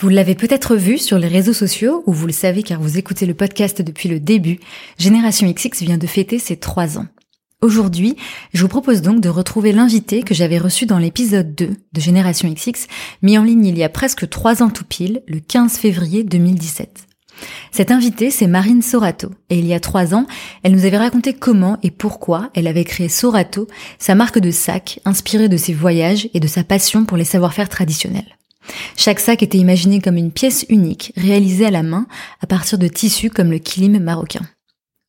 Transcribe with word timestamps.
Vous 0.00 0.08
l'avez 0.08 0.34
peut-être 0.34 0.76
vu 0.76 0.96
sur 0.96 1.18
les 1.18 1.28
réseaux 1.28 1.52
sociaux, 1.52 2.02
ou 2.06 2.14
vous 2.14 2.26
le 2.26 2.32
savez 2.32 2.62
car 2.62 2.80
vous 2.80 2.96
écoutez 2.96 3.26
le 3.26 3.34
podcast 3.34 3.82
depuis 3.82 4.08
le 4.08 4.18
début, 4.18 4.58
Génération 4.96 5.46
XX 5.46 5.82
vient 5.82 5.98
de 5.98 6.06
fêter 6.06 6.38
ses 6.38 6.56
trois 6.56 6.98
ans. 6.98 7.04
Aujourd'hui, 7.60 8.16
je 8.54 8.62
vous 8.62 8.68
propose 8.68 9.02
donc 9.02 9.20
de 9.20 9.28
retrouver 9.28 9.72
l'invité 9.72 10.22
que 10.22 10.32
j'avais 10.32 10.56
reçu 10.56 10.86
dans 10.86 10.96
l'épisode 10.96 11.54
2 11.54 11.76
de 11.92 12.00
Génération 12.00 12.50
XX, 12.50 12.86
mis 13.20 13.36
en 13.36 13.44
ligne 13.44 13.66
il 13.66 13.76
y 13.76 13.82
a 13.82 13.90
presque 13.90 14.26
trois 14.30 14.62
ans 14.62 14.70
tout 14.70 14.86
pile, 14.86 15.20
le 15.28 15.38
15 15.38 15.76
février 15.76 16.24
2017. 16.24 17.06
Cette 17.70 17.90
invitée, 17.90 18.30
c'est 18.30 18.46
Marine 18.46 18.80
Sorato, 18.80 19.28
et 19.50 19.58
il 19.58 19.66
y 19.66 19.74
a 19.74 19.80
trois 19.80 20.14
ans, 20.14 20.26
elle 20.62 20.72
nous 20.72 20.86
avait 20.86 20.96
raconté 20.96 21.34
comment 21.34 21.76
et 21.82 21.90
pourquoi 21.90 22.48
elle 22.54 22.68
avait 22.68 22.84
créé 22.84 23.10
Sorato, 23.10 23.68
sa 23.98 24.14
marque 24.14 24.38
de 24.38 24.50
sac 24.50 25.00
inspirée 25.04 25.50
de 25.50 25.58
ses 25.58 25.74
voyages 25.74 26.30
et 26.32 26.40
de 26.40 26.48
sa 26.48 26.64
passion 26.64 27.04
pour 27.04 27.18
les 27.18 27.24
savoir-faire 27.24 27.68
traditionnels. 27.68 28.38
Chaque 28.96 29.20
sac 29.20 29.42
était 29.42 29.58
imaginé 29.58 30.00
comme 30.00 30.16
une 30.16 30.32
pièce 30.32 30.66
unique, 30.68 31.12
réalisée 31.16 31.66
à 31.66 31.70
la 31.70 31.82
main, 31.82 32.06
à 32.40 32.46
partir 32.46 32.78
de 32.78 32.88
tissus 32.88 33.30
comme 33.30 33.50
le 33.50 33.58
kilim 33.58 33.98
marocain. 33.98 34.42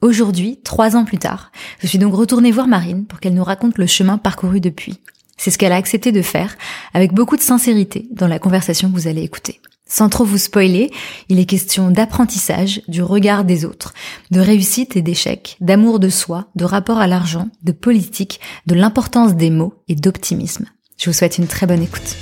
Aujourd'hui, 0.02 0.60
trois 0.64 0.96
ans 0.96 1.06
plus 1.06 1.20
tard, 1.20 1.52
je 1.80 1.88
suis 1.88 2.00
donc 2.00 2.16
retournée 2.16 2.52
voir 2.52 2.68
Marine 2.68 3.06
pour 3.06 3.20
qu'elle 3.20 3.36
nous 3.36 3.44
raconte 3.44 3.78
le 3.78 3.86
chemin 3.86 4.18
parcouru 4.18 4.60
depuis. 4.60 4.98
C'est 5.38 5.52
ce 5.52 5.58
qu'elle 5.58 5.74
a 5.74 5.78
accepté 5.78 6.12
de 6.12 6.22
faire, 6.22 6.58
avec 6.94 7.14
beaucoup 7.14 7.36
de 7.36 7.42
sincérité, 7.42 8.08
dans 8.12 8.28
la 8.28 8.40
conversation 8.40 8.90
que 8.90 8.96
vous 8.96 9.08
allez 9.08 9.24
écouter. 9.24 9.60
Sans 9.88 10.08
trop 10.08 10.24
vous 10.24 10.38
spoiler, 10.38 10.90
il 11.28 11.38
est 11.38 11.46
question 11.46 11.92
d'apprentissage, 11.92 12.82
du 12.88 13.04
regard 13.04 13.44
des 13.44 13.66
autres, 13.66 13.94
de 14.32 14.40
réussite 14.40 14.96
et 14.96 15.02
d'échec, 15.02 15.58
d'amour 15.60 16.00
de 16.00 16.10
soi, 16.10 16.48
de 16.56 16.64
rapport 16.64 17.00
à 17.00 17.08
l'argent, 17.08 17.50
de 17.64 17.74
politique, 17.74 18.40
de 18.68 18.76
l'importance 18.76 19.36
des 19.36 19.50
mots 19.50 19.74
et 19.90 19.96
d'optimisme. 19.96 20.66
Je 20.98 21.10
vous 21.10 21.14
souhaite 21.14 21.40
une 21.40 21.48
très 21.48 21.68
bonne 21.68 21.84
écoute. 21.84 22.16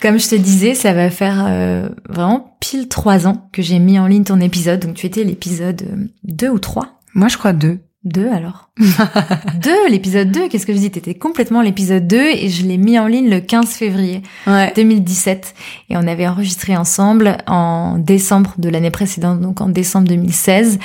Comme 0.01 0.19
je 0.19 0.29
te 0.29 0.35
disais, 0.35 0.75
ça 0.75 0.93
va 0.93 1.09
faire 1.09 1.45
euh, 1.47 1.89
vraiment 2.09 2.57
pile 2.59 2.87
trois 2.87 3.27
ans 3.27 3.49
que 3.51 3.61
j'ai 3.61 3.79
mis 3.79 3.97
en 3.97 4.07
ligne 4.07 4.23
ton 4.23 4.39
épisode. 4.39 4.81
Donc 4.81 4.95
tu 4.95 5.05
étais 5.05 5.23
l'épisode 5.23 6.09
2 6.23 6.49
ou 6.49 6.59
3 6.59 6.99
Moi 7.13 7.27
je 7.27 7.37
crois 7.37 7.53
2. 7.53 7.79
2 8.05 8.29
alors 8.29 8.69
2, 8.77 9.89
l'épisode 9.89 10.31
2, 10.31 10.47
qu'est-ce 10.47 10.65
que 10.65 10.73
je 10.73 10.77
dis 10.77 10.91
T'étais 10.91 11.15
complètement 11.15 11.61
l'épisode 11.61 12.07
2 12.07 12.17
et 12.17 12.49
je 12.49 12.65
l'ai 12.65 12.77
mis 12.77 12.99
en 12.99 13.07
ligne 13.07 13.29
le 13.29 13.39
15 13.39 13.69
février 13.69 14.21
2017. 14.47 15.55
Et 15.89 15.97
on 15.97 16.05
avait 16.07 16.27
enregistré 16.27 16.75
ensemble 16.75 17.37
en 17.47 17.97
décembre 17.97 18.53
de 18.57 18.69
l'année 18.69 18.91
précédente, 18.91 19.39
donc 19.39 19.61
en 19.61 19.69
décembre 19.69 20.07
2016. 20.07 20.77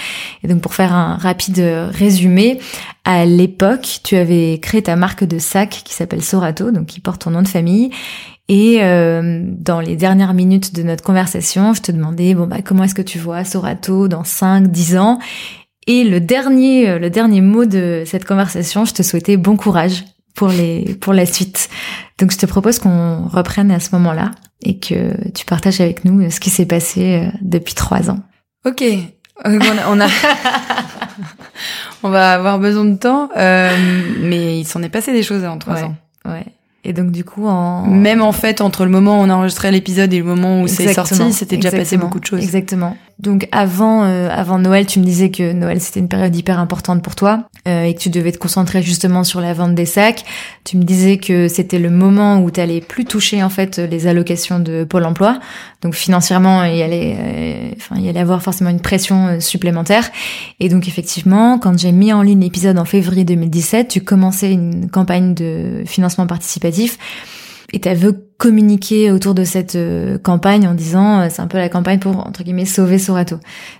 Et 0.44 0.48
donc 0.48 0.60
pour 0.60 0.74
faire 0.74 0.94
un 0.94 1.16
rapide 1.16 1.60
résumé, 1.90 2.60
à 3.04 3.24
l'époque, 3.24 4.00
tu 4.04 4.16
avais 4.16 4.58
créé 4.62 4.82
ta 4.82 4.96
marque 4.96 5.24
de 5.24 5.38
sac 5.38 5.82
qui 5.84 5.94
s'appelle 5.94 6.22
Sorato, 6.22 6.70
donc 6.70 6.86
qui 6.86 7.00
porte 7.00 7.22
ton 7.22 7.30
nom 7.30 7.42
de 7.42 7.48
famille. 7.48 7.90
Et 8.48 8.78
euh, 8.80 9.44
dans 9.46 9.78
les 9.78 9.94
dernières 9.94 10.34
minutes 10.34 10.74
de 10.74 10.82
notre 10.82 11.04
conversation, 11.04 11.72
je 11.72 11.82
te 11.82 11.92
demandais 11.92 12.34
bon 12.34 12.48
bah 12.48 12.62
comment 12.64 12.82
est-ce 12.82 12.96
que 12.96 13.02
tu 13.02 13.18
vois 13.18 13.44
Sorato 13.44 14.08
dans 14.08 14.24
5 14.24 14.66
10 14.66 14.96
ans? 14.96 15.18
Et 15.86 16.04
le 16.04 16.20
dernier, 16.20 16.88
euh, 16.88 16.98
le 16.98 17.10
dernier 17.10 17.40
mot 17.40 17.64
de 17.64 18.02
cette 18.06 18.24
conversation, 18.24 18.84
je 18.84 18.92
te 18.92 19.02
souhaitais 19.02 19.36
bon 19.36 19.56
courage 19.56 20.04
pour 20.34 20.48
les, 20.48 20.96
pour 21.00 21.12
la 21.12 21.26
suite. 21.26 21.68
Donc 22.18 22.30
je 22.32 22.38
te 22.38 22.46
propose 22.46 22.78
qu'on 22.78 23.26
reprenne 23.28 23.70
à 23.70 23.80
ce 23.80 23.90
moment-là 23.92 24.30
et 24.62 24.78
que 24.78 25.30
tu 25.32 25.46
partages 25.46 25.80
avec 25.80 26.04
nous 26.04 26.20
euh, 26.22 26.30
ce 26.30 26.40
qui 26.40 26.50
s'est 26.50 26.66
passé 26.66 27.22
euh, 27.22 27.30
depuis 27.40 27.74
trois 27.74 28.10
ans. 28.10 28.20
Ok. 28.66 28.84
On 29.42 30.00
a, 30.00 30.06
on 32.02 32.10
va 32.10 32.34
avoir 32.34 32.58
besoin 32.58 32.84
de 32.84 32.96
temps, 32.96 33.30
mais 33.34 34.60
il 34.60 34.66
s'en 34.66 34.82
est 34.82 34.90
passé 34.90 35.12
des 35.12 35.22
choses 35.22 35.46
en 35.46 35.56
trois 35.56 35.82
ans. 35.82 35.94
Ouais. 36.26 36.44
Et 36.84 36.92
donc 36.92 37.10
du 37.10 37.24
coup, 37.24 37.46
en... 37.46 37.86
même 37.86 38.20
en 38.20 38.32
fait, 38.32 38.60
entre 38.60 38.84
le 38.84 38.90
moment 38.90 39.20
où 39.20 39.22
on 39.22 39.30
a 39.30 39.34
enregistré 39.34 39.70
l'épisode 39.70 40.12
et 40.12 40.18
le 40.18 40.24
moment 40.24 40.62
où 40.62 40.68
c'est 40.68 40.92
sorti, 40.92 41.32
c'était 41.32 41.56
déjà 41.56 41.70
passé 41.70 41.96
beaucoup 41.96 42.20
de 42.20 42.26
choses. 42.26 42.42
Exactement. 42.42 42.96
Donc 43.20 43.48
avant, 43.52 44.04
euh, 44.04 44.28
avant 44.30 44.58
Noël, 44.58 44.86
tu 44.86 44.98
me 44.98 45.04
disais 45.04 45.30
que 45.30 45.52
Noël 45.52 45.78
c'était 45.80 46.00
une 46.00 46.08
période 46.08 46.34
hyper 46.34 46.58
importante 46.58 47.02
pour 47.02 47.14
toi 47.14 47.50
euh, 47.68 47.84
et 47.84 47.94
que 47.94 48.00
tu 48.00 48.08
devais 48.08 48.32
te 48.32 48.38
concentrer 48.38 48.80
justement 48.80 49.24
sur 49.24 49.42
la 49.42 49.52
vente 49.52 49.74
des 49.74 49.84
sacs. 49.84 50.24
Tu 50.64 50.78
me 50.78 50.84
disais 50.84 51.18
que 51.18 51.46
c'était 51.46 51.78
le 51.78 51.90
moment 51.90 52.40
où 52.40 52.50
tu 52.50 52.60
plus 52.88 53.04
toucher 53.04 53.42
en 53.42 53.50
fait 53.50 53.78
les 53.78 54.06
allocations 54.06 54.58
de 54.58 54.84
Pôle 54.84 55.04
Emploi. 55.04 55.38
Donc 55.82 55.94
financièrement, 55.94 56.64
il 56.64 56.76
y 56.76 56.82
allait, 56.82 57.16
euh, 57.18 57.70
il 57.96 58.02
y 58.02 58.08
allait 58.08 58.20
avoir 58.20 58.42
forcément 58.42 58.70
une 58.70 58.80
pression 58.80 59.26
euh, 59.26 59.40
supplémentaire. 59.40 60.10
Et 60.58 60.68
donc 60.70 60.88
effectivement, 60.88 61.58
quand 61.58 61.78
j'ai 61.78 61.92
mis 61.92 62.12
en 62.12 62.22
ligne 62.22 62.40
l'épisode 62.40 62.78
en 62.78 62.86
février 62.86 63.24
2017, 63.24 63.88
tu 63.88 64.00
commençais 64.00 64.52
une 64.52 64.90
campagne 64.90 65.34
de 65.34 65.82
financement 65.84 66.26
participatif 66.26 66.98
et 67.72 67.80
tu 67.80 67.92
veux 67.94 68.30
communiquer 68.38 69.10
autour 69.10 69.34
de 69.34 69.44
cette 69.44 69.76
euh, 69.76 70.18
campagne 70.18 70.66
en 70.66 70.74
disant 70.74 71.20
euh, 71.20 71.26
c'est 71.30 71.42
un 71.42 71.46
peu 71.46 71.58
la 71.58 71.68
campagne 71.68 71.98
pour 71.98 72.26
entre 72.26 72.42
guillemets 72.42 72.64
sauver 72.64 72.98
Sorato. 72.98 73.38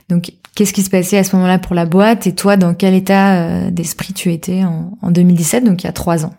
Donc 0.09 0.33
qu'est-ce 0.55 0.73
qui 0.73 0.83
se 0.83 0.91
passait 0.91 1.19
à 1.19 1.25
ce 1.25 1.35
moment-là 1.37 1.59
pour 1.59 1.75
la 1.75 1.87
boîte 1.87 2.27
et 2.27 2.35
toi 2.35 2.57
dans 2.57 2.75
quel 2.75 2.95
état 2.95 3.35
euh, 3.35 3.71
d'esprit 3.71 4.13
tu 4.13 4.33
étais 4.33 4.63
en, 4.65 4.99
en 5.01 5.11
2017 5.11 5.65
donc 5.65 5.83
il 5.83 5.87
y 5.87 5.89
a 5.89 5.93
trois 5.93 6.25
ans? 6.25 6.35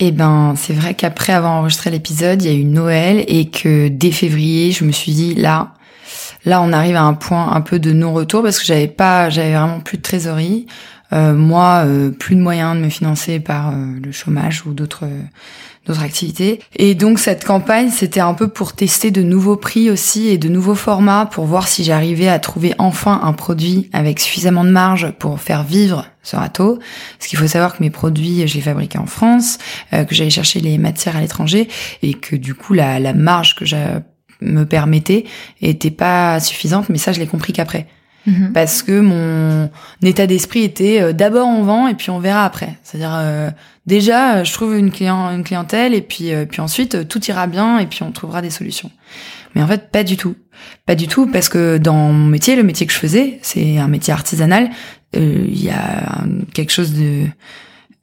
Eh 0.00 0.12
ben, 0.12 0.54
c'est 0.56 0.72
vrai 0.72 0.94
qu'après 0.94 1.32
avoir 1.32 1.52
enregistré 1.52 1.90
l'épisode, 1.90 2.42
il 2.42 2.50
y 2.50 2.54
a 2.54 2.56
eu 2.56 2.64
Noël 2.64 3.22
et 3.28 3.50
que 3.50 3.88
dès 3.88 4.12
février, 4.12 4.72
je 4.72 4.84
me 4.84 4.92
suis 4.92 5.12
dit 5.12 5.34
là, 5.34 5.74
là, 6.46 6.62
on 6.62 6.72
arrive 6.72 6.96
à 6.96 7.02
un 7.02 7.12
point 7.12 7.52
un 7.52 7.60
peu 7.60 7.78
de 7.78 7.92
non-retour 7.92 8.42
parce 8.42 8.58
que 8.58 8.64
j'avais 8.64 8.86
pas, 8.86 9.28
j'avais 9.28 9.52
vraiment 9.52 9.80
plus 9.80 9.98
de 9.98 10.02
trésorerie. 10.02 10.66
Moi, 11.12 11.84
plus 12.20 12.36
de 12.36 12.40
moyens 12.40 12.76
de 12.76 12.82
me 12.84 12.88
financer 12.88 13.40
par 13.40 13.74
le 13.74 14.12
chômage 14.12 14.64
ou 14.64 14.72
d'autres 14.72 15.06
d'autres 15.90 16.04
activités. 16.04 16.60
Et 16.76 16.94
donc 16.94 17.18
cette 17.18 17.44
campagne, 17.44 17.90
c'était 17.90 18.20
un 18.20 18.34
peu 18.34 18.48
pour 18.48 18.72
tester 18.72 19.10
de 19.10 19.22
nouveaux 19.22 19.56
prix 19.56 19.90
aussi 19.90 20.28
et 20.28 20.38
de 20.38 20.48
nouveaux 20.48 20.74
formats 20.74 21.26
pour 21.26 21.44
voir 21.44 21.68
si 21.68 21.84
j'arrivais 21.84 22.28
à 22.28 22.38
trouver 22.38 22.74
enfin 22.78 23.20
un 23.22 23.32
produit 23.32 23.90
avec 23.92 24.20
suffisamment 24.20 24.64
de 24.64 24.70
marge 24.70 25.12
pour 25.18 25.40
faire 25.40 25.64
vivre 25.64 26.06
ce 26.22 26.36
râteau. 26.36 26.78
Parce 27.18 27.28
qu'il 27.28 27.38
faut 27.38 27.46
savoir 27.46 27.76
que 27.76 27.82
mes 27.82 27.90
produits, 27.90 28.46
je 28.46 28.54
les 28.54 28.60
fabriquais 28.60 28.98
en 28.98 29.06
France, 29.06 29.58
que 29.90 30.14
j'allais 30.14 30.30
chercher 30.30 30.60
les 30.60 30.78
matières 30.78 31.16
à 31.16 31.20
l'étranger 31.20 31.68
et 32.02 32.14
que 32.14 32.36
du 32.36 32.54
coup 32.54 32.74
la, 32.74 33.00
la 33.00 33.12
marge 33.12 33.54
que 33.54 33.64
je 33.64 33.76
me 34.40 34.64
permettais 34.64 35.24
était 35.60 35.90
pas 35.90 36.40
suffisante. 36.40 36.88
Mais 36.88 36.98
ça, 36.98 37.12
je 37.12 37.18
l'ai 37.18 37.26
compris 37.26 37.52
qu'après. 37.52 37.86
Mhm. 38.26 38.52
parce 38.52 38.82
que 38.82 39.00
mon 39.00 39.70
état 40.02 40.26
d'esprit 40.26 40.62
était 40.62 41.00
euh, 41.00 41.12
d'abord 41.12 41.48
on 41.48 41.62
vend 41.62 41.88
et 41.88 41.94
puis 41.94 42.10
on 42.10 42.18
verra 42.18 42.44
après. 42.44 42.76
C'est-à-dire 42.82 43.14
euh, 43.14 43.50
déjà 43.86 44.36
euh, 44.36 44.44
je 44.44 44.52
trouve 44.52 44.76
une 44.76 44.90
client 44.90 45.30
une 45.30 45.42
clientèle 45.42 45.94
et 45.94 46.02
puis 46.02 46.30
puis 46.48 46.60
ensuite 46.60 47.08
tout 47.08 47.24
ira 47.26 47.46
bien 47.46 47.78
et 47.78 47.86
puis 47.86 48.02
on 48.02 48.12
trouvera 48.12 48.42
des 48.42 48.50
solutions. 48.50 48.90
Mais 49.54 49.62
en 49.62 49.66
fait 49.66 49.90
pas 49.90 50.04
du 50.04 50.16
tout. 50.16 50.36
Pas 50.84 50.94
du 50.94 51.08
tout 51.08 51.26
parce 51.26 51.48
que 51.48 51.78
dans 51.78 52.12
mon 52.12 52.26
métier, 52.26 52.54
le 52.54 52.62
métier 52.62 52.86
que 52.86 52.92
je 52.92 52.98
faisais, 52.98 53.38
c'est 53.40 53.78
un 53.78 53.88
métier 53.88 54.12
artisanal, 54.12 54.68
il 55.14 55.64
y 55.64 55.70
a 55.70 56.24
quelque 56.52 56.70
chose 56.70 56.92
de 56.92 57.24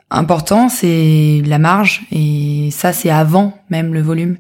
important, 0.10 0.68
c'est 0.68 1.44
la 1.46 1.60
marge 1.60 2.08
et 2.12 2.70
ça 2.72 2.94
c'est 2.94 3.12
avant 3.12 3.54
même 3.70 3.94
le 3.94 4.02
volume. 4.02 4.38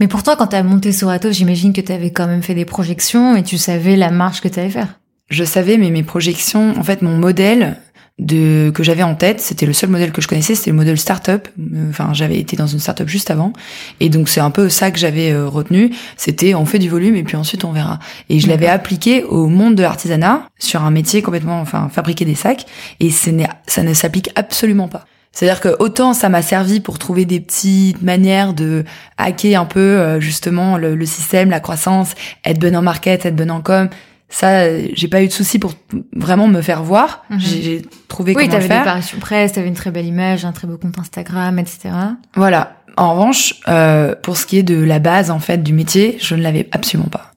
Mais 0.00 0.08
pourtant 0.08 0.34
quand 0.36 0.46
tu 0.46 0.56
as 0.56 0.62
monté 0.62 0.92
Sorato, 0.92 1.30
j'imagine 1.30 1.74
que 1.74 1.82
tu 1.82 1.92
avais 1.92 2.10
quand 2.10 2.26
même 2.26 2.42
fait 2.42 2.54
des 2.54 2.64
projections 2.64 3.36
et 3.36 3.42
tu 3.42 3.58
savais 3.58 3.96
la 3.96 4.10
marge 4.10 4.40
que 4.40 4.48
tu 4.48 4.58
allais 4.58 4.70
faire 4.70 4.97
je 5.28 5.44
savais, 5.44 5.76
mais 5.76 5.90
mes 5.90 6.02
projections, 6.02 6.74
en 6.78 6.82
fait, 6.82 7.02
mon 7.02 7.16
modèle 7.16 7.76
de 8.18 8.72
que 8.74 8.82
j'avais 8.82 9.02
en 9.02 9.14
tête, 9.14 9.40
c'était 9.40 9.66
le 9.66 9.72
seul 9.72 9.90
modèle 9.90 10.10
que 10.10 10.20
je 10.20 10.26
connaissais, 10.26 10.54
c'était 10.54 10.70
le 10.70 10.76
modèle 10.76 10.98
startup. 10.98 11.48
Enfin, 11.88 12.10
j'avais 12.12 12.38
été 12.38 12.56
dans 12.56 12.66
une 12.66 12.80
startup 12.80 13.08
juste 13.08 13.30
avant, 13.30 13.52
et 14.00 14.08
donc 14.08 14.28
c'est 14.28 14.40
un 14.40 14.50
peu 14.50 14.68
ça 14.68 14.90
que 14.90 14.98
j'avais 14.98 15.30
euh, 15.30 15.46
retenu. 15.46 15.90
C'était 16.16 16.54
on 16.54 16.66
fait 16.66 16.78
du 16.80 16.88
volume 16.88 17.14
et 17.14 17.22
puis 17.22 17.36
ensuite 17.36 17.64
on 17.64 17.72
verra. 17.72 18.00
Et 18.28 18.40
je 18.40 18.48
l'avais 18.48 18.66
appliqué 18.66 19.22
au 19.22 19.46
monde 19.46 19.76
de 19.76 19.82
l'artisanat 19.82 20.48
sur 20.58 20.82
un 20.82 20.90
métier 20.90 21.22
complètement, 21.22 21.60
enfin, 21.60 21.88
fabriquer 21.92 22.24
des 22.24 22.34
sacs, 22.34 22.66
et 23.00 23.10
ça 23.10 23.82
ne 23.82 23.94
s'applique 23.94 24.30
absolument 24.34 24.88
pas. 24.88 25.04
C'est-à-dire 25.30 25.60
que 25.60 25.76
autant 25.78 26.14
ça 26.14 26.28
m'a 26.28 26.42
servi 26.42 26.80
pour 26.80 26.98
trouver 26.98 27.24
des 27.24 27.38
petites 27.38 28.02
manières 28.02 28.54
de 28.54 28.84
hacker 29.18 29.60
un 29.60 29.66
peu 29.66 29.78
euh, 29.78 30.18
justement 30.18 30.76
le, 30.76 30.96
le 30.96 31.06
système, 31.06 31.50
la 31.50 31.60
croissance, 31.60 32.14
être 32.44 32.58
bonne 32.58 32.74
en 32.74 32.82
market, 32.82 33.24
être 33.24 33.36
bonne 33.36 33.52
en 33.52 33.60
com, 33.60 33.88
ça, 34.28 34.64
j'ai 34.94 35.08
pas 35.08 35.22
eu 35.22 35.26
de 35.28 35.32
souci 35.32 35.58
pour 35.58 35.72
vraiment 36.14 36.48
me 36.48 36.60
faire 36.60 36.82
voir. 36.82 37.24
Mhm. 37.30 37.40
J'ai 37.40 37.62
j'ai 37.62 37.82
trouvé 38.08 38.34
Oui, 38.36 38.42
comment 38.46 38.52
t'avais 38.52 38.62
le 38.64 38.68
des 38.68 38.74
faire. 38.74 38.82
apparitions 38.82 39.18
presse, 39.18 39.52
t'avais 39.52 39.68
une 39.68 39.74
très 39.74 39.90
belle 39.90 40.06
image, 40.06 40.44
un 40.44 40.52
très 40.52 40.66
beau 40.66 40.76
compte 40.76 40.98
Instagram, 40.98 41.58
etc. 41.58 41.90
Voilà. 42.34 42.74
En 42.96 43.12
revanche, 43.14 43.54
euh, 43.68 44.14
pour 44.22 44.36
ce 44.36 44.44
qui 44.44 44.58
est 44.58 44.62
de 44.62 44.82
la 44.82 44.98
base 44.98 45.30
en 45.30 45.38
fait 45.38 45.62
du 45.62 45.72
métier, 45.72 46.16
je 46.20 46.34
ne 46.34 46.42
l'avais 46.42 46.68
absolument 46.72 47.08
pas. 47.08 47.32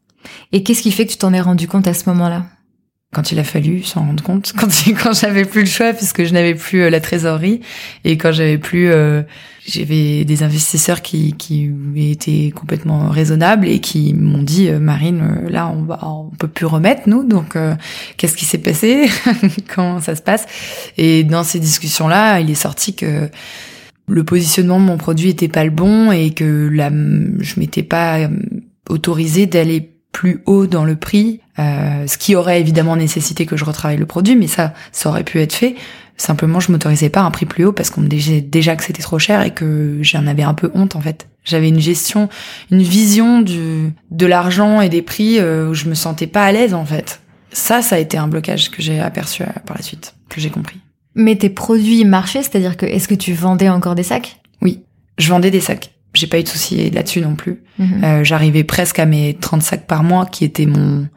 Et 0.52 0.64
qu'est-ce 0.64 0.82
qui 0.82 0.92
fait 0.92 1.06
que 1.06 1.12
tu 1.12 1.18
t'en 1.18 1.34
es 1.34 1.40
rendu 1.42 1.68
compte 1.68 1.88
à 1.88 1.94
ce 1.94 2.10
moment-là? 2.10 2.44
Quand 3.14 3.34
il 3.34 3.40
a 3.40 3.44
fallu 3.44 3.84
s'en 3.84 4.06
rendre 4.06 4.24
compte, 4.24 4.54
quand 4.58 4.70
quand 5.02 5.14
j'avais 5.14 5.44
plus 5.44 5.62
le 5.62 5.68
choix 5.68 5.92
puisque 5.92 6.24
je 6.24 6.34
n'avais 6.34 6.56
plus 6.56 6.84
euh, 6.84 6.90
la 6.90 7.02
trésorerie 7.02 7.60
et 8.06 8.18
quand 8.18 8.32
j'avais 8.32 8.58
plus, 8.58 8.90
euh, 8.90 9.22
j'avais 9.68 10.24
des 10.24 10.44
investisseurs 10.44 11.02
qui 11.02 11.34
qui 11.34 11.70
étaient 11.98 12.54
complètement 12.56 13.10
raisonnables 13.10 13.68
et 13.68 13.80
qui 13.80 14.14
m'ont 14.14 14.44
dit 14.44 14.70
euh, 14.70 14.80
Marine, 14.80 15.22
euh, 15.22 15.50
là 15.50 15.68
on 15.68 15.84
va, 15.84 16.00
on 16.04 16.30
peut 16.38 16.48
plus 16.48 16.66
remettre 16.66 17.04
nous, 17.08 17.26
donc 17.26 17.58
qu'est-ce 18.16 18.38
qui 18.38 18.46
s'est 18.46 18.60
passé, 18.60 19.10
comment 19.76 20.00
ça 20.00 20.16
se 20.16 20.22
passe? 20.22 20.46
Et 20.98 21.26
dans 21.26 21.44
ces 21.44 21.60
discussions 21.60 22.08
là, 22.08 22.40
il 22.40 22.50
est 22.50 22.56
sorti 22.56 22.96
que 22.96 23.30
le 24.08 24.24
positionnement 24.24 24.80
de 24.80 24.86
mon 24.86 24.98
produit 24.98 25.30
était 25.30 25.50
pas 25.50 25.66
le 25.66 25.70
bon 25.70 26.14
et 26.14 26.34
que 26.34 26.70
la, 26.72 26.90
je 26.90 27.60
m'étais 27.60 27.84
pas 27.84 28.30
autorisée 28.90 29.48
d'aller 29.48 29.91
plus 30.12 30.42
haut 30.46 30.68
dans 30.68 30.86
le 30.86 30.96
prix, 30.96 31.40
euh, 31.60 32.06
ce 32.08 32.18
qui 32.18 32.36
aurait 32.36 32.60
évidemment 32.60 32.96
nécessité 32.96 33.46
que 33.46 33.58
je 33.58 33.66
retravaille 33.66 33.98
le 33.98 34.06
produit, 34.06 34.36
mais 34.36 34.48
ça, 34.48 34.74
ça 34.92 35.10
aurait 35.10 35.24
pu 35.24 35.40
être 35.40 35.54
fait. 35.54 35.76
Simplement, 36.18 36.60
je 36.60 36.72
m'autorisais 36.72 37.10
pas 37.10 37.22
un 37.22 37.32
prix 37.32 37.46
plus 37.46 37.66
haut 37.66 37.72
parce 37.72 37.90
qu'on 37.90 38.02
me 38.02 38.08
disait 38.08 38.42
déjà 38.42 38.76
que 38.76 38.84
c'était 38.84 39.02
trop 39.02 39.18
cher 39.18 39.42
et 39.42 39.52
que 39.52 39.98
j'en 40.02 40.28
avais 40.28 40.44
un 40.44 40.54
peu 40.54 40.70
honte 40.76 40.96
en 40.96 41.02
fait. 41.02 41.28
J'avais 41.44 41.70
une 41.70 41.80
gestion, 41.80 42.30
une 42.70 42.84
vision 42.84 43.42
du 43.42 43.92
de 44.12 44.26
l'argent 44.28 44.82
et 44.82 44.90
des 44.90 45.02
prix 45.02 45.40
euh, 45.40 45.70
où 45.70 45.74
je 45.74 45.90
me 45.90 45.96
sentais 45.96 46.28
pas 46.28 46.46
à 46.46 46.52
l'aise 46.52 46.74
en 46.74 46.86
fait. 46.86 47.22
Ça, 47.54 47.82
ça 47.82 47.96
a 47.96 48.00
été 48.00 48.18
un 48.18 48.28
blocage 48.28 48.70
que 48.70 48.82
j'ai 48.82 49.00
aperçu 49.00 49.44
euh, 49.44 49.48
par 49.66 49.76
la 49.76 49.82
suite, 49.82 50.14
que 50.30 50.40
j'ai 50.40 50.50
compris. 50.50 50.80
Mais 51.16 51.36
tes 51.36 51.50
produits 51.50 52.06
marchaient, 52.06 52.44
c'est-à-dire 52.44 52.78
que 52.78 52.86
est-ce 52.86 53.08
que 53.08 53.16
tu 53.16 53.34
vendais 53.34 53.70
encore 53.70 53.96
des 53.96 54.04
sacs? 54.04 54.40
Oui, 54.62 54.84
je 55.18 55.30
vendais 55.30 55.52
des 55.52 55.60
sacs. 55.60 55.92
J'ai 56.14 56.28
pas 56.28 56.40
eu 56.40 56.44
de 56.44 56.48
soucis 56.50 56.90
là-dessus 56.90 57.22
non 57.22 57.36
plus. 57.36 57.64
Mhm. 57.80 58.04
Euh, 58.04 58.24
J'arrivais 58.24 58.64
presque 58.64 59.00
à 59.00 59.06
mes 59.06 59.34
30 59.36 59.62
sacs 59.62 59.88
par 59.88 60.04
mois, 60.04 60.26
qui 60.26 60.44
était 60.46 60.66
mon 60.66 61.08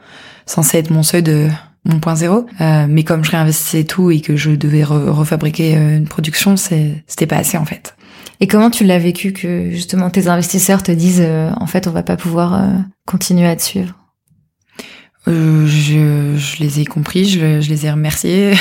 censé 0.46 0.78
être 0.78 0.90
mon 0.90 1.02
seuil 1.02 1.22
de 1.22 1.48
mon 1.84 1.98
point 2.00 2.14
zéro. 2.14 2.46
Euh, 2.60 2.86
mais 2.88 3.02
comme 3.02 3.24
je 3.24 3.30
réinvestissais 3.32 3.84
tout 3.84 4.10
et 4.10 4.20
que 4.20 4.36
je 4.36 4.50
devais 4.52 4.82
re- 4.82 5.08
refabriquer 5.10 5.76
euh, 5.76 5.96
une 5.96 6.06
production, 6.06 6.56
c'était 6.56 7.26
pas 7.26 7.36
assez 7.36 7.56
en 7.58 7.64
fait. 7.64 7.96
Et 8.40 8.46
comment 8.46 8.70
tu 8.70 8.84
l'as 8.84 8.98
vécu 8.98 9.32
que 9.32 9.70
justement 9.70 10.10
tes 10.10 10.28
investisseurs 10.28 10.82
te 10.82 10.92
disent 10.92 11.22
euh, 11.24 11.50
en 11.60 11.66
fait 11.66 11.86
on 11.86 11.90
va 11.92 12.02
pas 12.02 12.16
pouvoir 12.16 12.62
continuer 13.06 13.46
à 13.46 13.56
te 13.56 13.62
suivre? 13.62 13.94
Je, 15.26 16.34
je 16.36 16.56
les 16.62 16.80
ai 16.80 16.84
compris, 16.84 17.24
je, 17.24 17.60
je 17.60 17.68
les 17.70 17.86
ai 17.86 17.90
remerciés 17.90 18.52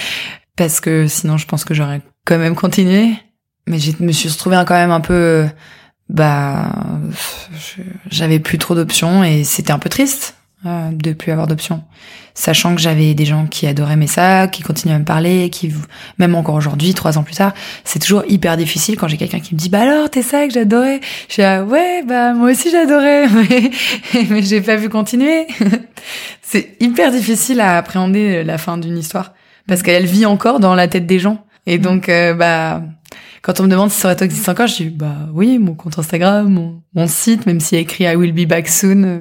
parce 0.56 0.80
que 0.80 1.06
sinon 1.08 1.36
je 1.36 1.46
pense 1.46 1.64
que 1.64 1.74
j'aurais 1.74 2.00
quand 2.24 2.38
même 2.38 2.54
continué. 2.54 3.10
Mais 3.66 3.78
je 3.78 3.92
me 4.00 4.12
suis 4.12 4.28
retrouvée 4.28 4.62
quand 4.66 4.74
même 4.74 4.92
un 4.92 5.00
peu, 5.00 5.46
bah, 6.08 6.70
j'avais 8.10 8.38
plus 8.38 8.58
trop 8.58 8.74
d'options 8.74 9.24
et 9.24 9.44
c'était 9.44 9.72
un 9.72 9.78
peu 9.78 9.88
triste 9.88 10.36
euh, 10.64 10.90
de 10.90 11.12
plus 11.12 11.32
avoir 11.32 11.46
d'options, 11.46 11.82
sachant 12.34 12.74
que 12.74 12.80
j'avais 12.80 13.14
des 13.14 13.24
gens 13.24 13.46
qui 13.46 13.66
adoraient 13.66 13.96
mes 13.96 14.06
sacs, 14.06 14.52
qui 14.52 14.62
continuaient 14.62 14.94
à 14.94 14.98
me 14.98 15.04
parler, 15.04 15.50
qui 15.50 15.72
même 16.18 16.34
encore 16.34 16.54
aujourd'hui, 16.54 16.94
trois 16.94 17.18
ans 17.18 17.22
plus 17.22 17.34
tard, 17.34 17.52
c'est 17.84 17.98
toujours 17.98 18.24
hyper 18.26 18.56
difficile 18.56 18.96
quand 18.96 19.06
j'ai 19.06 19.18
quelqu'un 19.18 19.40
qui 19.40 19.54
me 19.54 19.58
dit 19.58 19.68
bah 19.68 19.82
alors 19.82 20.08
tes 20.08 20.22
sacs 20.22 20.50
j'adorais, 20.50 21.00
je 21.28 21.34
suis 21.34 21.42
ah 21.42 21.62
ouais 21.62 22.02
bah 22.04 22.32
moi 22.32 22.50
aussi 22.50 22.70
j'adorais, 22.70 23.28
mais 23.28 23.70
mais 24.30 24.42
j'ai 24.42 24.60
pas 24.60 24.78
pu 24.78 24.88
continuer. 24.88 25.46
c'est 26.42 26.76
hyper 26.80 27.12
difficile 27.12 27.60
à 27.60 27.76
appréhender 27.76 28.42
la 28.42 28.58
fin 28.58 28.78
d'une 28.78 28.96
histoire 28.96 29.34
parce 29.68 29.82
qu'elle 29.82 30.06
vit 30.06 30.26
encore 30.26 30.58
dans 30.58 30.74
la 30.74 30.88
tête 30.88 31.06
des 31.06 31.18
gens. 31.18 31.44
Et 31.66 31.78
donc 31.78 32.08
euh, 32.08 32.32
bah 32.32 32.82
quand 33.46 33.60
on 33.60 33.62
me 33.62 33.68
demande 33.68 33.92
si 33.92 34.00
Sorato 34.00 34.24
existe 34.24 34.48
encore, 34.48 34.66
je 34.66 34.74
dis 34.74 34.90
bah 34.90 35.28
oui, 35.32 35.60
mon 35.60 35.74
compte 35.74 36.00
Instagram, 36.00 36.48
mon, 36.52 36.82
mon 36.96 37.06
site, 37.06 37.46
même 37.46 37.60
s'il 37.60 37.76
y 37.76 37.78
a 37.78 37.82
écrit 37.82 38.02
I 38.02 38.16
will 38.16 38.32
be 38.32 38.44
back 38.48 38.66
soon. 38.66 39.04
euh, 39.04 39.20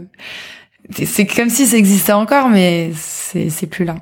c'est- 1.06 1.28
comme 1.28 1.50
si 1.50 1.68
ça 1.68 1.78
existait 1.78 2.12
encore, 2.14 2.50
mais 2.50 2.92
c'est 2.96 3.52
c'est 3.52 3.68
plus 3.68 3.86
là. 3.86 3.98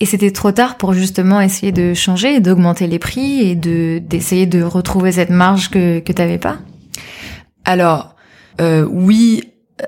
Et 0.00 0.06
c'était 0.06 0.32
trop 0.32 0.50
tard 0.50 0.78
pour 0.78 0.94
justement 0.94 1.40
essayer 1.40 1.70
de 1.70 1.94
changer 1.94 2.34
et 2.34 2.40
d'augmenter 2.40 2.88
les 2.88 2.98
prix 2.98 3.48
et 3.48 3.54
de 3.54 4.00
d'essayer 4.04 4.46
de 4.46 4.62
retrouver 4.62 5.12
cette 5.12 5.30
marge 5.30 5.70
que 5.70 6.00
que 6.00 6.12
t'avais 6.12 6.38
pas? 6.38 6.58
Alors 7.64 8.16
euh, 8.60 8.84
oui, 8.90 9.44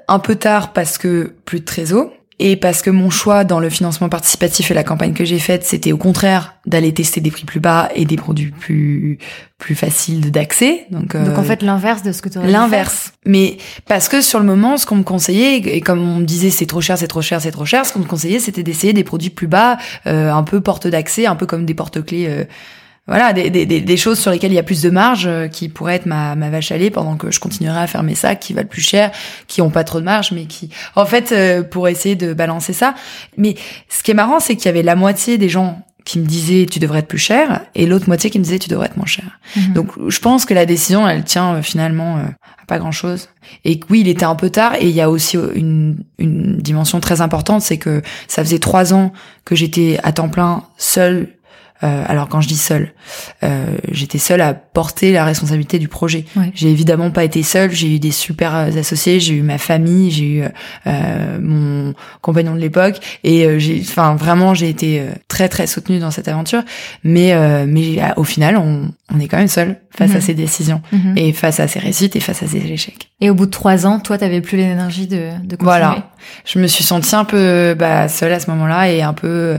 un 0.07 0.21
peu 0.21 0.37
tard 0.37 0.73
parce 0.73 0.99
que 0.99 1.35
plus 1.45 1.59
de 1.61 1.65
trésor. 1.65 2.13
Et 2.45 2.57
parce 2.57 2.83
que 2.83 2.91
mon 2.91 3.09
choix 3.09 3.45
dans 3.45 3.61
le 3.61 3.71
financement 3.71 4.09
participatif 4.09 4.73
et 4.73 4.75
la 4.75 4.83
campagne 4.83 5.13
que 5.13 5.25
j'ai 5.25 5.39
faite, 5.39 5.63
c'était 5.63 5.93
au 5.93 5.97
contraire 5.97 6.57
d'aller 6.67 6.93
tester 6.93 7.21
des 7.21 7.31
prix 7.31 7.45
plus 7.45 7.61
bas 7.61 7.89
et 7.95 8.05
des 8.05 8.17
produits 8.17 8.51
plus 8.51 9.19
plus 9.59 9.77
faciles 9.77 10.33
d'accès. 10.33 10.87
Donc, 10.91 11.15
Donc 11.15 11.29
euh, 11.29 11.37
en 11.37 11.45
fait 11.45 11.63
l'inverse 11.63 12.03
de 12.03 12.11
ce 12.11 12.21
que 12.21 12.29
tu 12.29 12.41
L'inverse. 12.41 13.13
Mais 13.25 13.59
parce 13.87 14.09
que 14.09 14.21
sur 14.21 14.41
le 14.41 14.45
moment, 14.45 14.77
ce 14.77 14.87
qu'on 14.87 14.97
me 14.97 15.05
conseillait, 15.05 15.59
et 15.59 15.81
comme 15.83 16.01
on 16.01 16.17
me 16.17 16.25
disait 16.25 16.51
c'est 16.51 16.67
trop 16.67 16.81
cher, 16.81 16.99
c'est 16.99 17.07
trop 17.07 17.23
cher, 17.23 17.41
c'est 17.41 17.53
trop 17.53 17.65
cher, 17.65 17.87
ce 17.87 17.93
qu'on 17.93 18.01
me 18.01 18.07
conseillait, 18.07 18.41
c'était 18.41 18.65
d'essayer 18.65 18.93
des 18.93 19.05
produits 19.05 19.31
plus 19.31 19.47
bas, 19.47 19.79
euh, 20.09 20.33
un 20.33 20.43
peu 20.43 20.61
porte 20.61 20.89
d'accès, 20.89 21.27
un 21.27 21.37
peu 21.37 21.47
comme 21.47 21.65
des 21.65 21.75
porte-clés. 21.75 22.47
Voilà, 23.09 23.33
des, 23.33 23.51
des, 23.51 23.67
des, 23.67 23.97
choses 23.97 24.21
sur 24.21 24.31
lesquelles 24.31 24.53
il 24.53 24.57
y 24.57 24.61
a 24.61 24.63
plus 24.63 24.83
de 24.83 24.91
marge, 24.91 25.27
euh, 25.27 25.49
qui 25.49 25.69
pourraient 25.69 25.97
être 25.97 26.07
ma, 26.07 26.37
ma 26.37 26.51
vache 26.51 26.71
à 26.71 26.79
lait 26.79 26.91
pendant 26.91 27.17
que 27.17 27.33
je 27.33 27.41
continuerai 27.41 27.81
à 27.81 27.87
faire 27.89 28.05
mes 28.05 28.15
sacs 28.15 28.39
qui 28.39 28.53
valent 28.53 28.69
plus 28.69 28.83
cher, 28.83 29.11
qui 29.49 29.61
ont 29.61 29.71
pas 29.71 29.83
trop 29.83 29.99
de 29.99 30.05
marge, 30.05 30.31
mais 30.31 30.45
qui, 30.45 30.71
en 30.95 31.05
fait, 31.05 31.33
euh, 31.33 31.63
pour 31.63 31.89
essayer 31.89 32.15
de 32.15 32.33
balancer 32.33 32.73
ça. 32.73 32.95
Mais 33.37 33.57
ce 33.89 34.03
qui 34.03 34.13
est 34.13 34.15
marrant, 34.15 34.39
c'est 34.39 34.55
qu'il 34.55 34.67
y 34.67 34.69
avait 34.69 34.83
la 34.83 34.95
moitié 34.95 35.37
des 35.37 35.49
gens 35.49 35.83
qui 36.05 36.19
me 36.19 36.27
disaient 36.27 36.67
tu 36.67 36.79
devrais 36.79 37.01
être 37.01 37.09
plus 37.09 37.19
cher, 37.19 37.63
et 37.75 37.87
l'autre 37.87 38.09
moitié 38.09 38.31
qui 38.31 38.39
me 38.39 38.45
disait 38.45 38.59
tu 38.59 38.69
devrais 38.69 38.87
être 38.87 38.97
moins 38.97 39.07
cher. 39.07 39.39
Mhm. 39.57 39.73
Donc 39.75 39.89
je 40.09 40.19
pense 40.19 40.45
que 40.45 40.55
la 40.55 40.67
décision, 40.67 41.09
elle 41.09 41.25
tient 41.25 41.57
euh, 41.57 41.63
finalement 41.63 42.19
euh, 42.19 42.23
à 42.63 42.67
pas 42.67 42.79
grand-chose. 42.79 43.29
Et 43.65 43.79
que 43.79 43.87
oui, 43.91 44.01
il 44.01 44.09
était 44.09 44.25
un 44.25 44.35
peu 44.35 44.51
tard. 44.51 44.75
Et 44.77 44.89
il 44.89 44.95
y 44.95 45.01
a 45.01 45.11
aussi 45.11 45.37
euh, 45.37 45.53
une, 45.55 45.99
une 46.19 46.57
dimension 46.59 47.01
très 47.01 47.21
importante, 47.21 47.63
c'est 47.63 47.79
que 47.79 48.03
ça 48.29 48.43
faisait 48.43 48.59
trois 48.59 48.95
ans 48.95 49.13
que 49.45 49.55
j'étais 49.55 49.99
à 50.03 50.13
temps 50.13 50.29
plein 50.29 50.65
seule. 50.77 51.29
Euh, 51.85 52.05
alors 52.07 52.29
quand 52.29 52.41
je 52.41 52.49
dis 52.49 52.57
seule, 52.57 52.93
euh, 53.43 53.65
j'étais 53.91 54.19
seule 54.19 54.41
à 54.41 54.55
porter 54.55 55.13
la 55.13 55.25
responsabilité 55.25 55.79
du 55.79 55.89
projet. 55.89 56.25
Ouais. 56.37 56.53
J'ai 56.55 56.71
évidemment 56.71 57.11
pas 57.11 57.25
été 57.25 57.43
seule. 57.43 57.73
J'ai 57.73 57.95
eu 57.95 57.99
des 57.99 58.13
super 58.13 58.55
euh, 58.55 58.71
associés. 58.79 59.19
J'ai 59.21 59.35
eu 59.35 59.43
ma 59.43 59.59
famille. 59.59 60.11
J'ai 60.11 60.25
eu 60.27 60.43
euh, 60.87 61.39
mon 61.41 61.95
compagnon 62.21 62.55
de 62.55 62.61
l'époque. 62.61 63.01
Et 63.25 63.45
euh, 63.47 63.59
j'ai, 63.59 63.81
enfin 63.81 64.15
vraiment, 64.15 64.55
j'ai 64.55 64.69
été 64.69 65.01
euh, 65.01 65.11
très 65.29 65.49
très 65.49 65.67
soutenue 65.67 65.99
dans 65.99 66.11
cette 66.11 66.29
aventure. 66.29 66.63
Mais 67.05 67.33
euh, 67.33 67.65
mais 67.67 68.01
euh, 68.01 68.07
au 68.17 68.25
final, 68.25 68.57
on, 68.57 68.91
on 69.13 69.19
est 69.21 69.27
quand 69.29 69.39
même 69.39 69.49
seul 69.49 69.77
face 69.97 70.11
Mhm. 70.11 70.17
à 70.17 70.21
ces 70.21 70.35
décisions 70.35 70.83
Mhm. 70.93 71.19
et 71.19 71.33
face 71.33 71.61
à 71.61 71.69
ces 71.69 71.79
réussites 71.79 72.17
et 72.17 72.21
face 72.21 72.43
à 72.43 72.47
ces 72.47 72.59
échecs. 72.59 73.11
Et 73.21 73.29
au 73.29 73.35
bout 73.35 73.47
de 73.47 73.51
trois 73.51 73.87
ans, 73.87 73.99
toi, 74.01 74.19
t'avais 74.19 74.41
plus 74.41 74.57
l'énergie 74.57 75.07
de, 75.07 75.17
de 75.45 75.57
continuer? 75.57 75.65
Voilà. 75.65 76.11
Je 76.45 76.59
me 76.59 76.67
suis 76.67 76.83
sentie 76.85 77.15
un 77.15 77.25
peu 77.25 77.75
bah, 77.79 78.09
seule 78.09 78.33
à 78.33 78.41
ce 78.41 78.51
moment-là 78.51 78.91
et 78.91 79.03
un 79.03 79.13
peu 79.13 79.59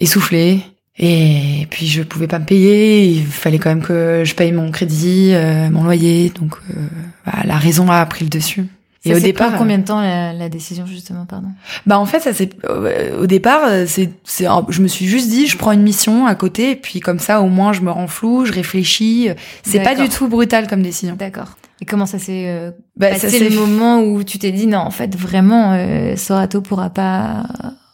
essoufflée. 0.00 0.60
Et 0.98 1.66
puis 1.70 1.86
je 1.86 2.02
pouvais 2.02 2.26
pas 2.26 2.38
me 2.38 2.46
payer, 2.46 3.06
il 3.06 3.26
fallait 3.26 3.58
quand 3.58 3.68
même 3.68 3.82
que 3.82 4.22
je 4.24 4.34
paye 4.34 4.52
mon 4.52 4.70
crédit, 4.70 5.32
euh, 5.34 5.68
mon 5.70 5.84
loyer, 5.84 6.30
donc 6.30 6.54
euh, 6.70 6.80
bah, 7.26 7.40
la 7.44 7.56
raison 7.56 7.90
a 7.90 8.04
pris 8.06 8.24
le 8.24 8.30
dessus. 8.30 8.66
Ça 9.04 9.10
Et 9.10 9.14
au 9.14 9.20
départ, 9.20 9.50
pris 9.50 9.58
combien 9.58 9.78
de 9.78 9.84
temps 9.84 10.00
la, 10.00 10.32
la 10.32 10.48
décision 10.48 10.86
justement, 10.86 11.26
pardon? 11.26 11.48
Bah 11.84 11.98
en 11.98 12.06
fait 12.06 12.20
ça 12.20 12.32
c'est 12.32 12.50
euh, 12.64 13.20
au 13.20 13.26
départ 13.26 13.60
euh, 13.66 13.84
c'est 13.86 14.10
c'est 14.24 14.46
je 14.70 14.80
me 14.80 14.88
suis 14.88 15.06
juste 15.06 15.28
dit 15.28 15.46
je 15.46 15.58
prends 15.58 15.72
une 15.72 15.82
mission 15.82 16.26
à 16.26 16.34
côté 16.34 16.70
et 16.70 16.76
puis 16.76 17.00
comme 17.00 17.18
ça 17.18 17.42
au 17.42 17.48
moins 17.48 17.74
je 17.74 17.82
me 17.82 17.90
rends 17.90 18.08
flou, 18.08 18.46
je 18.46 18.52
réfléchis, 18.52 19.28
c'est 19.64 19.82
pas 19.82 19.94
du 19.94 20.08
tout 20.08 20.28
brutal 20.28 20.66
comme 20.66 20.82
décision. 20.82 21.14
D'accord. 21.14 21.56
Et 21.80 21.84
comment 21.84 22.06
ça 22.06 22.18
s'est 22.18 22.44
euh, 22.46 22.70
Bah, 22.96 23.10
passé 23.10 23.28
ça 23.28 23.44
le 23.44 23.54
moment 23.54 24.00
où 24.00 24.24
tu 24.24 24.38
t'es 24.38 24.50
dit 24.50 24.66
non, 24.66 24.78
en 24.78 24.90
fait, 24.90 25.14
vraiment, 25.14 25.72
euh, 25.72 26.16
Sorato 26.16 26.60
pourra 26.60 26.90
pas 26.90 27.44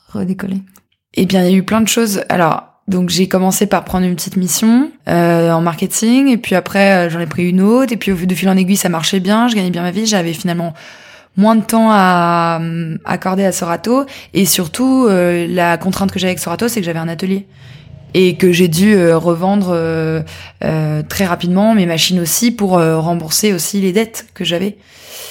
redécoller? 0.08 0.62
Eh 1.14 1.26
bien, 1.26 1.44
il 1.44 1.50
y 1.50 1.54
a 1.54 1.56
eu 1.56 1.62
plein 1.64 1.80
de 1.80 1.88
choses. 1.88 2.22
Alors, 2.28 2.71
donc 2.88 3.10
j'ai 3.10 3.28
commencé 3.28 3.66
par 3.66 3.84
prendre 3.84 4.04
une 4.06 4.14
petite 4.16 4.36
mission 4.36 4.90
euh, 5.08 5.50
en 5.52 5.60
marketing, 5.60 6.28
et 6.28 6.36
puis 6.36 6.54
après 6.54 6.92
euh, 7.06 7.10
j'en 7.10 7.20
ai 7.20 7.26
pris 7.26 7.48
une 7.48 7.60
autre, 7.60 7.92
et 7.92 7.96
puis 7.96 8.12
au 8.12 8.16
de 8.16 8.34
fil 8.34 8.48
en 8.48 8.56
aiguille 8.56 8.76
ça 8.76 8.88
marchait 8.88 9.20
bien, 9.20 9.48
je 9.48 9.54
gagnais 9.54 9.70
bien 9.70 9.82
ma 9.82 9.90
vie, 9.92 10.06
j'avais 10.06 10.32
finalement 10.32 10.74
moins 11.36 11.56
de 11.56 11.62
temps 11.62 11.88
à 11.90 12.58
euh, 12.60 12.98
accorder 13.04 13.44
à 13.44 13.52
Sorato, 13.52 14.04
et 14.34 14.44
surtout 14.44 15.06
euh, 15.08 15.46
la 15.48 15.78
contrainte 15.78 16.12
que 16.12 16.18
j'avais 16.18 16.32
avec 16.32 16.40
Sorato, 16.40 16.68
c'est 16.68 16.80
que 16.80 16.86
j'avais 16.86 16.98
un 16.98 17.08
atelier 17.08 17.46
et 18.14 18.36
que 18.36 18.52
j'ai 18.52 18.68
dû 18.68 19.10
revendre 19.12 19.70
euh, 19.72 20.20
euh, 20.64 21.02
très 21.08 21.24
rapidement 21.24 21.74
mes 21.74 21.86
machines 21.86 22.20
aussi 22.20 22.50
pour 22.50 22.72
rembourser 22.72 23.54
aussi 23.54 23.80
les 23.80 23.92
dettes 23.92 24.26
que 24.34 24.44
j'avais. 24.44 24.76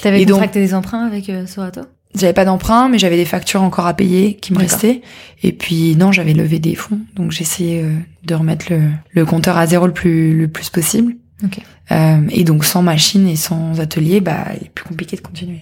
T'avais 0.01 0.25
donc- 0.25 0.38
contracté 0.38 0.60
des 0.62 0.74
emprunts 0.74 1.05
avec 1.05 1.29
Sorato? 1.48 1.81
J'avais 2.13 2.33
pas 2.33 2.45
d'emprunt, 2.45 2.89
mais 2.89 2.99
j'avais 2.99 3.15
des 3.15 3.25
factures 3.25 3.61
encore 3.61 3.87
à 3.87 3.93
payer 3.93 4.35
qui 4.35 4.53
me 4.53 4.59
restaient. 4.59 5.01
Et 5.43 5.53
puis 5.53 5.95
non, 5.95 6.11
j'avais 6.11 6.33
levé 6.33 6.59
des 6.59 6.75
fonds, 6.75 6.99
donc 7.15 7.31
j'essayais 7.31 7.83
euh, 7.83 7.95
de 8.25 8.35
remettre 8.35 8.65
le, 8.69 8.81
le 9.11 9.25
compteur 9.25 9.57
à 9.57 9.65
zéro 9.65 9.87
le 9.87 9.93
plus 9.93 10.37
le 10.37 10.47
plus 10.47 10.69
possible. 10.69 11.15
Ok. 11.43 11.59
Euh, 11.91 12.21
et 12.29 12.43
donc 12.43 12.65
sans 12.65 12.81
machine 12.83 13.27
et 13.27 13.35
sans 13.35 13.79
atelier, 13.79 14.21
bah 14.21 14.45
il 14.59 14.67
est 14.67 14.69
plus 14.69 14.85
compliqué 14.85 15.15
de 15.15 15.21
continuer. 15.21 15.61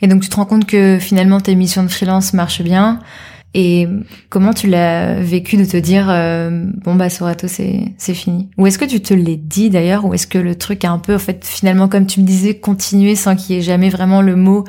Et 0.00 0.06
donc 0.06 0.22
tu 0.22 0.28
te 0.28 0.36
rends 0.36 0.46
compte 0.46 0.64
que 0.64 0.98
finalement 1.00 1.40
tes 1.40 1.54
missions 1.54 1.82
de 1.82 1.88
freelance 1.88 2.34
marchent 2.34 2.62
bien. 2.62 3.00
Et 3.52 3.88
comment 4.28 4.54
tu 4.54 4.68
l'as 4.68 5.20
vécu 5.20 5.56
de 5.56 5.64
te 5.64 5.76
dire 5.76 6.06
euh, 6.08 6.66
bon 6.84 6.94
bah 6.94 7.10
Sorato 7.10 7.48
c'est 7.48 7.92
c'est 7.98 8.14
fini? 8.14 8.48
Ou 8.58 8.68
est-ce 8.68 8.78
que 8.78 8.84
tu 8.84 9.00
te 9.00 9.12
l'es 9.12 9.36
dit 9.36 9.70
d'ailleurs? 9.70 10.04
Ou 10.04 10.14
est-ce 10.14 10.28
que 10.28 10.38
le 10.38 10.54
truc 10.54 10.84
a 10.84 10.90
un 10.92 10.98
peu 10.98 11.16
en 11.16 11.18
fait 11.18 11.44
finalement 11.44 11.88
comme 11.88 12.06
tu 12.06 12.20
me 12.20 12.24
disais 12.24 12.54
continuer 12.54 13.16
sans 13.16 13.34
qu'il 13.34 13.56
y 13.56 13.58
ait 13.58 13.62
jamais 13.62 13.88
vraiment 13.90 14.22
le 14.22 14.36
mot 14.36 14.64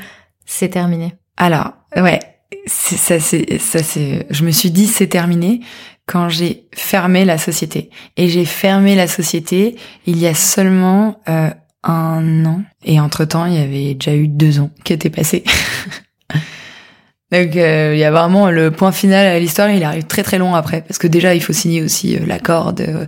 c'est 0.52 0.70
terminé. 0.70 1.16
Alors 1.38 1.72
ouais 1.96 2.20
ça 2.68 3.20
c'est 3.20 3.58
ça 3.58 3.82
c'est 3.82 4.28
je 4.30 4.44
me 4.44 4.52
suis 4.52 4.70
dit 4.70 4.86
c'est 4.86 5.08
terminé 5.08 5.62
quand 6.06 6.28
j'ai 6.28 6.68
fermé 6.74 7.24
la 7.24 7.38
société. 7.38 7.90
Et 8.18 8.28
j'ai 8.28 8.44
fermé 8.44 8.96
la 8.96 9.08
société 9.08 9.78
il 10.06 10.18
y 10.20 10.28
a 10.28 10.34
seulement 10.34 11.22
euh, 11.30 11.50
un 11.84 12.46
an. 12.46 12.64
Et 12.84 13.00
entre 13.00 13.24
temps 13.24 13.46
il 13.46 13.54
y 13.54 13.60
avait 13.60 13.94
déjà 13.94 14.14
eu 14.14 14.28
deux 14.28 14.60
ans 14.60 14.72
qui 14.84 14.92
étaient 14.92 15.10
passés. 15.10 15.44
Donc 17.32 17.56
euh, 17.56 17.92
il 17.94 18.00
y 18.00 18.04
a 18.04 18.12
vraiment 18.12 18.52
le 18.52 18.72
point 18.72 18.92
final 18.92 19.26
à 19.26 19.40
l'histoire, 19.40 19.70
il 19.70 19.86
arrive 19.86 20.04
très 20.04 20.24
très 20.24 20.38
long 20.38 20.54
après. 20.54 20.82
Parce 20.82 20.98
que 20.98 21.08
déjà 21.08 21.34
il 21.34 21.42
faut 21.42 21.54
signer 21.54 21.82
aussi 21.82 22.18
euh, 22.18 22.26
l'accord 22.26 22.74
de, 22.74 23.08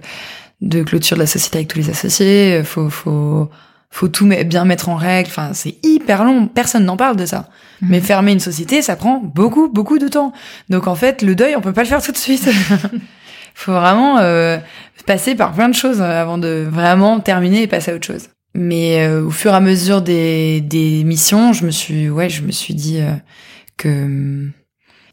de 0.62 0.82
clôture 0.82 1.18
de 1.18 1.22
la 1.22 1.28
société 1.28 1.58
avec 1.58 1.68
tous 1.68 1.80
les 1.80 1.90
associés, 1.90 2.64
faut 2.64 2.90
faut 2.90 3.50
faut 3.94 4.08
tout 4.08 4.26
bien 4.26 4.66
mettre 4.66 4.90
en 4.90 4.96
règle, 4.96 5.30
enfin 5.30 5.52
c'est 5.54 5.76
hyper 5.84 6.24
long, 6.24 6.48
personne 6.48 6.84
n'en 6.84 6.98
parle 6.98 7.16
de 7.16 7.26
ça. 7.28 7.50
Mhm. 7.82 7.90
Mais 7.92 8.02
fermer 8.02 8.32
une 8.32 8.40
société, 8.40 8.82
ça 8.82 8.96
prend 8.96 9.20
beaucoup 9.24 9.70
beaucoup 9.70 10.00
de 10.00 10.08
temps. 10.08 10.34
Donc 10.70 10.88
en 10.88 10.96
fait, 10.96 11.22
le 11.22 11.36
deuil, 11.36 11.56
on 11.56 11.62
peut 11.62 11.74
pas 11.74 11.84
le 11.84 11.88
faire 11.88 12.02
tout 12.02 12.12
de 12.12 12.18
suite. 12.18 12.50
faut 13.54 13.74
vraiment 13.74 14.18
euh, 14.18 14.58
passer 15.06 15.36
par 15.36 15.54
plein 15.54 15.70
de 15.70 15.76
choses 15.76 16.02
avant 16.02 16.40
de 16.40 16.68
vraiment 16.68 17.20
terminer 17.20 17.62
et 17.62 17.68
passer 17.68 17.92
à 17.92 17.96
autre 17.96 18.08
chose. 18.08 18.30
Mais 18.56 19.08
au 19.08 19.30
fur 19.30 19.52
et 19.52 19.56
à 19.56 19.60
mesure 19.60 20.02
des, 20.02 20.62
des 20.62 21.04
missions, 21.04 21.54
je 21.54 21.66
me 21.66 21.72
suis 21.72 22.10
ouais, 22.10 22.30
je 22.30 22.42
me 22.42 22.52
suis 22.52 22.74
dit 22.74 23.00
que 23.78 24.50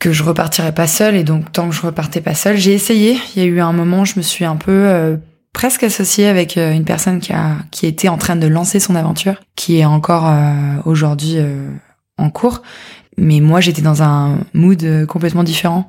que 0.00 0.12
je 0.12 0.24
repartirais 0.24 0.72
pas 0.72 0.86
seule 0.86 1.14
et 1.14 1.24
donc 1.24 1.52
tant 1.52 1.68
que 1.68 1.74
je 1.74 1.82
repartais 1.82 2.22
pas 2.22 2.34
seule, 2.34 2.56
j'ai 2.56 2.72
essayé. 2.72 3.18
Il 3.36 3.42
y 3.42 3.44
a 3.44 3.48
eu 3.48 3.60
un 3.60 3.72
moment, 3.72 4.04
je 4.04 4.14
me 4.16 4.22
suis 4.22 4.46
un 4.46 4.56
peu 4.56 4.72
euh, 4.72 5.16
presque 5.52 5.82
associée 5.82 6.26
avec 6.26 6.56
euh, 6.56 6.72
une 6.72 6.84
personne 6.84 7.20
qui 7.20 7.32
a 7.32 7.56
qui 7.70 7.86
était 7.86 8.08
en 8.08 8.18
train 8.18 8.36
de 8.36 8.46
lancer 8.46 8.80
son 8.80 8.94
aventure, 8.94 9.40
qui 9.56 9.78
est 9.78 9.84
encore 9.84 10.26
euh, 10.26 10.76
aujourd'hui 10.84 11.36
en 12.18 12.30
cours. 12.30 12.62
Mais 13.16 13.40
moi, 13.40 13.60
j'étais 13.60 13.82
dans 13.82 14.02
un 14.02 14.38
mood 14.54 15.06
complètement 15.06 15.44
différent. 15.44 15.86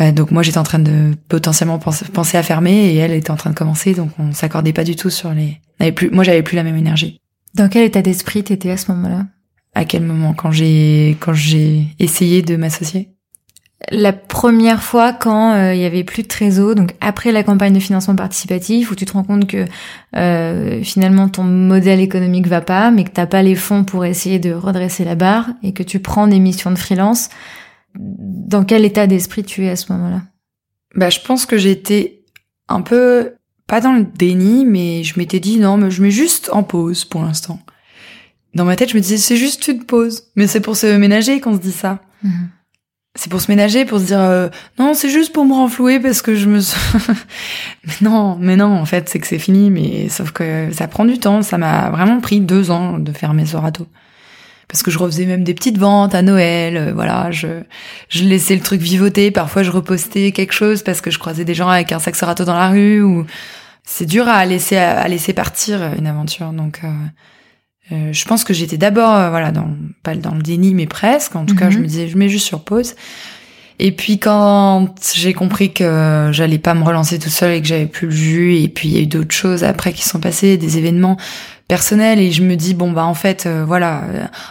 donc 0.00 0.30
moi, 0.30 0.42
j'étais 0.42 0.58
en 0.58 0.62
train 0.62 0.78
de 0.78 1.12
potentiellement 1.28 1.78
penser, 1.78 2.38
à 2.38 2.42
fermer 2.42 2.72
et 2.72 2.96
elle 2.96 3.12
était 3.12 3.30
en 3.30 3.36
train 3.36 3.50
de 3.50 3.54
commencer. 3.54 3.92
Donc 3.94 4.10
on 4.18 4.32
s'accordait 4.32 4.72
pas 4.72 4.84
du 4.84 4.96
tout 4.96 5.10
sur 5.10 5.32
les. 5.34 5.60
plus, 5.92 6.10
moi, 6.10 6.24
j'avais 6.24 6.42
plus 6.42 6.56
la 6.56 6.62
même 6.62 6.76
énergie. 6.76 7.20
Dans 7.54 7.68
quel 7.68 7.84
état 7.84 8.00
d'esprit 8.00 8.42
t'étais 8.42 8.70
à 8.70 8.76
ce 8.78 8.90
moment-là? 8.92 9.26
À 9.74 9.84
quel 9.84 10.02
moment? 10.02 10.32
Quand 10.32 10.52
j'ai 10.52 11.16
quand 11.20 11.34
j'ai 11.34 11.86
essayé 11.98 12.42
de 12.42 12.56
m'associer? 12.56 13.10
La 13.90 14.12
première 14.12 14.82
fois 14.82 15.12
quand 15.12 15.54
euh, 15.54 15.74
il 15.74 15.80
y 15.80 15.84
avait 15.84 16.04
plus 16.04 16.22
de 16.22 16.28
trésor, 16.28 16.74
donc 16.74 16.94
après 17.00 17.32
la 17.32 17.42
campagne 17.42 17.72
de 17.72 17.80
financement 17.80 18.14
participatif, 18.14 18.90
où 18.90 18.94
tu 18.94 19.04
te 19.04 19.12
rends 19.12 19.24
compte 19.24 19.46
que 19.46 19.64
euh, 20.16 20.82
finalement 20.82 21.28
ton 21.28 21.44
modèle 21.44 22.00
économique 22.00 22.46
va 22.46 22.60
pas, 22.60 22.90
mais 22.90 23.04
que 23.04 23.10
t'as 23.10 23.26
pas 23.26 23.42
les 23.42 23.54
fonds 23.54 23.84
pour 23.84 24.04
essayer 24.04 24.38
de 24.38 24.52
redresser 24.52 25.04
la 25.04 25.14
barre 25.14 25.50
et 25.62 25.72
que 25.72 25.82
tu 25.82 26.00
prends 26.00 26.26
des 26.26 26.38
missions 26.38 26.70
de 26.70 26.78
freelance, 26.78 27.28
dans 27.98 28.64
quel 28.64 28.84
état 28.84 29.06
d'esprit 29.06 29.44
tu 29.44 29.64
es 29.64 29.70
à 29.70 29.76
ce 29.76 29.92
moment-là? 29.92 30.22
Bah, 30.94 31.10
je 31.10 31.20
pense 31.20 31.46
que 31.46 31.58
j'étais 31.58 32.20
un 32.68 32.82
peu 32.82 33.32
pas 33.66 33.80
dans 33.80 33.92
le 33.92 34.04
déni, 34.04 34.64
mais 34.64 35.02
je 35.02 35.18
m'étais 35.18 35.40
dit 35.40 35.58
non, 35.58 35.76
mais 35.76 35.90
je 35.90 36.02
mets 36.02 36.10
juste 36.10 36.50
en 36.52 36.62
pause 36.62 37.04
pour 37.04 37.22
l'instant 37.22 37.58
dans 38.54 38.64
ma 38.64 38.76
tête, 38.76 38.90
je 38.90 38.96
me 38.96 39.00
disais, 39.00 39.16
c'est 39.16 39.36
juste 39.36 39.66
une 39.68 39.84
pause. 39.84 40.24
Mais 40.36 40.46
c'est 40.46 40.60
pour 40.60 40.76
se 40.76 40.86
ménager 40.96 41.40
qu'on 41.40 41.54
se 41.54 41.60
dit 41.60 41.72
ça. 41.72 42.00
Mhm. 42.22 42.48
C'est 43.14 43.30
pour 43.30 43.42
se 43.42 43.50
ménager, 43.50 43.84
pour 43.84 44.00
se 44.00 44.04
dire, 44.06 44.20
euh, 44.20 44.48
non, 44.78 44.94
c'est 44.94 45.10
juste 45.10 45.32
pour 45.34 45.44
me 45.44 45.52
renflouer 45.52 46.00
parce 46.00 46.22
que 46.22 46.34
je 46.34 46.48
me... 46.48 46.60
mais 47.86 47.94
non, 48.00 48.36
mais 48.40 48.56
non, 48.56 48.72
en 48.74 48.86
fait, 48.86 49.08
c'est 49.10 49.18
que 49.18 49.26
c'est 49.26 49.38
fini. 49.38 49.70
Mais 49.70 50.08
sauf 50.08 50.30
que 50.30 50.70
ça 50.72 50.88
prend 50.88 51.04
du 51.04 51.18
temps. 51.18 51.42
Ça 51.42 51.58
m'a 51.58 51.90
vraiment 51.90 52.20
pris 52.20 52.40
deux 52.40 52.70
ans 52.70 52.98
de 52.98 53.12
faire 53.12 53.34
mes 53.34 53.44
Sorato. 53.44 53.86
Parce 54.66 54.82
que 54.82 54.90
je 54.90 54.98
refaisais 54.98 55.26
même 55.26 55.44
des 55.44 55.52
petites 55.52 55.76
ventes 55.76 56.14
à 56.14 56.22
Noël, 56.22 56.78
euh, 56.78 56.92
voilà, 56.94 57.30
je, 57.30 57.60
je 58.08 58.24
laissais 58.24 58.54
le 58.54 58.62
truc 58.62 58.80
vivoter. 58.80 59.30
Parfois, 59.30 59.62
je 59.62 59.70
repostais 59.70 60.32
quelque 60.32 60.54
chose 60.54 60.82
parce 60.82 61.02
que 61.02 61.10
je 61.10 61.18
croisais 61.18 61.44
des 61.44 61.54
gens 61.54 61.68
avec 61.68 61.92
un 61.92 61.98
sac 61.98 62.16
Sorato 62.16 62.46
dans 62.46 62.54
la 62.54 62.70
rue 62.70 63.02
ou 63.02 63.26
c'est 63.84 64.06
dur 64.06 64.26
à 64.28 64.46
laisser 64.46 64.78
à 64.78 65.06
laisser 65.08 65.34
partir 65.34 65.92
une 65.98 66.06
aventure. 66.06 66.52
Donc 66.52 66.80
euh, 66.84 66.88
euh, 67.90 68.12
je 68.12 68.24
pense 68.24 68.44
que 68.44 68.54
j'étais 68.54 68.78
d'abord, 68.78 69.14
euh, 69.14 69.30
voilà, 69.30 69.50
dans, 69.50 69.68
pas 70.02 70.14
dans 70.14 70.34
le 70.34 70.42
déni, 70.42 70.74
mais 70.74 70.86
presque. 70.86 71.34
En 71.34 71.44
tout 71.44 71.56
cas, 71.56 71.70
je 71.70 71.76
mhm. 71.76 71.82
me 71.82 71.88
disais, 71.88 72.08
je 72.08 72.16
mets 72.16 72.28
juste 72.28 72.46
sur 72.46 72.62
pause. 72.62 72.94
Et 73.78 73.90
puis 73.90 74.20
quand 74.20 74.94
j'ai 75.12 75.32
compris 75.32 75.72
que 75.72 76.30
j'allais 76.32 76.58
pas 76.58 76.74
me 76.74 76.84
relancer 76.84 77.18
tout 77.18 77.30
seul 77.30 77.52
et 77.52 77.60
que 77.60 77.66
j'avais 77.66 77.86
plus 77.86 78.06
le 78.06 78.12
jus, 78.12 78.56
et 78.58 78.68
puis 78.68 78.88
il 78.88 78.94
y 78.94 78.98
a 78.98 79.00
eu 79.00 79.06
d'autres 79.06 79.34
choses 79.34 79.64
après 79.64 79.92
qui 79.92 80.04
sont 80.04 80.20
passées, 80.20 80.56
des 80.56 80.78
événements 80.78 81.16
personnels, 81.66 82.20
et 82.20 82.30
je 82.30 82.42
me 82.42 82.54
dis 82.54 82.74
bon 82.74 82.92
bah 82.92 83.04
en 83.04 83.14
fait 83.14 83.46
euh, 83.46 83.64
voilà, 83.64 84.04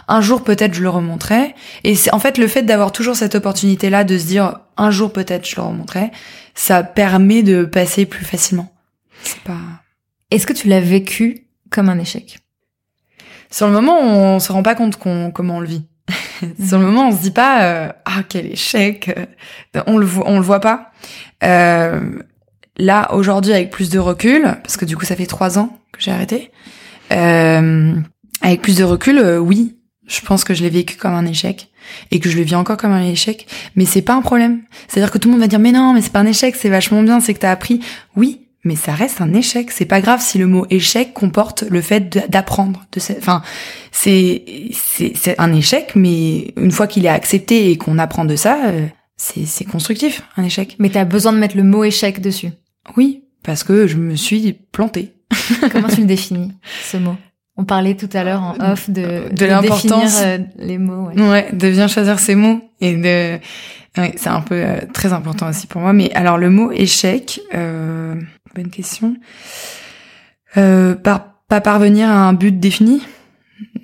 un 0.10 0.20
jour 0.20 0.44
peut-être 0.44 0.74
je 0.74 0.82
le 0.82 0.90
remonterai. 0.90 1.56
Et 1.86 1.96
c'est 1.96 2.14
en 2.14 2.20
fait 2.20 2.38
le 2.38 2.48
fait 2.48 2.64
d'avoir 2.64 2.92
toujours 2.92 3.16
cette 3.16 3.36
opportunité 3.36 3.90
là 3.90 4.04
de 4.04 4.18
se 4.18 4.26
dire 4.26 4.60
un 4.76 4.92
jour 4.92 5.14
peut-être 5.14 5.48
je 5.48 5.56
le 5.56 5.62
remonterai, 5.62 6.12
ça 6.54 6.84
permet 6.84 7.42
de 7.42 7.64
passer 7.64 8.06
plus 8.06 8.26
facilement. 8.26 8.74
C'est 9.24 9.40
pas. 9.42 9.60
Est-ce 10.32 10.46
que 10.46 10.54
tu 10.54 10.68
l'as 10.68 10.82
vécu 10.82 11.46
comme 11.70 11.88
un 11.88 12.00
échec? 12.00 12.41
Sur 13.52 13.68
le 13.68 13.74
moment, 13.74 14.00
on 14.00 14.40
se 14.40 14.52
rend 14.52 14.64
pas 14.64 14.76
compte 14.76 14.98
comment 14.98 15.58
on 15.58 15.60
le 15.60 15.68
vit. 15.68 15.84
Sur 16.66 16.80
le 16.80 16.86
moment, 16.86 17.10
on 17.10 17.12
se 17.12 17.22
dit 17.22 17.32
pas 17.32 17.64
euh, 17.64 17.92
ah 18.06 18.24
quel 18.28 18.48
échec. 18.48 19.12
On 19.86 19.98
le 19.98 20.06
voit, 20.06 20.24
on 20.28 20.38
le 20.38 20.44
voit 20.44 20.60
pas. 20.60 20.92
Euh, 21.44 22.02
là 22.78 23.14
aujourd'hui, 23.14 23.54
avec 23.54 23.70
plus 23.70 23.90
de 23.90 24.00
recul, 24.00 24.44
parce 24.64 24.78
que 24.78 24.86
du 24.86 24.98
coup, 24.98 25.06
ça 25.06 25.16
fait 25.16 25.26
trois 25.26 25.60
ans 25.60 25.78
que 25.92 26.02
j'ai 26.02 26.12
arrêté. 26.12 26.52
Euh, 27.12 27.96
avec 28.42 28.62
plus 28.62 28.78
de 28.78 28.84
recul, 28.84 29.18
euh, 29.20 29.38
oui, 29.38 29.78
je 30.08 30.22
pense 30.22 30.44
que 30.44 30.54
je 30.54 30.64
l'ai 30.64 30.70
vécu 30.70 30.96
comme 30.96 31.14
un 31.14 31.26
échec 31.26 31.70
et 32.12 32.20
que 32.20 32.30
je 32.30 32.38
le 32.38 32.44
vis 32.44 32.56
encore 32.56 32.78
comme 32.78 32.92
un 32.92 33.04
échec. 33.04 33.48
Mais 33.76 33.86
c'est 33.86 34.02
pas 34.02 34.14
un 34.14 34.22
problème. 34.22 34.62
C'est-à-dire 34.88 35.12
que 35.12 35.18
tout 35.18 35.28
le 35.28 35.34
monde 35.34 35.42
va 35.42 35.48
dire 35.48 35.60
mais 35.60 35.72
non, 35.72 35.94
mais 35.94 36.02
c'est 36.02 36.14
pas 36.14 36.20
un 36.20 36.26
échec, 36.26 36.56
c'est 36.56 36.70
vachement 36.70 37.04
bien, 37.04 37.20
c'est 37.20 37.34
que 37.34 37.40
t'as 37.40 37.52
appris. 37.52 37.82
Oui, 38.16 38.48
mais 38.64 38.76
ça 38.76 38.94
reste 38.94 39.22
un 39.22 39.34
échec. 39.34 39.72
C'est 39.72 39.86
pas 39.86 40.02
grave 40.02 40.22
si 40.22 40.38
le 40.38 40.48
mot 40.48 40.66
échec 40.70 41.14
comporte 41.14 41.64
le 41.70 41.82
fait 41.82 42.30
d'apprendre. 42.30 42.86
De 42.92 43.02
enfin, 43.18 43.42
c'est 43.92 44.72
c'est 44.74 45.40
un 45.40 45.54
échec, 45.54 45.94
mais 45.96 46.54
une 46.58 46.72
fois 46.72 46.88
qu'il 46.88 47.06
est 47.06 47.10
accepté 47.10 47.72
et 47.72 47.78
qu'on 47.78 47.98
apprend 47.98 48.26
de 48.26 48.36
ça, 48.36 48.60
euh, 48.66 48.88
c'est 49.18 49.66
constructif 49.66 50.24
un 50.38 50.44
échec. 50.44 50.76
Mais 50.80 50.90
t'as 50.90 51.06
besoin 51.06 51.34
de 51.34 51.38
mettre 51.38 51.58
le 51.58 51.64
mot 51.64 51.84
échec 51.84 52.22
dessus. 52.22 52.50
Oui, 52.98 53.24
parce 53.44 53.64
que 53.64 53.88
je 53.88 53.98
me 53.98 54.16
suis 54.16 54.54
plantée. 54.72 55.14
Comment 55.72 55.88
tu 55.88 56.02
le 56.02 56.08
définis 56.08 56.52
ce 56.84 56.98
mot? 56.98 57.16
On 57.58 57.66
parlait 57.66 57.96
tout 57.96 58.10
à 58.14 58.24
l'heure 58.24 58.42
en 58.42 58.72
off 58.72 58.90
de 58.90 59.24
de, 59.32 59.46
l'importance 59.46 60.22
euh, 60.22 60.40
les 60.58 60.78
mots. 60.78 61.10
Ouais. 61.10 61.30
ouais, 61.30 61.50
de 61.52 61.70
bien 61.70 61.88
choisir 61.88 62.20
ses 62.20 62.36
mots 62.36 62.62
et 62.80 62.96
de 62.96 63.40
c'est 63.96 64.28
un 64.28 64.42
peu 64.42 64.56
euh, 64.56 64.78
très 64.94 65.14
important 65.14 65.50
aussi 65.50 65.68
pour 65.68 65.82
moi. 65.82 65.94
Mais 65.94 66.12
alors 66.14 66.38
le 66.38 66.50
mot 66.50 66.72
échec, 66.72 67.42
euh, 67.54 68.16
bonne 68.56 68.70
question. 68.70 69.16
Euh, 70.58 70.96
pas 70.96 71.62
parvenir 71.62 72.10
à 72.10 72.28
un 72.28 72.34
but 72.34 72.60
défini. 72.60 73.02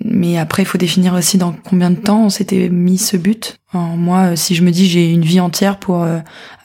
Mais 0.04 0.38
après, 0.38 0.62
il 0.62 0.66
faut 0.66 0.78
définir 0.78 1.14
aussi 1.14 1.38
dans 1.38 1.52
combien 1.52 1.90
de 1.90 1.96
temps 1.96 2.24
on 2.24 2.30
s'était 2.30 2.68
mis 2.68 2.98
ce 2.98 3.16
but. 3.16 3.58
moi, 3.72 4.32
euh, 4.32 4.36
si 4.36 4.54
je 4.54 4.62
me 4.62 4.70
dis 4.70 4.88
j'ai 4.88 5.12
une 5.12 5.24
vie 5.24 5.40
entière 5.40 5.78
pour 5.78 6.02
euh, 6.02 6.18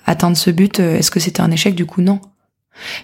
atteindre 0.05 0.37
ce 0.37 0.49
but, 0.49 0.79
est-ce 0.79 1.11
que 1.11 1.19
c'était 1.19 1.41
un 1.41 1.51
échec? 1.51 1.75
Du 1.75 1.85
coup, 1.85 2.01
non. 2.01 2.21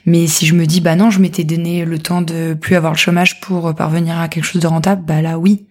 Mais 0.06 0.28
si 0.28 0.46
je 0.46 0.56
me 0.56 0.66
dis 0.66 0.82
bah 0.82 0.96
non, 0.96 1.12
je 1.12 1.20
m'étais 1.20 1.44
donné 1.44 1.86
le 1.86 2.00
temps 2.00 2.22
de 2.22 2.56
plus 2.60 2.76
avoir 2.76 2.94
le 2.94 2.98
chômage 2.98 3.40
pour 3.40 3.76
parvenir 3.76 4.20
à 4.20 4.28
quelque 4.28 4.46
chose 4.46 4.62
de 4.62 4.68
rentable, 4.68 5.04
bah 5.06 5.22
là 5.22 5.38
oui. 5.38 5.68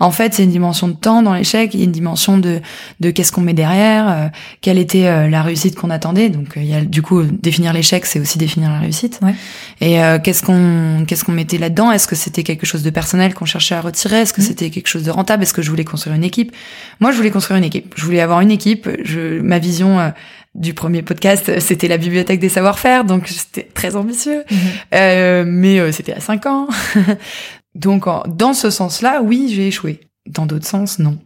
En 0.00 0.10
fait, 0.10 0.34
c'est 0.34 0.44
une 0.44 0.50
dimension 0.50 0.88
de 0.88 0.94
temps 0.94 1.22
dans 1.22 1.34
l'échec, 1.34 1.72
il 1.74 1.80
y 1.80 1.82
a 1.82 1.84
une 1.84 1.92
dimension 1.92 2.38
de, 2.38 2.60
de 3.00 3.10
qu'est-ce 3.10 3.32
qu'on 3.32 3.40
met 3.40 3.54
derrière, 3.54 4.08
euh, 4.08 4.28
quelle 4.60 4.78
était 4.78 5.06
euh, 5.06 5.28
la 5.28 5.42
réussite 5.42 5.76
qu'on 5.76 5.90
attendait. 5.90 6.28
Donc, 6.28 6.56
euh, 6.56 6.60
il 6.62 6.68
y 6.68 6.74
a 6.74 6.82
du 6.82 7.02
coup 7.02 7.22
définir 7.22 7.72
l'échec, 7.72 8.06
c'est 8.06 8.20
aussi 8.20 8.38
définir 8.38 8.70
la 8.70 8.78
réussite. 8.78 9.20
Ouais. 9.22 9.34
Et 9.80 9.98
qu'est-ce 10.22 10.42
qu'on 10.42 11.04
qu'est-ce 11.06 11.24
qu'on 11.24 11.32
mettait 11.32 11.58
là-dedans? 11.58 11.90
Est-ce 11.90 12.06
que 12.06 12.16
c'était 12.16 12.42
quelque 12.42 12.66
chose 12.66 12.82
de 12.82 12.90
personnel 12.90 13.34
qu'on 13.34 13.44
cherchait 13.44 13.74
à 13.74 13.80
retirer? 13.80 14.20
Est-ce 14.20 14.32
que 14.32 14.40
mmh. 14.40 14.44
c'était 14.44 14.70
quelque 14.70 14.86
chose 14.86 15.02
de 15.02 15.10
rentable? 15.10 15.42
Est-ce 15.42 15.54
que 15.54 15.62
je 15.62 15.70
voulais 15.70 15.84
construire 15.84 16.14
une 16.14 16.24
équipe? 16.24 16.52
Moi, 17.00 17.10
je 17.10 17.16
voulais 17.16 17.30
construire 17.30 17.58
une 17.58 17.64
équipe. 17.64 17.94
Je 17.96 18.04
voulais 18.04 18.20
avoir 18.20 18.40
une 18.40 18.50
équipe. 18.50 18.88
Je, 19.04 19.40
ma 19.40 19.58
vision 19.58 20.12
du 20.54 20.74
premier 20.74 21.02
podcast, 21.02 21.58
c'était 21.60 21.88
la 21.88 21.96
bibliothèque 21.96 22.38
des 22.38 22.50
savoir-faire, 22.50 23.04
donc 23.04 23.26
c'était 23.28 23.68
très 23.74 23.96
ambitieux. 23.96 24.44
Mmh. 24.50 24.56
Euh, 24.94 25.44
mais 25.46 25.92
c'était 25.92 26.12
à 26.12 26.20
cinq 26.20 26.46
ans. 26.46 26.68
Donc, 27.74 28.04
dans 28.28 28.54
ce 28.54 28.70
sens-là, 28.70 29.22
oui, 29.22 29.50
j'ai 29.54 29.68
échoué. 29.68 30.00
Dans 30.28 30.46
d'autres 30.46 30.66
sens, 30.66 30.98
non. 30.98 31.18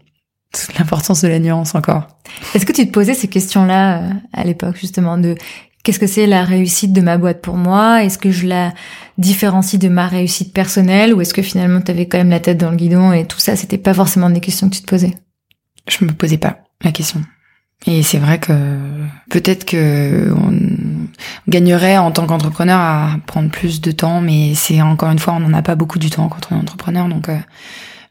L'importance 0.79 1.23
de 1.23 1.29
la 1.29 1.38
nuance 1.38 1.75
encore. 1.75 2.09
Est-ce 2.55 2.65
que 2.65 2.73
tu 2.73 2.87
te 2.87 2.93
posais 2.93 3.15
ces 3.15 3.29
questions-là 3.29 3.99
euh, 3.99 4.11
à 4.33 4.45
l'époque, 4.45 4.76
justement, 4.76 5.19
de 5.19 5.35
qu'est-ce 5.83 5.99
que 5.99 6.07
c'est 6.07 6.26
la 6.26 6.45
réussite 6.45 6.93
de 6.93 7.00
ma 7.00 7.19
boîte 7.19 7.43
pour 7.43 7.57
moi? 7.57 8.05
Est-ce 8.05 8.19
que 8.19 8.31
je 8.31 8.47
la 8.47 8.73
différencie 9.19 9.81
de 9.81 9.88
ma 9.88 10.07
réussite 10.07 10.53
personnelle? 10.53 11.15
Ou 11.15 11.21
est-ce 11.21 11.35
que 11.35 11.43
finalement 11.43 11.81
tu 11.81 11.91
avais 11.91 12.07
quand 12.07 12.19
même 12.19 12.31
la 12.31 12.41
tête 12.41 12.59
dans 12.59 12.71
le 12.71 12.76
guidon 12.76 13.12
et 13.12 13.26
tout 13.26 13.38
ça, 13.38 13.55
c'était 13.55 13.79
pas 13.79 13.95
forcément 13.95 14.31
des 14.31 14.41
questions 14.41 14.69
que 14.69 14.76
tu 14.76 14.83
te 14.83 14.87
posais? 14.87 15.15
Je 15.88 16.05
me 16.05 16.12
posais 16.12 16.38
pas 16.38 16.59
la 16.83 16.93
question. 16.93 17.23
Et 17.87 18.03
c'est 18.03 18.19
vrai 18.19 18.41
que 18.41 18.53
peut-être 19.31 19.65
que 19.65 20.33
on 20.33 20.53
gagnerait 21.49 21.99
en 21.99 22.11
tant 22.11 22.26
qu'entrepreneur 22.26 22.78
à 22.78 23.16
prendre 23.26 23.50
plus 23.50 23.80
de 23.80 23.90
temps, 23.90 24.20
mais 24.20 24.54
c'est 24.54 24.80
encore 24.82 25.11
une 25.11 25.18
fois, 25.18 25.35
on 25.35 25.40
n'en 25.40 25.52
a 25.52 25.62
pas 25.62 25.75
beaucoup 25.75 25.99
du 25.99 26.11
temps 26.11 26.28
quand 26.28 26.49
on 26.50 26.56
est 26.56 26.61
entrepreneur, 26.61 27.08
donc. 27.08 27.28
Euh, 27.28 27.38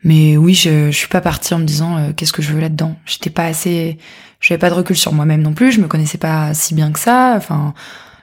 mais 0.04 0.38
oui, 0.38 0.54
je, 0.54 0.92
je 0.92 0.96
suis 0.96 1.08
pas 1.08 1.22
partie 1.22 1.54
en 1.56 1.60
me 1.60 1.66
disant 1.66 1.98
euh, 1.98 2.12
qu'est-ce 2.16 2.34
que 2.34 2.44
je 2.44 2.54
veux 2.54 2.60
là-dedans. 2.60 2.96
J'étais 3.06 3.32
pas 3.32 3.46
assez, 3.46 3.98
j'avais 4.40 4.60
pas 4.60 4.70
de 4.70 4.76
recul 4.76 4.96
sur 4.96 5.14
moi-même 5.14 5.42
non 5.42 5.54
plus. 5.54 5.72
Je 5.72 5.82
me 5.82 5.88
connaissais 5.88 6.20
pas 6.20 6.54
si 6.54 6.76
bien 6.76 6.92
que 6.92 7.00
ça. 7.00 7.34
Enfin, 7.36 7.74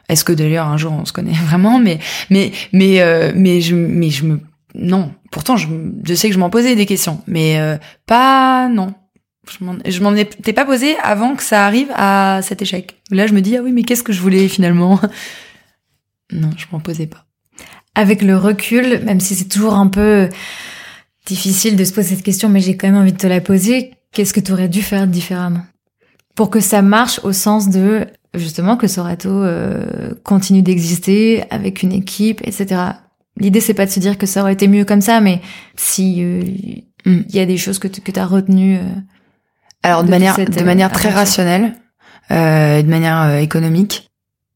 est-ce 0.09 0.25
que 0.25 0.33
d'ailleurs 0.33 0.69
un 0.69 0.77
jour 0.77 0.93
on 0.93 1.05
se 1.05 1.13
connaît 1.13 1.33
vraiment 1.47 1.81
Mais 1.81 1.99
mais 2.31 2.53
mais 2.73 3.01
euh, 3.01 3.33
mais 3.35 3.61
je 3.61 3.75
mais 3.75 4.11
je 4.11 4.25
me 4.25 4.41
non. 4.75 5.13
Pourtant, 5.33 5.57
je, 5.57 5.67
je 6.05 6.15
sais 6.15 6.29
que 6.29 6.35
je 6.35 6.39
m'en 6.39 6.51
posais 6.51 6.77
des 6.77 6.87
questions, 6.87 7.21
mais 7.27 7.59
pas 8.07 8.69
non 8.69 8.95
je 9.51 10.03
m'en 10.03 10.15
étais 10.15 10.53
pas 10.53 10.65
posé 10.65 10.97
avant 11.03 11.35
que 11.35 11.43
ça 11.43 11.67
arrive 11.67 11.91
à 11.95 12.41
cet 12.43 12.63
échec. 12.63 13.03
Là, 13.11 13.27
je 13.27 13.35
me 13.35 13.41
dis, 13.41 13.57
ah 13.57 13.63
oui, 13.63 13.73
mais 13.73 13.83
qu'est-ce 13.83 14.03
que 14.03 14.13
je 14.13 14.21
voulais 14.21 14.49
finalement? 14.49 15.01
Non, 16.35 16.49
je 16.57 16.65
m'en 16.73 16.81
posais 16.81 17.07
pas. 17.07 17.27
Avec 17.95 18.23
le 18.23 18.39
recul, 18.39 19.05
même 19.05 19.21
si 19.21 19.35
c'est 19.35 19.49
toujours 19.49 19.75
un 19.75 19.89
peu 19.89 20.31
difficile 21.27 21.77
de 21.77 21.85
se 21.85 21.93
poser 21.93 22.15
cette 22.15 22.25
question, 22.25 22.49
mais 22.49 22.61
j'ai 22.61 22.75
quand 22.75 22.87
même 22.87 22.97
envie 22.97 23.13
de 23.13 23.19
te 23.19 23.27
la 23.27 23.43
poser, 23.43 23.93
qu'est-ce 24.13 24.33
que 24.33 24.41
tu 24.41 24.51
aurais 24.51 24.71
dû 24.71 24.81
faire 24.81 25.07
différemment? 25.07 25.67
Pour 26.35 26.49
que 26.49 26.61
ça 26.61 26.81
marche 26.81 27.21
au 27.23 27.35
sens 27.35 27.69
de, 27.69 28.07
justement, 28.33 28.79
que 28.79 28.89
Sorato 28.89 29.29
euh, 29.29 30.15
continue 30.25 30.63
d'exister 30.63 31.45
avec 31.51 31.83
une 31.83 31.93
équipe, 31.93 32.41
etc. 32.45 32.81
L'idée, 33.37 33.61
c'est 33.61 33.75
pas 33.75 33.85
de 33.85 33.91
se 33.91 34.01
dire 34.01 34.17
que 34.17 34.25
ça 34.25 34.41
aurait 34.41 34.55
été 34.55 34.69
mieux 34.69 34.87
comme 34.87 35.03
ça, 35.03 35.21
mais 35.21 35.43
si 35.77 36.23
euh, 36.23 36.45
mm. 37.05 37.25
il 37.29 37.37
y 37.37 37.41
a 37.41 37.47
des 37.47 37.59
choses 37.59 37.79
que 37.79 37.89
tu 37.89 38.01
as 38.19 38.27
retenues... 38.27 38.79
Euh, 38.79 38.95
alors 39.83 40.05
de, 40.05 40.11
manière 40.11 40.37
de 40.37 40.61
euh, 40.61 40.65
manière 40.65 40.91
très 40.93 41.09
rationnelle, 41.11 41.75
euh, 42.31 42.83
de 42.83 42.89
manière 42.89 43.23
euh, 43.23 43.39
économique, 43.39 44.11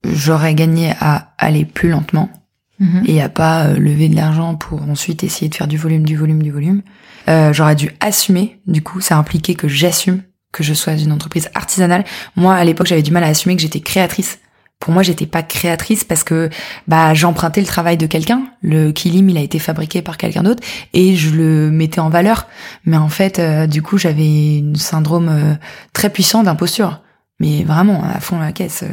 j'aurais 0.05 0.55
gagné 0.55 0.93
à 1.01 1.33
aller 1.39 1.65
plus 1.65 1.89
lentement 1.89 2.31
mhm. 2.79 3.03
et 3.07 3.21
à 3.23 3.29
pas 3.29 3.65
euh, 3.65 3.77
lever 3.77 4.09
de 4.09 4.17
l'argent 4.17 4.55
pour 4.55 4.83
ensuite 4.83 5.25
essayer 5.25 5.49
de 5.49 5.55
faire 5.55 5.67
du 5.67 5.77
volume, 5.77 6.05
du 6.05 6.17
volume, 6.17 6.43
du 6.43 6.51
volume. 6.51 6.83
Euh, 7.29 7.53
j'aurais 7.53 7.75
dû 7.75 7.91
assumer. 8.01 8.61
Du 8.67 8.83
coup, 8.83 9.01
ça 9.01 9.17
impliquait 9.17 9.55
que 9.55 9.69
j'assume 9.69 10.23
que 10.53 10.63
je 10.63 10.75
sois 10.75 10.95
une 10.95 11.13
entreprise 11.13 11.51
artisanale. 11.55 12.05
Moi, 12.37 12.55
à 12.55 12.65
l'époque, 12.65 12.87
j'avais 12.87 13.03
du 13.03 13.11
mal 13.11 13.25
à 13.25 13.29
assumer 13.29 13.57
que 13.57 13.63
j'étais 13.63 13.81
créatrice 13.81 14.39
pour 14.79 14.93
moi, 14.93 15.03
j'étais 15.03 15.27
pas 15.27 15.43
créatrice 15.43 16.05
parce 16.05 16.23
que 16.23 16.51
bah 16.87 17.15
j'empruntais 17.15 17.61
le 17.61 17.67
travail 17.67 17.97
de 17.97 18.07
quelqu'un. 18.07 18.47
Le 18.63 18.93
kilim, 18.93 19.29
il 19.31 19.39
a 19.39 19.41
été 19.41 19.59
fabriqué 19.59 20.03
par 20.03 20.19
quelqu'un 20.19 20.43
d'autre 20.43 20.63
et 20.93 21.17
je 21.17 21.31
le 21.31 21.71
mettais 21.71 22.01
en 22.01 22.11
valeur. 22.11 22.47
Mais 22.85 22.97
en 22.97 23.09
fait, 23.09 23.39
euh, 23.39 23.67
du 23.67 23.83
coup, 23.83 23.97
j'avais 23.97 24.63
un 24.63 24.77
syndrome 24.77 25.29
euh, 25.29 25.55
très 25.93 26.11
puissant 26.11 26.43
d'imposture. 26.43 27.01
Mais 27.41 27.65
vraiment 27.65 28.03
à 28.05 28.21
fond 28.21 28.39
la 28.39 28.53
caisse. 28.53 28.85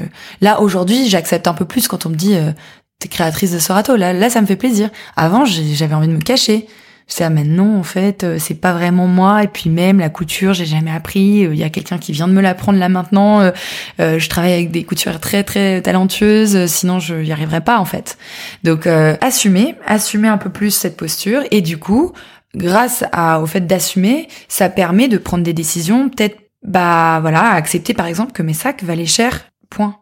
Là 0.42 0.62
aujourd'hui, 0.62 1.08
j'accepte 1.08 1.48
un 1.48 1.54
peu 1.54 1.66
plus 1.66 1.88
quand 1.88 2.06
on 2.06 2.10
me 2.10 2.16
dit 2.16 2.36
euh, 2.36 2.52
t'es 3.00 3.10
créatrice 3.10 3.52
de 3.52 3.60
Sorato. 3.60 3.96
Là, 3.96 4.14
là, 4.14 4.30
ça 4.30 4.42
me 4.42 4.48
fait 4.48 4.56
plaisir. 4.56 4.90
Avant, 5.16 5.46
j'avais 5.46 5.96
envie 5.96 6.08
de 6.08 6.14
me 6.14 6.22
cacher. 6.22 6.68
C'est 7.08 7.24
ah 7.24 7.30
mais 7.30 7.44
non 7.44 7.80
en 7.80 7.84
fait 7.84 8.24
euh, 8.24 8.38
c'est 8.40 8.56
pas 8.56 8.74
vraiment 8.74 9.08
moi. 9.08 9.44
Et 9.44 9.48
puis 9.48 9.70
même 9.70 10.00
la 10.00 10.10
couture 10.10 10.54
j'ai 10.54 10.66
jamais 10.66 10.92
appris. 10.92 11.46
Euh, 11.46 11.54
il 11.54 11.60
y 11.60 11.64
a 11.64 11.70
quelqu'un 11.70 11.98
qui 11.98 12.12
vient 12.12 12.28
de 12.28 12.34
me 12.34 12.42
l'apprendre 12.42 12.80
là 12.80 12.90
maintenant. 12.90 13.42
Euh, 13.42 14.20
je 14.20 14.30
travaille 14.30 14.54
avec 14.54 14.72
des 14.72 14.84
couturières 14.84 15.20
très 15.20 15.44
très 15.44 15.82
talentueuses. 15.82 16.66
Sinon 16.68 17.00
je 17.00 17.16
y 17.16 17.32
arriverais 17.32 17.62
pas 17.62 17.80
en 17.80 17.86
fait. 17.86 18.18
Donc 18.64 18.88
assumer 18.88 19.76
assumer 19.86 20.28
un 20.28 20.38
peu 20.38 20.50
plus 20.50 20.72
cette 20.72 20.98
posture. 20.98 21.42
Et 21.52 21.62
du 21.62 21.78
coup 21.78 22.14
grâce 22.56 23.04
à, 23.12 23.42
au 23.42 23.46
fait 23.46 23.66
d'assumer 23.66 24.28
ça 24.48 24.70
permet 24.70 25.08
de 25.08 25.18
prendre 25.18 25.44
des 25.44 25.54
décisions 25.54 26.10
peut-être 26.10 26.38
bah 26.64 27.20
voilà 27.22 27.52
accepter 27.52 27.94
par 27.94 28.06
exemple 28.06 28.32
que 28.32 28.44
mes 28.44 28.54
sacs 28.54 28.84
valaient 28.84 29.06
cher 29.06 29.46
point. 29.70 29.98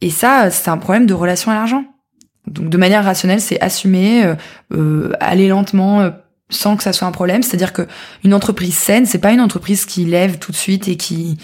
Et 0.00 0.10
ça 0.10 0.50
c'est 0.50 0.68
un 0.68 0.78
problème 0.78 1.06
de 1.06 1.14
relation 1.14 1.50
à 1.50 1.54
l'argent. 1.54 1.84
Donc 2.46 2.68
de 2.68 2.76
manière 2.76 3.04
rationnelle, 3.04 3.40
c'est 3.40 3.60
assumer, 3.60 4.24
euh, 4.24 4.34
euh, 4.72 5.12
aller 5.20 5.48
lentement 5.48 6.00
euh, 6.00 6.10
sans 6.48 6.76
que 6.76 6.82
ça 6.82 6.92
soit 6.92 7.08
un 7.08 7.12
problème. 7.12 7.42
C'est-à-dire 7.42 7.72
que 7.72 7.86
une 8.24 8.34
entreprise 8.34 8.74
saine, 8.74 9.06
c'est 9.06 9.18
pas 9.18 9.32
une 9.32 9.40
entreprise 9.40 9.84
qui 9.84 10.04
lève 10.04 10.38
tout 10.38 10.52
de 10.52 10.56
suite 10.56 10.88
et 10.88 10.96
qui, 10.96 11.38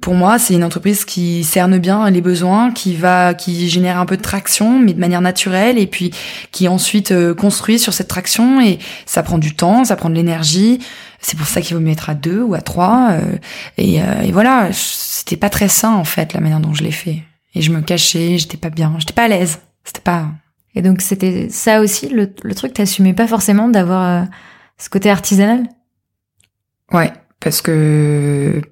pour 0.00 0.14
moi, 0.14 0.38
c'est 0.38 0.54
une 0.54 0.64
entreprise 0.64 1.04
qui 1.04 1.44
cerne 1.44 1.78
bien 1.78 2.08
les 2.10 2.20
besoins, 2.20 2.72
qui 2.72 2.94
va, 2.94 3.34
qui 3.34 3.68
génère 3.68 3.98
un 3.98 4.06
peu 4.06 4.16
de 4.16 4.22
traction, 4.22 4.78
mais 4.78 4.92
de 4.92 5.00
manière 5.00 5.20
naturelle, 5.22 5.78
et 5.78 5.86
puis 5.86 6.12
qui 6.52 6.68
ensuite 6.68 7.14
construit 7.34 7.78
sur 7.78 7.94
cette 7.94 8.08
traction. 8.08 8.60
Et 8.60 8.78
ça 9.06 9.22
prend 9.22 9.38
du 9.38 9.54
temps, 9.54 9.84
ça 9.84 9.96
prend 9.96 10.10
de 10.10 10.14
l'énergie. 10.14 10.78
C'est 11.20 11.36
pour 11.36 11.46
ça 11.46 11.60
qu'il 11.60 11.74
vaut 11.74 11.82
mieux 11.82 11.92
être 11.92 12.10
à 12.10 12.14
deux 12.14 12.42
ou 12.42 12.54
à 12.54 12.60
trois. 12.60 13.16
et, 13.76 13.96
et 13.96 14.32
voilà, 14.32 14.68
c'était 14.72 15.36
pas 15.36 15.50
très 15.50 15.68
sain 15.68 15.94
en 15.94 16.04
fait 16.04 16.32
la 16.32 16.40
manière 16.40 16.60
dont 16.60 16.74
je 16.74 16.82
l'ai 16.82 16.92
fait. 16.92 17.22
Et 17.54 17.62
je 17.62 17.72
me 17.72 17.80
cachais, 17.80 18.38
j'étais 18.38 18.56
pas 18.56 18.70
bien, 18.70 18.94
j'étais 18.98 19.14
pas 19.14 19.24
à 19.24 19.28
l'aise. 19.28 19.58
C'était 19.84 20.00
pas. 20.00 20.28
Et 20.78 20.82
donc 20.82 21.00
c'était 21.00 21.48
ça 21.50 21.80
aussi 21.80 22.08
le, 22.08 22.32
le 22.44 22.54
truc, 22.54 22.72
t'assumais 22.72 23.12
pas 23.12 23.26
forcément 23.26 23.68
d'avoir 23.68 24.22
euh, 24.22 24.24
ce 24.78 24.88
côté 24.88 25.10
artisanal? 25.10 25.64
Ouais, 26.92 27.12
parce 27.40 27.60
que 27.60 28.62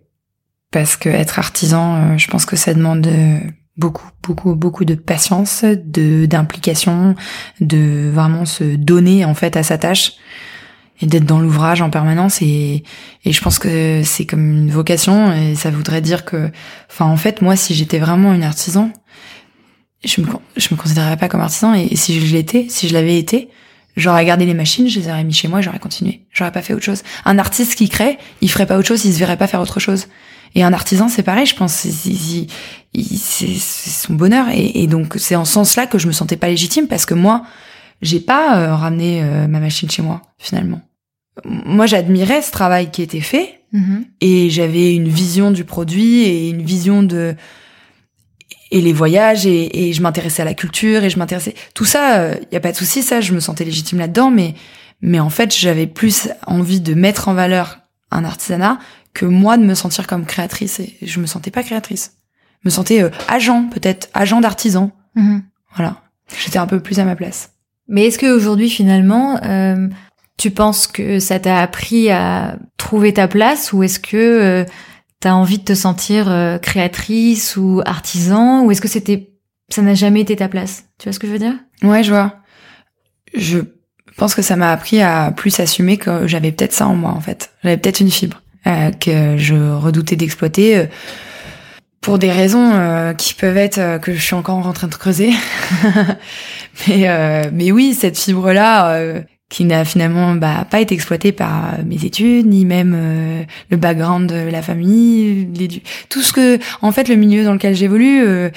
parce 0.71 0.97
que 0.97 1.09
être 1.09 1.41
artisan, 1.41 1.97
euh, 1.97 2.17
je 2.17 2.29
pense 2.29 2.47
que 2.47 2.55
ça 2.55 2.75
demande 2.75 3.09
euh, 3.09 3.41
beaucoup, 3.77 4.09
beaucoup, 4.23 4.55
beaucoup 4.55 4.85
de 4.85 4.95
patience, 4.95 5.65
de 5.65 6.27
d'implication, 6.27 7.17
de 7.61 8.09
vraiment 8.13 8.45
se 8.45 8.77
donner 8.77 9.25
en 9.25 9.35
fait 9.35 9.57
à 9.57 9.65
sa 9.65 9.77
tâche 9.77 10.13
et 11.01 11.07
d'être 11.07 11.27
dans 11.27 11.41
l'ouvrage 11.41 11.83
en 11.83 11.91
permanence 11.91 12.41
et 12.41 12.85
et 13.25 13.33
je 13.33 13.43
pense 13.43 13.59
que 13.59 14.03
c'est 14.05 14.27
comme 14.27 14.49
une 14.49 14.71
vocation 14.71 15.33
et 15.33 15.57
ça 15.57 15.73
voudrait 15.73 16.03
dire 16.03 16.25
que 16.25 16.53
enfin 16.89 17.07
en 17.07 17.17
fait 17.17 17.43
moi 17.43 17.57
si 17.57 17.75
j'étais 17.75 17.99
vraiment 17.99 18.33
une 18.33 18.45
artisan 18.45 18.93
je 20.07 20.21
me, 20.21 20.27
je 20.57 20.69
me 20.71 20.77
considérerais 20.77 21.17
pas 21.17 21.29
comme 21.29 21.41
artisan 21.41 21.75
et, 21.75 21.95
si 21.97 22.21
je 22.21 22.35
l'étais, 22.35 22.67
si 22.69 22.89
je 22.89 22.95
l'avais 22.95 23.19
été, 23.19 23.49
j'aurais 23.97 24.25
gardé 24.25 24.47
les 24.47 24.55
machines, 24.55 24.89
je 24.89 25.01
les 25.01 25.09
aurais 25.09 25.25
mis 25.25 25.33
chez 25.33 25.49
moi, 25.49 25.61
j'aurais 25.61 25.79
continué. 25.79 26.23
J'aurais 26.31 26.53
pas 26.53 26.63
fait 26.63 26.75
autre 26.75 26.85
chose. 26.85 27.03
Un 27.25 27.39
artiste 27.39 27.75
qui 27.75 27.89
crée, 27.89 28.19
il 28.41 28.51
ferait 28.51 28.67
pas 28.67 28.79
autre 28.79 28.89
chose, 28.89 29.05
il 29.05 29.13
se 29.13 29.19
verrait 29.19 29.37
pas 29.37 29.47
faire 29.47 29.61
autre 29.61 29.81
chose. 29.81 30.07
Et 30.55 30.63
un 30.63 30.73
artisan, 30.73 31.09
c'est 31.09 31.23
pareil, 31.23 31.47
je 31.47 31.55
pense, 31.55 31.73
c'est 31.73 32.47
son 32.95 34.15
bonheur. 34.15 34.47
Et, 34.55 34.87
donc, 34.87 35.15
c'est 35.19 35.37
en 35.37 35.45
ce 35.45 35.53
sens-là 35.53 35.87
que 35.87 35.99
je 35.99 36.07
me 36.07 36.13
sentais 36.13 36.37
pas 36.37 36.49
légitime 36.49 36.87
parce 36.87 37.05
que 37.05 37.15
moi, 37.15 37.43
j'ai 38.01 38.21
pas 38.21 38.59
euh, 38.59 38.75
ramené 38.75 39.23
euh, 39.23 39.49
ma 39.49 39.61
machine 39.61 39.91
chez 39.91 40.03
moi, 40.03 40.23
finalement. 40.39 40.81
Moi, 41.45 41.87
j'admirais 41.87 42.41
ce 42.41 42.51
travail 42.51 42.91
qui 42.91 43.03
était 43.03 43.21
fait 43.21 43.61
mm-hmm. 43.75 44.05
et 44.23 44.51
j'avais 44.51 44.95
une 44.95 45.09
vision 45.09 45.51
du 45.51 45.65
produit 45.65 46.23
et 46.23 46.49
une 46.49 46.63
vision 46.63 47.03
de 47.03 47.35
et 48.71 48.81
les 48.81 48.93
voyages 48.93 49.47
et, 49.47 49.89
et 49.89 49.93
je 49.93 50.03
m'intéressais 50.03 50.43
à 50.43 50.45
la 50.45 50.55
culture 50.55 51.05
et 51.05 51.11
je 51.11 51.19
m'intéressais 51.19 51.55
tout 51.75 51.85
ça 51.85 52.17
il 52.17 52.35
euh, 52.35 52.45
y 52.53 52.57
a 52.57 52.61
pas 52.61 52.73
de 52.73 52.77
souci 52.77 53.03
ça 53.03 53.21
je 53.21 53.33
me 53.33 53.41
sentais 53.41 53.65
légitime 53.65 53.99
là-dedans 53.99 54.31
mais 54.31 54.55
mais 55.01 55.21
en 55.21 55.31
fait 55.31 55.55
j'avais 55.55 55.87
plus 55.87 56.29
envie 56.47 56.81
de 56.81 56.95
mettre 56.95 57.29
en 57.29 57.35
valeur 57.35 57.79
un 58.11 58.25
artisanat 58.25 58.79
que 59.15 59.27
moi 59.27 59.57
de 59.57 59.65
me 59.65 59.75
sentir 59.75 60.07
comme 60.07 60.27
créatrice 60.27 60.81
et 60.81 60.97
je 61.03 61.21
me 61.21 61.27
sentais 61.27 61.51
pas 61.51 61.63
créatrice. 61.63 62.13
Je 62.63 62.69
me 62.69 62.71
sentais 62.71 63.03
euh, 63.03 63.11
agent 63.29 63.69
peut-être 63.69 64.09
agent 64.15 64.41
d'artisan. 64.41 64.93
Mhm. 65.15 65.43
voilà. 65.75 66.03
J'étais 66.45 66.59
un 66.59 66.67
peu 66.67 66.81
plus 66.81 66.99
à 66.99 67.05
ma 67.05 67.17
place. 67.17 67.51
Mais 67.89 68.07
est-ce 68.07 68.19
que 68.19 68.27
aujourd'hui 68.27 68.69
finalement 68.69 69.41
euh, 69.45 69.89
tu 70.37 70.51
penses 70.51 70.87
que 70.87 71.19
ça 71.19 71.39
t'a 71.39 71.61
appris 71.61 72.11
à 72.11 72.59
trouver 72.77 73.15
ta 73.15 73.29
place 73.29 73.73
ou 73.73 73.83
est-ce 73.83 74.01
que 74.01 74.67
T'as 75.27 75.33
envie 75.33 75.59
de 75.59 75.65
te 75.65 75.75
sentir 75.75 76.31
euh, 76.31 76.57
créatrice 76.57 77.57
ou 77.57 77.83
artisan 77.85 78.63
ou 78.63 78.71
est-ce 78.71 78.81
que 78.81 78.87
c'était 78.87 79.33
ça 79.69 79.83
n'a 79.83 79.95
jamais 79.95 80.21
été 80.21 80.37
ta 80.37 80.47
place? 80.47 80.85
Tu 81.01 81.09
vois 81.09 81.13
ce 81.13 81.19
que 81.19 81.27
je 81.27 81.33
veux 81.33 81.41
dire? 81.41 81.55
Ouais, 81.83 82.05
je 82.05 82.11
vois. 82.11 82.37
Je 83.35 83.59
pense 84.17 84.37
que 84.37 84.43
ça 84.43 84.55
m'a 84.55 84.71
appris 84.71 85.03
à 85.03 85.33
plus 85.33 85.59
assumer 85.59 85.97
que 85.97 86.29
j'avais 86.29 86.53
peut-être 86.53 86.73
ça 86.73 86.87
en 86.87 86.95
moi 86.95 87.11
en 87.11 87.21
fait. 87.21 87.51
J'avais 87.65 87.77
peut-être 87.77 87.99
une 87.99 88.13
fibre 88.13 88.41
euh, 88.69 88.93
que 88.93 89.37
je 89.37 89.57
redoutais 89.57 90.15
d'exploiter 90.15 90.77
euh, 90.77 90.87
pour 92.01 92.21
des 92.21 92.31
raisons 92.31 93.13
qui 93.19 93.35
peuvent 93.35 93.57
être 93.57 93.99
que 94.01 94.15
je 94.15 94.21
suis 94.21 94.37
encore 94.37 94.65
en 94.65 94.73
train 94.73 94.87
de 94.87 94.95
creuser. 94.95 95.33
mais 96.87 97.51
mais 97.51 97.73
oui, 97.73 97.95
cette 97.95 98.17
fibre 98.17 98.53
là 98.53 99.25
qui 99.49 99.65
n'a 99.65 99.85
finalement 99.85 100.35
bah, 100.35 100.67
pas 100.69 100.81
été 100.81 100.95
exploité 100.95 101.31
par 101.31 101.67
euh, 101.67 101.83
mes 101.85 102.05
études 102.05 102.47
ni 102.47 102.65
même 102.65 102.95
euh, 102.97 103.45
le 103.71 103.77
background 103.77 104.29
de 104.29 104.51
la 104.51 104.61
famille 104.61 105.49
tout 106.09 106.21
ce 106.21 106.33
que 106.33 106.59
en 106.83 106.91
fait 106.91 107.09
le 107.09 107.15
milieu 107.15 107.45
dans 107.45 107.53
lequel 107.53 107.75
j'évolue 107.75 108.25
euh, 108.25 108.51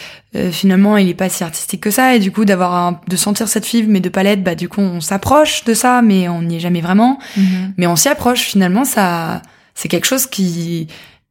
finalement 0.51 0.97
il 0.97 1.07
est 1.07 1.13
pas 1.13 1.29
si 1.29 1.43
artistique 1.43 1.81
que 1.81 1.91
ça 1.91 2.15
et 2.15 2.19
du 2.19 2.31
coup 2.31 2.43
d'avoir 2.43 3.01
de 3.07 3.15
sentir 3.15 3.47
cette 3.47 3.65
fibre 3.65 3.89
mais 3.91 3.99
de 3.99 4.09
palette 4.09 4.43
bah 4.43 4.55
du 4.55 4.67
coup 4.67 4.81
on 4.81 4.99
s'approche 4.99 5.63
de 5.63 5.75
ça 5.75 6.01
mais 6.01 6.27
on 6.27 6.41
n'y 6.41 6.57
est 6.57 6.59
jamais 6.59 6.81
vraiment 6.81 7.19
mm-hmm. 7.37 7.73
mais 7.77 7.85
on 7.85 7.95
s'y 7.95 8.09
approche 8.09 8.41
finalement 8.41 8.85
ça 8.85 9.41
c'est 9.75 9.89
quelque 9.89 10.07
chose 10.07 10.25
qui 10.25 10.87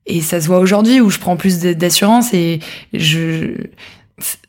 et 0.07 0.21
ça 0.21 0.41
se 0.41 0.47
voit 0.47 0.61
aujourd'hui 0.61 1.01
où 1.01 1.11
je 1.11 1.19
prends 1.19 1.37
plus 1.37 1.61
d'assurance 1.61 2.33
et 2.33 2.61
je 2.93 3.55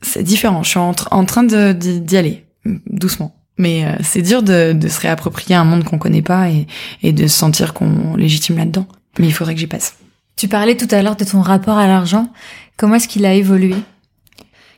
c'est 0.01 0.23
différent. 0.23 0.63
Je 0.63 0.69
suis 0.69 0.79
en, 0.79 0.93
en 1.11 1.25
train 1.25 1.43
de 1.43 1.73
d'y 1.73 2.17
aller 2.17 2.45
doucement. 2.87 3.38
Mais 3.59 3.85
euh, 3.85 3.89
c'est 4.01 4.23
dur 4.23 4.41
de, 4.41 4.73
de, 4.73 4.87
se 4.87 4.99
réapproprier 5.01 5.55
un 5.55 5.65
monde 5.65 5.83
qu'on 5.83 5.99
connaît 5.99 6.23
pas 6.23 6.49
et, 6.49 6.65
et 7.03 7.11
de 7.11 7.27
se 7.27 7.37
sentir 7.37 7.75
qu'on 7.75 8.15
légitime 8.15 8.57
là-dedans. 8.57 8.87
Mais 9.19 9.27
il 9.27 9.33
faudrait 9.33 9.53
que 9.53 9.59
j'y 9.59 9.67
passe. 9.67 9.95
Tu 10.35 10.47
parlais 10.47 10.75
tout 10.77 10.87
à 10.89 11.03
l'heure 11.03 11.17
de 11.17 11.25
ton 11.25 11.41
rapport 11.41 11.77
à 11.77 11.85
l'argent. 11.85 12.29
Comment 12.77 12.95
est-ce 12.95 13.09
qu'il 13.09 13.25
a 13.25 13.33
évolué? 13.33 13.75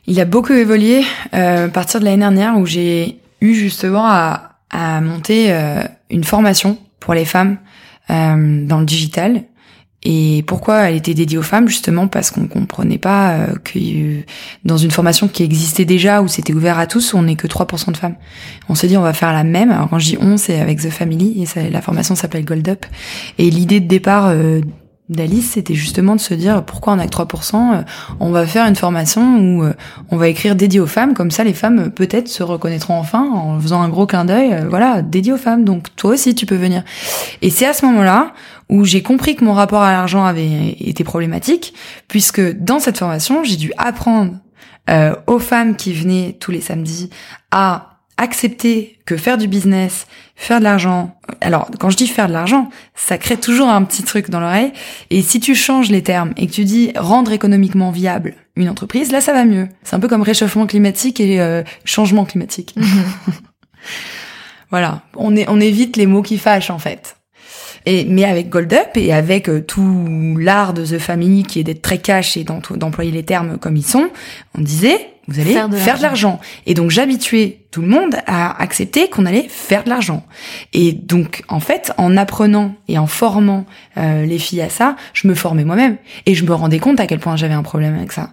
Il 0.06 0.18
a 0.20 0.24
beaucoup 0.24 0.52
évolué 0.52 1.04
euh, 1.34 1.66
à 1.66 1.68
partir 1.68 2.00
de 2.00 2.04
l'année 2.04 2.18
dernière 2.18 2.58
où 2.58 2.66
j'ai 2.66 3.20
eu 3.40 3.54
justement 3.54 4.04
à, 4.06 4.56
à 4.70 5.00
monter 5.00 5.52
euh, 5.52 5.82
une 6.10 6.24
formation 6.24 6.78
pour 6.98 7.14
les 7.14 7.24
femmes 7.24 7.58
euh, 8.10 8.66
dans 8.66 8.80
le 8.80 8.84
digital 8.84 9.44
et 10.04 10.42
pourquoi 10.46 10.88
elle 10.88 10.96
était 10.96 11.14
dédiée 11.14 11.38
aux 11.38 11.42
femmes? 11.42 11.68
Justement 11.68 12.08
parce 12.08 12.30
qu'on 12.30 12.46
comprenait 12.46 12.98
pas 12.98 13.32
euh, 13.32 13.46
que 13.62 13.78
euh, 13.78 14.22
dans 14.64 14.76
une 14.76 14.90
formation 14.90 15.28
qui 15.28 15.44
existait 15.44 15.84
déjà, 15.84 16.22
où 16.22 16.28
c'était 16.28 16.52
ouvert 16.52 16.78
à 16.78 16.86
tous, 16.86 17.14
on 17.14 17.22
n'est 17.22 17.36
que 17.36 17.46
3% 17.46 17.92
de 17.92 17.96
femmes. 17.96 18.16
On 18.68 18.74
s'est 18.74 18.88
dit 18.88 18.96
on 18.96 19.02
va 19.02 19.12
faire 19.12 19.32
la 19.32 19.44
même. 19.44 19.70
Alors 19.70 19.88
quand 19.88 20.00
je 20.00 20.06
dis 20.06 20.18
on, 20.20 20.36
c'est 20.36 20.60
avec 20.60 20.80
The 20.80 20.90
Family, 20.90 21.42
et 21.42 21.46
ça, 21.46 21.60
la 21.68 21.80
formation 21.80 22.16
s'appelle 22.16 22.44
Gold 22.44 22.68
Up. 22.68 22.84
Et 23.38 23.48
l'idée 23.48 23.78
de 23.78 23.86
départ 23.86 24.26
euh, 24.26 24.60
d'Alice, 25.08 25.52
c'était 25.52 25.74
justement 25.74 26.16
de 26.16 26.20
se 26.20 26.34
dire 26.34 26.64
pourquoi 26.64 26.94
on 26.94 26.98
a 26.98 27.06
que 27.06 27.14
3%, 27.14 27.84
on 28.18 28.30
va 28.30 28.46
faire 28.46 28.66
une 28.66 28.76
formation 28.76 29.38
où 29.38 29.64
on 30.10 30.16
va 30.16 30.28
écrire 30.28 30.56
dédié 30.56 30.80
aux 30.80 30.86
femmes, 30.86 31.14
comme 31.14 31.30
ça 31.30 31.44
les 31.44 31.52
femmes 31.52 31.90
peut-être 31.90 32.28
se 32.28 32.42
reconnaîtront 32.42 32.98
enfin 32.98 33.28
en 33.30 33.60
faisant 33.60 33.82
un 33.82 33.88
gros 33.88 34.06
clin 34.06 34.24
d'œil, 34.24 34.64
voilà, 34.70 35.02
dédié 35.02 35.32
aux 35.32 35.38
femmes, 35.38 35.64
donc 35.64 35.94
toi 35.96 36.12
aussi 36.12 36.34
tu 36.34 36.46
peux 36.46 36.56
venir. 36.56 36.82
Et 37.42 37.50
c'est 37.50 37.66
à 37.66 37.74
ce 37.74 37.84
moment-là 37.86 38.32
où 38.68 38.84
j'ai 38.84 39.02
compris 39.02 39.36
que 39.36 39.44
mon 39.44 39.52
rapport 39.52 39.82
à 39.82 39.92
l'argent 39.92 40.24
avait 40.24 40.76
été 40.80 41.04
problématique, 41.04 41.74
puisque 42.08 42.40
dans 42.58 42.78
cette 42.78 42.98
formation, 42.98 43.44
j'ai 43.44 43.56
dû 43.56 43.72
apprendre 43.76 44.34
euh, 44.90 45.14
aux 45.26 45.38
femmes 45.38 45.76
qui 45.76 45.92
venaient 45.92 46.36
tous 46.40 46.50
les 46.50 46.60
samedis 46.60 47.10
à 47.50 47.88
accepter 48.16 48.98
que 49.04 49.16
faire 49.16 49.38
du 49.38 49.48
business, 49.48 50.06
faire 50.36 50.58
de 50.58 50.64
l'argent, 50.64 51.16
alors 51.40 51.68
quand 51.80 51.90
je 51.90 51.96
dis 51.96 52.06
faire 52.06 52.28
de 52.28 52.32
l'argent, 52.32 52.68
ça 52.94 53.18
crée 53.18 53.36
toujours 53.36 53.68
un 53.68 53.82
petit 53.84 54.02
truc 54.02 54.30
dans 54.30 54.38
l'oreille, 54.38 54.72
et 55.10 55.22
si 55.22 55.40
tu 55.40 55.54
changes 55.54 55.90
les 55.90 56.02
termes 56.02 56.32
et 56.36 56.46
que 56.46 56.52
tu 56.52 56.64
dis 56.64 56.92
rendre 56.96 57.32
économiquement 57.32 57.90
viable 57.90 58.34
une 58.54 58.68
entreprise, 58.68 59.10
là 59.10 59.20
ça 59.20 59.32
va 59.32 59.44
mieux. 59.44 59.68
C'est 59.82 59.96
un 59.96 60.00
peu 60.00 60.08
comme 60.08 60.22
réchauffement 60.22 60.66
climatique 60.66 61.20
et 61.20 61.40
euh, 61.40 61.62
changement 61.84 62.24
climatique. 62.24 62.74
Voilà, 64.72 65.02
on, 65.16 65.36
est, 65.36 65.44
on 65.50 65.60
évite 65.60 65.98
les 65.98 66.06
mots 66.06 66.22
qui 66.22 66.38
fâchent 66.38 66.70
en 66.70 66.78
fait. 66.78 67.16
Et, 67.86 68.04
mais 68.04 68.24
avec 68.24 68.48
Gold 68.48 68.72
Up 68.72 68.96
et 68.96 69.12
avec 69.12 69.48
euh, 69.48 69.60
tout 69.60 70.36
l'art 70.38 70.72
de 70.72 70.84
The 70.84 70.98
Family 70.98 71.42
qui 71.42 71.60
est 71.60 71.64
d'être 71.64 71.82
très 71.82 71.98
cash 71.98 72.36
et 72.36 72.44
d'employer 72.44 73.10
les 73.10 73.24
termes 73.24 73.58
comme 73.58 73.76
ils 73.76 73.86
sont, 73.86 74.08
on 74.56 74.60
disait 74.60 75.08
vous 75.28 75.40
allez 75.40 75.52
faire 75.52 75.68
de 75.68 76.02
l'argent. 76.02 76.40
Et 76.66 76.74
donc 76.74 76.90
j'habituais 76.90 77.60
tout 77.70 77.80
le 77.80 77.86
monde 77.86 78.16
à 78.26 78.60
accepter 78.60 79.08
qu'on 79.08 79.24
allait 79.24 79.46
faire 79.48 79.84
de 79.84 79.88
l'argent. 79.88 80.26
Et 80.72 80.92
donc 80.92 81.44
en 81.48 81.60
fait, 81.60 81.92
en 81.96 82.16
apprenant 82.16 82.74
et 82.88 82.98
en 82.98 83.06
formant 83.06 83.64
euh, 83.96 84.24
les 84.24 84.38
filles 84.38 84.62
à 84.62 84.68
ça, 84.68 84.96
je 85.12 85.28
me 85.28 85.34
formais 85.34 85.64
moi-même 85.64 85.96
et 86.26 86.34
je 86.34 86.44
me 86.44 86.52
rendais 86.52 86.80
compte 86.80 86.98
à 86.98 87.06
quel 87.06 87.20
point 87.20 87.36
j'avais 87.36 87.54
un 87.54 87.62
problème 87.62 87.94
avec 87.94 88.12
ça 88.12 88.30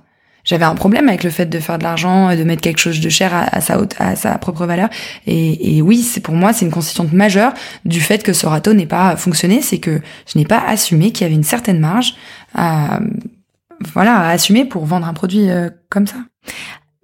j'avais 0.49 0.65
un 0.65 0.73
problème 0.73 1.07
avec 1.09 1.23
le 1.23 1.29
fait 1.29 1.45
de 1.45 1.59
faire 1.59 1.77
de 1.77 1.83
l'argent, 1.83 2.35
de 2.35 2.43
mettre 2.43 2.63
quelque 2.63 2.79
chose 2.79 2.99
de 2.99 3.09
cher 3.09 3.31
à, 3.33 3.61
sa 3.61 3.79
haute, 3.79 3.93
à 3.99 4.15
sa 4.15 4.35
propre 4.39 4.65
valeur. 4.65 4.89
Et, 5.27 5.79
oui, 5.83 6.01
c'est 6.01 6.21
pour 6.21 6.33
moi, 6.33 6.53
c'est 6.53 6.65
une 6.65 6.71
constituante 6.71 7.13
majeure 7.13 7.53
du 7.85 8.01
fait 8.01 8.23
que 8.23 8.33
ce 8.33 8.47
râteau 8.47 8.73
n'ait 8.73 8.87
pas 8.87 9.15
fonctionné, 9.15 9.61
c'est 9.61 9.77
que 9.77 10.01
je 10.25 10.39
n'ai 10.39 10.45
pas 10.45 10.59
assumé 10.65 11.11
qu'il 11.11 11.21
y 11.21 11.25
avait 11.25 11.35
une 11.35 11.43
certaine 11.43 11.79
marge 11.79 12.15
à, 12.55 12.99
voilà, 13.93 14.17
à 14.17 14.29
assumer 14.29 14.65
pour 14.65 14.85
vendre 14.85 15.07
un 15.07 15.13
produit 15.13 15.51
euh, 15.51 15.69
comme 15.87 16.07
ça. 16.07 16.17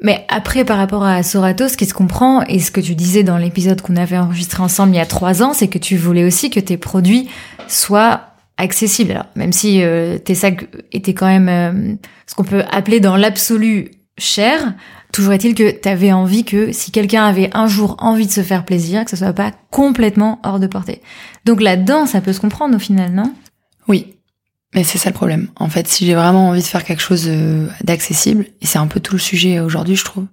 Mais 0.02 0.26
après, 0.28 0.66
par 0.66 0.78
rapport 0.78 1.04
à 1.04 1.22
Sorato, 1.22 1.68
ce 1.68 1.78
qui 1.78 1.86
se 1.86 1.94
comprend 1.94 2.42
et 2.48 2.60
ce 2.60 2.72
que 2.72 2.82
tu 2.82 2.96
disais 2.96 3.22
dans 3.22 3.38
l'épisode 3.38 3.80
qu'on 3.80 3.96
avait 3.96 4.18
enregistré 4.18 4.64
ensemble 4.64 4.94
il 4.94 4.98
y 4.98 5.02
a 5.02 5.06
trois 5.06 5.44
ans, 5.44 5.54
c'est 5.54 5.68
que 5.68 5.78
tu 5.78 5.98
voulais 5.98 6.24
aussi 6.24 6.50
que 6.50 6.60
tes 6.60 6.78
produits 6.78 7.30
soient 7.68 8.35
accessible. 8.58 9.12
Alors, 9.12 9.26
même 9.36 9.54
si 9.54 9.82
euh, 9.82 10.18
tes 10.18 10.36
sacs 10.36 10.68
étaient 10.92 11.14
quand 11.14 11.28
même 11.28 11.50
euh, 11.50 11.96
ce 12.28 12.36
qu'on 12.36 12.44
peut 12.44 12.64
appeler 12.72 13.00
dans 13.00 13.18
l'absolu 13.18 13.92
cher, 14.18 14.74
toujours 15.12 15.34
est-il 15.34 15.56
que 15.56 15.72
tu 15.72 15.90
avais 15.90 16.12
envie 16.12 16.46
que 16.46 16.72
si 16.72 16.92
quelqu'un 16.92 17.26
avait 17.26 17.50
un 17.54 17.68
jour 17.68 17.98
envie 18.00 18.28
de 18.28 18.32
se 18.32 18.42
faire 18.42 18.66
plaisir, 18.66 19.04
que 19.04 19.12
ce 19.12 19.18
soit 19.18 19.34
pas 19.34 19.52
complètement 19.72 20.40
hors 20.44 20.60
de 20.60 20.68
portée. 20.68 21.02
Donc 21.44 21.62
là-dedans, 21.62 22.06
ça 22.06 22.22
peut 22.22 22.34
se 22.34 22.40
comprendre 22.40 22.76
au 22.76 22.80
final, 22.80 23.12
non? 23.12 23.34
Oui. 23.88 24.14
Mais 24.74 24.84
c'est 24.84 24.98
ça 24.98 25.10
le 25.10 25.16
problème. 25.16 25.48
En 25.56 25.70
fait, 25.70 25.88
si 25.88 26.06
j'ai 26.06 26.16
vraiment 26.16 26.50
envie 26.50 26.62
de 26.62 26.66
faire 26.66 26.84
quelque 26.84 27.02
chose 27.02 27.26
euh, 27.28 27.68
d'accessible, 27.84 28.46
et 28.62 28.66
c'est 28.66 28.78
un 28.78 28.88
peu 28.88 29.00
tout 29.00 29.16
le 29.16 29.20
sujet 29.20 29.60
aujourd'hui, 29.60 29.96
je 29.96 30.04
trouve. 30.04 30.26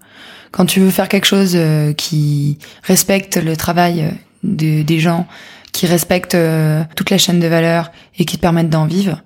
Quand 0.51 0.67
tu 0.67 0.81
veux 0.81 0.91
faire 0.91 1.09
quelque 1.09 1.27
chose 1.27 1.53
euh, 1.55 1.93
qui 1.93 2.59
respecte 2.83 3.37
le 3.37 3.57
travail 3.57 4.13
des 4.43 4.99
gens, 4.99 5.29
qui 5.73 5.87
respectent 5.87 6.35
euh, 6.35 6.85
toute 6.97 7.11
la 7.11 7.19
chaîne 7.19 7.41
de 7.41 7.47
valeur 7.47 7.91
et 8.19 8.25
qui 8.25 8.37
te 8.37 8.43
permettent 8.43 8.71
d'en 8.71 8.87
vivre, 8.87 9.23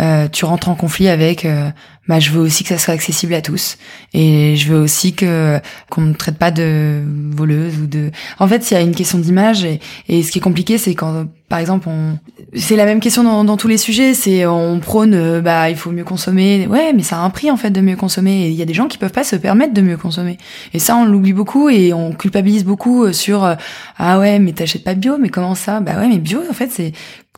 euh, 0.00 0.28
tu 0.28 0.44
rentres 0.44 0.68
en 0.68 0.74
conflit 0.74 1.08
avec 1.08 1.44
euh, 1.44 1.70
bah 2.08 2.20
je 2.20 2.30
veux 2.30 2.40
aussi 2.40 2.62
que 2.62 2.68
ça 2.68 2.78
soit 2.78 2.94
accessible 2.94 3.34
à 3.34 3.42
tous. 3.42 3.78
Et 4.12 4.54
je 4.56 4.72
veux 4.72 4.78
aussi 4.78 5.14
que 5.14 5.58
qu'on 5.90 6.02
ne 6.02 6.12
traite 6.12 6.38
pas 6.38 6.50
de 6.50 7.02
voleuse 7.30 7.78
ou 7.78 7.86
de 7.86 8.10
en 8.38 8.46
fait 8.46 8.70
il 8.70 8.74
y 8.74 8.76
a 8.76 8.80
une 8.80 8.94
question 8.94 9.18
d'image 9.18 9.64
et, 9.64 9.80
et 10.08 10.22
ce 10.22 10.30
qui 10.30 10.38
est 10.38 10.42
compliqué 10.42 10.78
c'est 10.78 10.94
quand 10.94 11.26
par 11.48 11.58
exemple 11.58 11.88
on 11.88 12.18
c'est 12.54 12.76
la 12.76 12.84
même 12.84 13.00
question 13.00 13.24
dans, 13.24 13.44
dans 13.44 13.56
tous 13.56 13.68
les 13.68 13.78
sujets. 13.78 14.14
C'est 14.14 14.46
on 14.46 14.78
prône 14.80 15.14
euh, 15.14 15.40
bah 15.40 15.70
il 15.70 15.76
faut 15.76 15.90
mieux 15.90 16.04
consommer. 16.04 16.66
Ouais 16.68 16.92
mais 16.94 17.02
ça 17.02 17.16
a 17.16 17.20
un 17.20 17.30
prix 17.30 17.50
en 17.50 17.56
fait 17.56 17.70
de 17.70 17.80
mieux 17.80 17.96
consommer. 17.96 18.46
Et 18.46 18.48
il 18.50 18.54
y 18.54 18.62
a 18.62 18.66
des 18.66 18.74
gens 18.74 18.86
qui 18.88 18.98
peuvent 18.98 19.12
pas 19.12 19.24
se 19.24 19.36
permettre 19.36 19.72
de 19.72 19.80
mieux 19.80 19.96
consommer. 19.96 20.38
Et 20.74 20.78
ça 20.78 20.94
on 20.96 21.06
l'oublie 21.06 21.32
beaucoup 21.32 21.68
et 21.70 21.92
on 21.92 22.12
culpabilise 22.12 22.64
beaucoup 22.64 23.12
sur 23.12 23.56
ah 23.98 24.18
ouais 24.18 24.38
mais 24.38 24.52
t'achètes 24.52 24.84
pas 24.84 24.94
bio 24.94 25.16
mais 25.18 25.30
comment 25.30 25.54
ça? 25.54 25.80
Bah 25.80 25.96
ouais 25.98 26.08
mais 26.08 26.18
bio 26.18 26.40
en 26.48 26.54
fait 26.54 26.70
c'est 26.70 26.92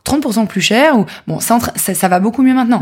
30% 0.09 0.47
plus 0.47 0.61
cher 0.61 0.97
ou 0.97 1.05
bon 1.27 1.39
ça, 1.39 1.59
ça, 1.75 2.07
va 2.07 2.19
beaucoup 2.19 2.41
mieux 2.41 2.53
maintenant. 2.53 2.81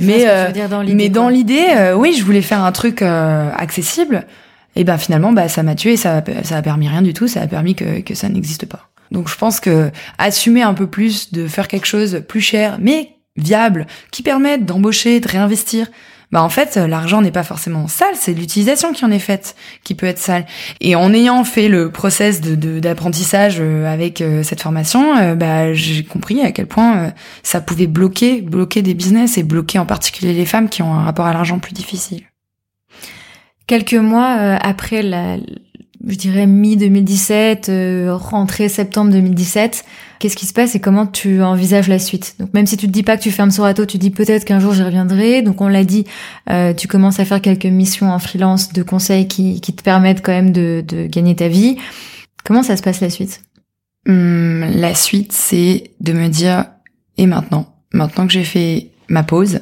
Mais 0.00 0.24
euh, 0.26 0.48
mais 0.94 1.08
dans 1.08 1.28
l'idée 1.28 1.66
euh, 1.76 1.94
oui 1.94 2.14
je 2.18 2.24
voulais 2.24 2.42
faire 2.42 2.62
un 2.62 2.72
truc 2.72 3.02
euh, 3.02 3.50
accessible. 3.56 4.26
Et 4.74 4.84
ben 4.84 4.98
finalement 4.98 5.32
bah 5.32 5.48
ça 5.48 5.62
m'a 5.62 5.74
tué 5.74 5.96
ça 5.96 6.22
ça 6.42 6.56
a 6.56 6.62
permis 6.62 6.88
rien 6.88 7.02
du 7.02 7.14
tout 7.14 7.28
ça 7.28 7.40
a 7.40 7.46
permis 7.46 7.74
que 7.74 8.00
que 8.00 8.14
ça 8.14 8.28
n'existe 8.28 8.66
pas. 8.66 8.88
Donc 9.10 9.28
je 9.28 9.36
pense 9.36 9.60
que 9.60 9.90
assumer 10.18 10.62
un 10.62 10.74
peu 10.74 10.86
plus 10.86 11.32
de 11.32 11.46
faire 11.46 11.68
quelque 11.68 11.86
chose 11.86 12.22
plus 12.28 12.40
cher 12.40 12.78
mais 12.80 13.12
viable 13.36 13.86
qui 14.10 14.22
permette 14.22 14.64
d'embaucher 14.64 15.20
de 15.20 15.28
réinvestir 15.28 15.86
bah 16.32 16.42
en 16.42 16.48
fait 16.48 16.76
l'argent 16.76 17.22
n'est 17.22 17.30
pas 17.30 17.44
forcément 17.44 17.88
sale, 17.88 18.14
c'est 18.14 18.34
l'utilisation 18.34 18.92
qui 18.92 19.04
en 19.04 19.10
est 19.10 19.18
faite 19.18 19.56
qui 19.84 19.94
peut 19.94 20.06
être 20.06 20.18
sale. 20.18 20.46
Et 20.80 20.96
en 20.96 21.12
ayant 21.12 21.44
fait 21.44 21.68
le 21.68 21.90
process 21.90 22.40
de 22.40 22.80
d'apprentissage 22.80 23.58
euh, 23.60 23.86
avec 23.86 24.20
euh, 24.20 24.42
cette 24.42 24.62
formation, 24.62 25.16
euh, 25.16 25.34
bah 25.34 25.72
j'ai 25.72 26.04
compris 26.04 26.40
à 26.42 26.52
quel 26.52 26.66
point 26.66 27.12
ça 27.42 27.60
pouvait 27.60 27.86
bloquer 27.86 28.42
bloquer 28.42 28.82
des 28.82 28.94
business 28.94 29.38
et 29.38 29.42
bloquer 29.42 29.78
en 29.78 29.86
particulier 29.86 30.32
les 30.32 30.46
femmes 30.46 30.68
qui 30.68 30.82
ont 30.82 30.94
un 30.94 31.04
rapport 31.04 31.26
à 31.26 31.32
l'argent 31.32 31.58
plus 31.58 31.72
difficile. 31.72 32.22
Quelques 33.66 33.94
mois 33.94 34.56
après 34.62 35.02
la 35.02 35.38
je 36.06 36.14
dirais 36.16 36.46
mi-2017, 36.46 37.68
euh, 37.68 38.14
rentrée 38.14 38.68
septembre 38.68 39.10
2017. 39.12 39.84
Qu'est-ce 40.18 40.36
qui 40.36 40.46
se 40.46 40.52
passe 40.52 40.74
et 40.74 40.80
comment 40.80 41.06
tu 41.06 41.42
envisages 41.42 41.88
la 41.88 41.98
suite? 41.98 42.36
Donc 42.38 42.54
même 42.54 42.66
si 42.66 42.76
tu 42.76 42.86
te 42.86 42.92
dis 42.92 43.02
pas 43.02 43.16
que 43.16 43.22
tu 43.22 43.30
fermes 43.30 43.50
Sorato, 43.50 43.84
tu 43.84 43.98
dis 43.98 44.10
peut-être 44.10 44.44
qu'un 44.44 44.60
jour 44.60 44.72
j'y 44.72 44.82
reviendrai. 44.82 45.42
Donc 45.42 45.60
on 45.60 45.68
l'a 45.68 45.84
dit, 45.84 46.04
euh, 46.48 46.72
tu 46.72 46.88
commences 46.88 47.20
à 47.20 47.24
faire 47.24 47.42
quelques 47.42 47.66
missions 47.66 48.10
en 48.10 48.18
freelance 48.18 48.72
de 48.72 48.82
conseils 48.82 49.28
qui, 49.28 49.60
qui 49.60 49.74
te 49.74 49.82
permettent 49.82 50.22
quand 50.22 50.32
même 50.32 50.52
de, 50.52 50.82
de 50.86 51.06
gagner 51.06 51.36
ta 51.36 51.48
vie. 51.48 51.76
Comment 52.44 52.62
ça 52.62 52.76
se 52.76 52.82
passe 52.82 53.00
la 53.00 53.10
suite? 53.10 53.42
Hum, 54.08 54.64
La 54.76 54.94
suite, 54.94 55.32
c'est 55.32 55.90
de 56.00 56.12
me 56.12 56.28
dire, 56.28 56.66
et 57.18 57.26
maintenant? 57.26 57.74
Maintenant 57.92 58.26
que 58.26 58.32
j'ai 58.32 58.44
fait 58.44 58.90
ma 59.08 59.22
pause, 59.22 59.60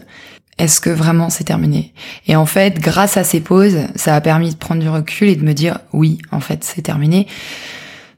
est-ce 0.59 0.81
que 0.81 0.91
vraiment 0.91 1.31
c'est 1.31 1.45
terminé? 1.45 1.93
Et 2.27 2.37
en 2.37 2.47
fait, 2.47 2.79
grâce 2.79 3.17
à 3.17 3.25
ces 3.25 3.41
pauses, 3.41 3.79
ça 3.97 4.15
a 4.15 4.21
permis 4.21 4.51
de 4.51 4.57
prendre 4.57 4.81
du 4.81 4.89
recul 4.89 5.29
et 5.29 5.37
de 5.37 5.45
me 5.45 5.53
dire 5.53 5.79
oui, 5.93 6.19
en 6.31 6.41
fait, 6.41 6.65
c'est 6.65 6.83
terminé. 6.83 7.27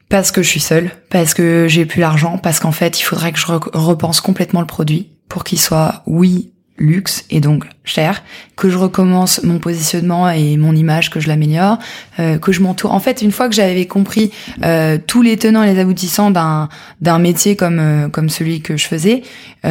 Parce 0.09 0.31
que 0.31 0.43
je 0.43 0.49
suis 0.49 0.61
seule, 0.61 0.91
parce 1.11 1.35
que 1.35 1.67
j'ai 1.69 1.85
plus 1.85 2.01
l'argent, 2.01 2.39
parce 2.39 2.61
qu'en 2.61 2.73
fait, 2.73 3.01
il 3.01 3.03
faudrait 3.03 3.33
que 3.33 3.39
je 3.39 3.47
repense 3.47 4.21
complètement 4.21 4.61
le 4.61 4.67
produit 4.67 5.11
pour 5.29 5.43
qu'il 5.43 5.59
soit 5.59 6.03
oui 6.07 6.53
luxe 6.79 7.25
et 7.31 7.41
donc 7.41 7.65
cher, 7.85 8.23
que 8.57 8.69
je 8.69 8.77
recommence 8.77 9.43
mon 9.43 9.59
positionnement 9.59 10.29
et 10.29 10.57
mon 10.57 10.75
image, 10.75 11.11
que 11.11 11.21
je 11.21 11.29
l'améliore, 11.29 11.79
euh, 12.19 12.39
que 12.39 12.53
je 12.53 12.61
m'entoure. 12.61 12.93
En 12.93 13.01
fait, 13.01 13.23
une 13.23 13.33
fois 13.33 13.49
que 13.49 13.55
j'avais 13.55 13.87
compris 13.87 14.31
euh, 14.65 14.99
tous 15.05 15.23
les 15.23 15.37
tenants 15.37 15.63
et 15.63 15.73
les 15.73 15.81
aboutissants 15.81 16.31
d'un 16.31 16.69
d'un 17.01 17.19
métier 17.19 17.57
comme 17.57 17.79
euh, 17.79 18.09
comme 18.09 18.29
celui 18.29 18.61
que 18.61 18.77
je 18.77 18.87
faisais, 18.87 19.23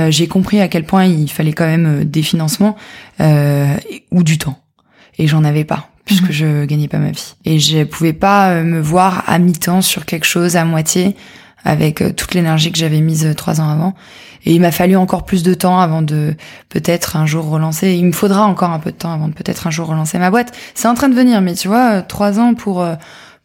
j'ai 0.10 0.28
compris 0.28 0.60
à 0.60 0.68
quel 0.68 0.84
point 0.84 1.06
il 1.06 1.30
fallait 1.30 1.54
quand 1.54 1.66
même 1.66 2.04
des 2.04 2.22
financements 2.22 2.76
ou 4.12 4.24
du 4.24 4.38
temps. 4.38 4.60
Et 5.18 5.28
j'en 5.28 5.46
avais 5.46 5.64
pas 5.64 5.90
puisque 6.04 6.26
mhm. 6.26 6.32
je 6.32 6.66
gagnais 6.66 6.90
pas 6.90 6.98
ma 6.98 7.12
vie. 7.12 7.36
Et 7.46 7.60
je 7.60 7.84
pouvais 7.86 8.14
pas 8.14 8.62
me 8.62 8.82
voir 8.82 9.24
à 9.28 9.40
mi-temps 9.40 9.82
sur 9.82 10.06
quelque 10.06 10.26
chose 10.26 10.58
à 10.58 10.66
moitié 10.66 11.16
avec 11.66 12.02
euh, 12.02 12.14
toute 12.14 12.34
l'énergie 12.34 12.72
que 12.72 12.78
j'avais 12.78 13.02
mise 13.02 13.34
trois 13.36 13.60
ans 13.60 13.70
avant. 13.70 13.94
Et 14.46 14.54
il 14.54 14.62
m'a 14.62 14.72
fallu 14.72 14.96
encore 14.96 15.26
plus 15.26 15.44
de 15.44 15.54
temps 15.54 15.80
avant 15.80 16.02
de 16.04 16.36
peut-être 16.70 17.18
un 17.18 17.26
jour 17.26 17.50
relancer. 17.50 17.94
Il 17.94 18.06
me 18.06 18.12
faudra 18.12 18.46
encore 18.46 18.70
un 18.70 18.80
peu 18.80 18.92
de 18.92 18.96
temps 18.96 19.12
avant 19.12 19.28
de 19.28 19.34
peut-être 19.34 19.66
un 19.68 19.72
jour 19.72 19.88
relancer 19.88 20.20
ma 20.20 20.30
boîte. 20.30 20.56
C'est 20.76 20.88
en 20.88 20.94
train 20.94 21.10
de 21.10 21.16
venir, 21.16 21.42
mais 21.42 21.56
tu 21.56 21.68
vois, 21.68 22.04
trois 22.04 22.40
ans 22.40 22.54
pour 22.54 22.86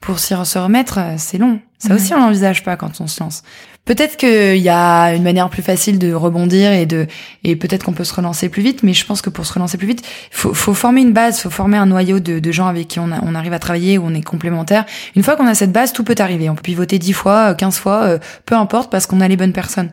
pour 0.00 0.18
s'y 0.18 0.34
remettre, 0.34 0.98
c'est 1.18 1.38
long. 1.38 1.60
Ça 1.78 1.94
aussi, 1.94 2.12
on 2.12 2.18
l'envisage 2.18 2.62
pas 2.62 2.76
quand 2.76 3.00
on 3.00 3.06
se 3.06 3.22
lance. 3.22 3.42
Peut-être 3.86 4.18
qu'il 4.18 4.58
y 4.58 4.68
a 4.68 5.14
une 5.14 5.22
manière 5.22 5.48
plus 5.48 5.62
facile 5.62 5.98
de 5.98 6.12
rebondir 6.12 6.72
et 6.72 6.84
de 6.84 7.06
et 7.42 7.56
peut-être 7.56 7.84
qu'on 7.84 7.92
peut 7.92 8.04
se 8.04 8.14
relancer 8.14 8.50
plus 8.50 8.62
vite, 8.62 8.82
mais 8.82 8.92
je 8.92 9.04
pense 9.06 9.22
que 9.22 9.30
pour 9.30 9.46
se 9.46 9.54
relancer 9.54 9.78
plus 9.78 9.86
vite, 9.86 10.02
faut, 10.30 10.52
faut 10.52 10.74
former 10.74 11.00
une 11.00 11.12
base, 11.12 11.40
faut 11.40 11.50
former 11.50 11.78
un 11.78 11.86
noyau 11.86 12.20
de, 12.20 12.38
de 12.38 12.52
gens 12.52 12.66
avec 12.66 12.88
qui 12.88 13.00
on, 13.00 13.10
a, 13.10 13.20
on 13.22 13.34
arrive 13.34 13.54
à 13.54 13.58
travailler, 13.58 13.98
où 13.98 14.04
on 14.04 14.14
est 14.14 14.22
complémentaires. 14.22 14.84
Une 15.16 15.22
fois 15.22 15.36
qu'on 15.36 15.46
a 15.46 15.54
cette 15.54 15.72
base, 15.72 15.92
tout 15.92 16.04
peut 16.04 16.14
arriver. 16.18 16.50
On 16.50 16.54
peut 16.54 16.62
pivoter 16.62 16.98
dix 16.98 17.14
fois, 17.14 17.54
quinze 17.54 17.78
fois, 17.78 18.02
euh, 18.02 18.18
peu 18.44 18.54
importe, 18.54 18.90
parce 18.90 19.06
qu'on 19.06 19.20
a 19.20 19.28
les 19.28 19.36
bonnes 19.36 19.54
personnes. 19.54 19.90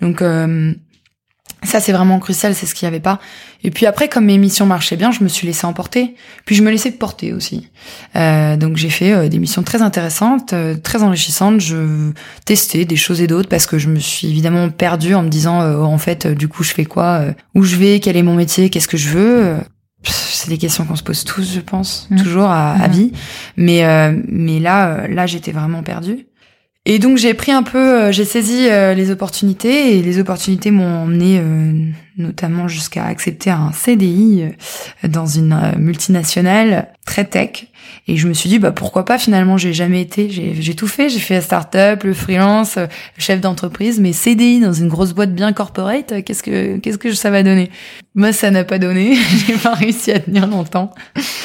Donc 0.00 0.20
euh, 0.20 0.74
ça, 1.64 1.80
c'est 1.80 1.92
vraiment 1.92 2.18
crucial, 2.18 2.54
c'est 2.54 2.66
ce 2.66 2.74
qu'il 2.74 2.86
n'y 2.86 2.94
avait 2.94 3.02
pas. 3.02 3.20
Et 3.62 3.70
puis 3.70 3.86
après, 3.86 4.08
comme 4.08 4.24
mes 4.24 4.38
missions 4.38 4.66
marchaient 4.66 4.96
bien, 4.96 5.12
je 5.12 5.22
me 5.22 5.28
suis 5.28 5.46
laissée 5.46 5.66
emporter. 5.66 6.16
Puis 6.44 6.56
je 6.56 6.62
me 6.62 6.70
laissais 6.70 6.90
porter 6.90 7.32
aussi. 7.32 7.68
Euh, 8.16 8.56
donc 8.56 8.76
j'ai 8.76 8.90
fait 8.90 9.12
euh, 9.12 9.28
des 9.28 9.38
missions 9.38 9.62
très 9.62 9.80
intéressantes, 9.80 10.52
euh, 10.52 10.76
très 10.76 11.02
enrichissantes. 11.04 11.60
Je 11.60 12.10
testais 12.44 12.84
des 12.84 12.96
choses 12.96 13.20
et 13.20 13.28
d'autres 13.28 13.48
parce 13.48 13.66
que 13.66 13.78
je 13.78 13.88
me 13.88 14.00
suis 14.00 14.28
évidemment 14.28 14.70
perdue 14.70 15.14
en 15.14 15.22
me 15.22 15.28
disant, 15.28 15.60
en 15.60 15.98
fait, 15.98 16.26
du 16.26 16.48
coup, 16.48 16.64
je 16.64 16.72
fais 16.72 16.84
quoi 16.84 17.26
Où 17.54 17.62
je 17.62 17.76
vais 17.76 18.00
Quel 18.00 18.16
est 18.16 18.22
mon 18.22 18.34
métier 18.34 18.68
Qu'est-ce 18.68 18.88
que 18.88 18.96
je 18.96 19.08
veux 19.08 19.56
c'est 20.04 20.48
des 20.48 20.58
questions 20.58 20.84
qu'on 20.84 20.96
se 20.96 21.04
pose 21.04 21.22
tous, 21.22 21.54
je 21.54 21.60
pense, 21.60 22.08
mmh. 22.10 22.16
toujours 22.16 22.46
à, 22.46 22.72
à, 22.72 22.88
mmh. 22.88 22.90
vie. 22.90 23.12
Mais 23.56 24.12
mais 24.26 24.58
là, 24.58 25.06
là, 25.06 25.26
j'étais 25.26 25.52
vraiment 25.52 25.84
perdue. 25.84 26.26
Et 26.84 26.98
donc 26.98 27.16
j'ai 27.16 27.32
pris 27.32 27.52
un 27.52 27.62
peu, 27.62 27.78
euh, 27.78 28.12
j'ai 28.12 28.24
saisi 28.24 28.66
euh, 28.68 28.92
les 28.92 29.12
opportunités 29.12 29.96
et 29.96 30.02
les 30.02 30.18
opportunités 30.18 30.72
m'ont 30.72 31.04
emmené 31.04 31.38
euh, 31.38 31.72
notamment 32.16 32.66
jusqu'à 32.66 33.04
accepter 33.04 33.50
un 33.50 33.70
CDI 33.70 34.46
dans 35.04 35.26
une 35.26 35.74
multinationale 35.78 36.88
très 37.06 37.24
tech. 37.24 37.68
Et 38.08 38.16
je 38.16 38.26
me 38.26 38.34
suis 38.34 38.48
dit 38.48 38.58
bah 38.58 38.72
pourquoi 38.72 39.04
pas 39.04 39.16
finalement 39.16 39.56
j'ai 39.56 39.72
jamais 39.72 40.02
été, 40.02 40.28
j'ai 40.28 40.74
tout 40.74 40.88
fait, 40.88 41.08
j'ai 41.08 41.20
fait 41.20 41.34
la 41.34 41.40
start-up, 41.40 42.02
le 42.02 42.14
freelance, 42.14 42.74
le 42.76 42.88
chef 43.16 43.40
d'entreprise, 43.40 44.00
mais 44.00 44.12
CDI 44.12 44.58
dans 44.58 44.72
une 44.72 44.88
grosse 44.88 45.12
boîte 45.12 45.32
bien 45.32 45.52
corporate, 45.52 46.24
qu'est-ce 46.24 46.42
que 46.42 46.78
qu'est-ce 46.78 46.98
que 46.98 47.12
ça 47.12 47.30
va 47.30 47.44
donner? 47.44 47.70
Moi 48.16 48.32
ça 48.32 48.50
n'a 48.50 48.64
pas 48.64 48.80
donné, 48.80 49.14
j'ai 49.46 49.54
pas 49.54 49.74
réussi 49.74 50.10
à 50.10 50.18
tenir 50.18 50.48
longtemps. 50.48 50.92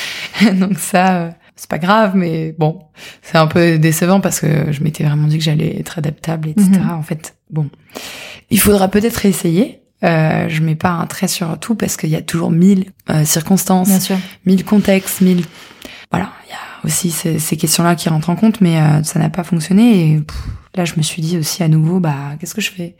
donc 0.53 0.79
ça 0.79 1.29
c'est 1.57 1.69
pas 1.69 1.79
grave, 1.79 2.11
mais 2.15 2.55
bon, 2.57 2.83
c'est 3.23 3.37
un 3.37 3.47
peu 3.47 3.77
décevant 3.79 4.21
parce 4.21 4.39
que 4.39 4.71
je 4.71 4.81
m'étais 4.83 5.03
vraiment 5.03 5.27
dit 5.27 5.39
que 5.39 5.43
j'allais 5.43 5.77
être 5.79 5.97
adaptable, 5.97 6.49
etc. 6.49 6.69
Mhm. 6.71 6.91
En 6.91 7.01
fait, 7.01 7.35
bon, 7.49 7.69
il 8.49 8.59
faudra 8.59 8.87
peut-être 8.87 9.25
essayer. 9.25 9.81
Euh, 10.03 10.47
je 10.47 10.61
mets 10.61 10.75
pas 10.75 10.91
un 10.91 11.07
trait 11.07 11.27
sur 11.27 11.59
tout 11.59 11.73
parce 11.73 11.97
qu'il 11.97 12.11
y 12.11 12.15
a 12.15 12.21
toujours 12.21 12.51
mille 12.51 12.91
euh, 13.09 13.25
circonstances, 13.25 14.11
mille 14.45 14.63
contextes, 14.63 15.21
mille. 15.21 15.43
Voilà, 16.11 16.29
il 16.47 16.51
y 16.51 16.53
a 16.53 16.85
aussi 16.85 17.09
ces, 17.09 17.39
ces 17.39 17.57
questions-là 17.57 17.95
qui 17.95 18.07
rentrent 18.07 18.29
en 18.29 18.35
compte, 18.35 18.61
mais 18.61 18.79
euh, 18.79 19.01
ça 19.03 19.17
n'a 19.17 19.29
pas 19.29 19.43
fonctionné. 19.43 20.11
Et 20.11 20.21
là, 20.75 20.85
je 20.85 20.93
me 20.97 21.01
suis 21.01 21.23
dit 21.23 21.39
aussi 21.39 21.63
à 21.63 21.67
nouveau, 21.67 21.99
bah, 21.99 22.35
qu'est-ce 22.39 22.53
que 22.53 22.61
je 22.61 22.71
fais? 22.71 22.95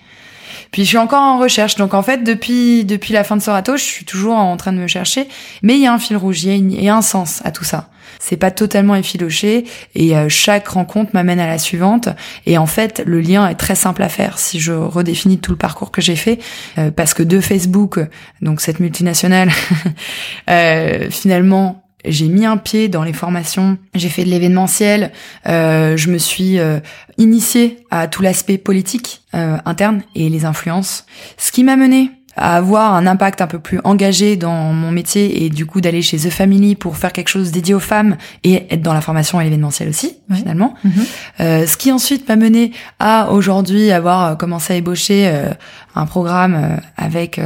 Puis 0.72 0.84
je 0.84 0.90
suis 0.90 0.98
encore 0.98 1.22
en 1.22 1.40
recherche. 1.40 1.76
Donc 1.76 1.94
en 1.94 2.04
fait, 2.04 2.24
depuis 2.24 2.86
depuis 2.86 3.14
la 3.14 3.24
fin 3.24 3.36
de 3.38 3.42
Sorato, 3.42 3.78
je 3.78 3.84
suis 3.84 4.06
toujours 4.06 4.36
en 4.38 4.58
train 4.58 4.74
de 4.74 4.78
me 4.78 4.88
chercher. 4.88 5.28
Mais 5.62 5.76
il 5.76 5.82
y 5.82 5.88
a 5.88 5.94
un 5.94 6.00
fil 6.00 6.18
rouge, 6.18 6.44
il 6.44 6.84
y 6.84 6.90
a, 6.90 6.96
un 6.96 7.02
sens 7.02 7.42
à 7.46 7.52
tout 7.52 7.64
ça. 7.64 7.90
C'est 8.20 8.38
pas 8.38 8.52
totalement 8.52 8.96
effiloché 8.96 9.66
et 9.94 10.16
euh, 10.16 10.30
chaque 10.30 10.68
rencontre 10.70 11.12
m'amène 11.14 11.40
à 11.40 11.48
la 11.48 11.58
suivante. 11.58 12.10
Et 12.46 12.58
en 12.58 12.66
fait, 12.66 13.04
le 13.06 13.20
lien 13.20 13.48
est 13.48 13.56
très 13.56 13.76
simple 13.76 14.02
à 14.02 14.10
faire 14.10 14.40
si 14.40 14.60
je 14.60 14.72
redéfinis 14.72 15.40
tout 15.40 15.52
le 15.52 15.58
parcours 15.58 15.92
que 15.92 16.02
j'ai 16.02 16.16
fait, 16.16 16.40
euh, 16.78 16.90
parce 16.90 17.14
que 17.14 17.24
de 17.24 17.40
Facebook, 17.40 18.00
donc 18.42 18.62
cette 18.62 18.80
multinationale, 18.80 19.52
euh, 20.50 21.10
finalement 21.12 21.87
j'ai 22.06 22.28
mis 22.28 22.46
un 22.46 22.58
pied 22.58 22.90
dans 22.90 23.04
les 23.04 23.14
formations, 23.14 23.78
j'ai 23.96 24.10
fait 24.10 24.24
de 24.24 24.30
l'événementiel, 24.30 25.12
euh, 25.48 25.98
je 25.98 26.10
me 26.10 26.18
suis 26.18 26.60
euh, 26.60 26.80
initiée 27.18 27.86
à 27.90 28.08
tout 28.08 28.22
l'aspect 28.22 28.58
politique 28.58 29.22
euh, 29.34 29.58
interne 29.66 30.04
et 30.16 30.30
les 30.30 30.46
influences, 30.46 31.06
ce 31.38 31.52
qui 31.52 31.64
m'a 31.64 31.76
mené 31.76 32.12
à 32.38 32.56
avoir 32.56 32.94
un 32.94 33.08
impact 33.08 33.42
un 33.42 33.48
peu 33.48 33.60
plus 33.60 33.80
engagé 33.84 34.36
dans 34.36 34.74
mon 34.74 34.92
métier 34.92 35.44
et 35.44 35.50
du 35.50 35.66
coup 35.66 35.82
d'aller 35.82 36.02
chez 36.02 36.18
The 36.18 36.30
Family 36.30 36.76
pour 36.76 36.98
faire 36.98 37.12
quelque 37.12 37.28
chose 37.30 37.52
dédié 37.52 37.74
aux 37.74 37.80
femmes 37.80 38.16
et 38.44 38.66
être 38.70 38.82
dans 38.82 38.94
la 38.94 39.02
formation 39.02 39.42
et 39.42 39.44
l'événementiel 39.44 39.90
aussi 39.90 40.18
finalement. 40.32 40.76
Mhm. 40.84 40.92
Euh, 41.40 41.68
ce 41.68 41.78
qui 41.78 41.92
ensuite 41.92 42.28
m'a 42.30 42.36
mené 42.36 42.72
à 43.00 43.32
aujourd'hui 43.32 43.92
avoir 43.92 44.38
commencé 44.38 44.74
à 44.74 44.76
ébaucher 44.78 45.28
euh, 45.28 45.52
un 45.96 46.06
programme 46.06 46.80
avec 46.96 47.42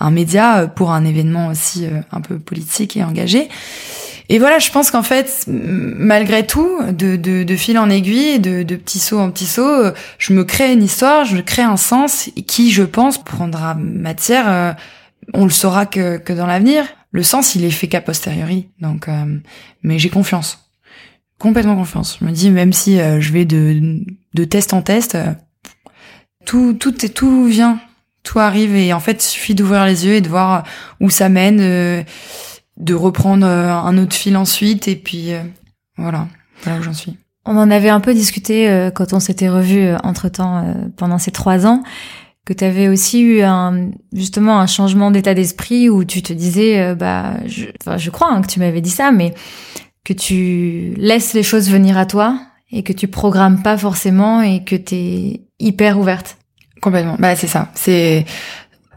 un 0.00 0.10
média 0.10 0.66
pour 0.66 0.90
un 0.90 1.04
événement 1.04 1.48
aussi 1.48 1.86
un 2.12 2.20
peu 2.22 2.38
politique 2.38 2.96
et 2.96 3.04
engagé. 3.04 3.48
Et 4.32 4.38
voilà, 4.38 4.60
je 4.60 4.70
pense 4.70 4.92
qu'en 4.92 5.02
fait, 5.02 5.44
malgré 5.48 6.46
tout, 6.46 6.80
de, 6.92 7.16
de, 7.16 7.42
de 7.42 7.56
fil 7.56 7.76
en 7.76 7.90
aiguille, 7.90 8.38
de, 8.38 8.62
de 8.62 8.76
petit 8.76 9.00
saut 9.00 9.18
en 9.18 9.28
petit 9.32 9.44
saut, 9.44 9.66
euh, 9.66 9.92
je 10.18 10.32
me 10.32 10.44
crée 10.44 10.72
une 10.72 10.84
histoire, 10.84 11.24
je 11.24 11.38
crée 11.38 11.62
un 11.62 11.76
sens 11.76 12.30
qui, 12.46 12.70
je 12.70 12.84
pense, 12.84 13.18
prendra 13.18 13.74
matière. 13.74 14.48
Euh, 14.48 14.72
on 15.34 15.42
le 15.42 15.50
saura 15.50 15.84
que, 15.84 16.16
que 16.16 16.32
dans 16.32 16.46
l'avenir. 16.46 16.84
Le 17.10 17.24
sens, 17.24 17.56
il 17.56 17.64
est 17.64 17.72
fait 17.72 17.88
qu'à 17.88 18.00
posteriori. 18.00 18.68
Donc, 18.80 19.08
euh, 19.08 19.36
mais 19.82 19.98
j'ai 19.98 20.10
confiance, 20.10 20.70
complètement 21.40 21.74
confiance. 21.74 22.18
Je 22.20 22.24
me 22.24 22.30
dis, 22.30 22.50
même 22.50 22.72
si 22.72 22.98
je 22.98 23.32
vais 23.32 23.44
de, 23.44 23.98
de 24.34 24.44
test 24.44 24.72
en 24.72 24.82
test, 24.82 25.18
tout, 26.44 26.74
tout, 26.74 26.92
tout 26.92 27.46
vient, 27.46 27.80
tout 28.22 28.38
arrive. 28.38 28.76
Et 28.76 28.92
en 28.92 29.00
fait, 29.00 29.24
il 29.24 29.28
suffit 29.28 29.56
d'ouvrir 29.56 29.84
les 29.86 30.06
yeux 30.06 30.14
et 30.14 30.20
de 30.20 30.28
voir 30.28 30.62
où 31.00 31.10
ça 31.10 31.28
mène 31.28 32.04
de 32.80 32.94
reprendre 32.94 33.46
euh, 33.46 33.72
un 33.72 33.96
autre 33.98 34.16
fil 34.16 34.36
ensuite 34.36 34.88
et 34.88 34.96
puis 34.96 35.32
euh, 35.32 35.42
voilà, 35.96 36.26
voilà 36.62 36.80
où 36.80 36.82
j'en 36.82 36.94
suis. 36.94 37.16
On 37.44 37.56
en 37.56 37.70
avait 37.70 37.88
un 37.88 38.00
peu 38.00 38.14
discuté 38.14 38.68
euh, 38.68 38.90
quand 38.90 39.12
on 39.12 39.20
s'était 39.20 39.48
revu 39.48 39.94
entre 40.02 40.28
temps 40.28 40.74
pendant 40.96 41.18
ces 41.18 41.30
trois 41.30 41.66
ans 41.66 41.82
que 42.46 42.52
tu 42.52 42.64
avais 42.64 42.88
aussi 42.88 43.20
eu 43.20 43.42
un 43.42 43.90
justement 44.12 44.58
un 44.58 44.66
changement 44.66 45.10
d'état 45.10 45.34
d'esprit 45.34 45.88
où 45.88 46.04
tu 46.04 46.22
te 46.22 46.32
disais 46.32 46.94
bah 46.94 47.34
je, 47.46 47.66
enfin, 47.80 47.96
je 47.96 48.10
crois 48.10 48.32
hein, 48.32 48.40
que 48.40 48.46
tu 48.46 48.60
m'avais 48.60 48.80
dit 48.80 48.90
ça 48.90 49.12
mais 49.12 49.34
que 50.04 50.12
tu 50.12 50.94
laisses 50.96 51.34
les 51.34 51.42
choses 51.42 51.70
venir 51.70 51.98
à 51.98 52.06
toi 52.06 52.40
et 52.72 52.82
que 52.82 52.92
tu 52.92 53.08
programmes 53.08 53.62
pas 53.62 53.76
forcément 53.76 54.42
et 54.42 54.64
que 54.64 54.76
tu 54.76 54.94
es 54.94 55.40
hyper 55.58 55.98
ouverte. 55.98 56.38
Complètement. 56.80 57.16
Bah 57.18 57.36
c'est 57.36 57.46
ça. 57.46 57.68
C'est 57.74 58.24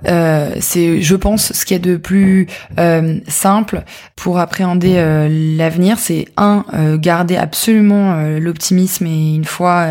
euh, 0.07 0.55
c'est, 0.59 1.01
je 1.01 1.15
pense, 1.15 1.53
ce 1.53 1.65
qui 1.65 1.73
est 1.73 1.79
de 1.79 1.97
plus 1.97 2.47
euh, 2.79 3.19
simple 3.27 3.83
pour 4.15 4.39
appréhender 4.39 4.95
euh, 4.97 5.27
l'avenir, 5.57 5.99
c'est 5.99 6.25
un 6.37 6.65
garder 6.95 7.35
absolument 7.35 8.15
l'optimisme 8.39 9.05
et 9.05 9.35
une 9.35 9.45
fois 9.45 9.87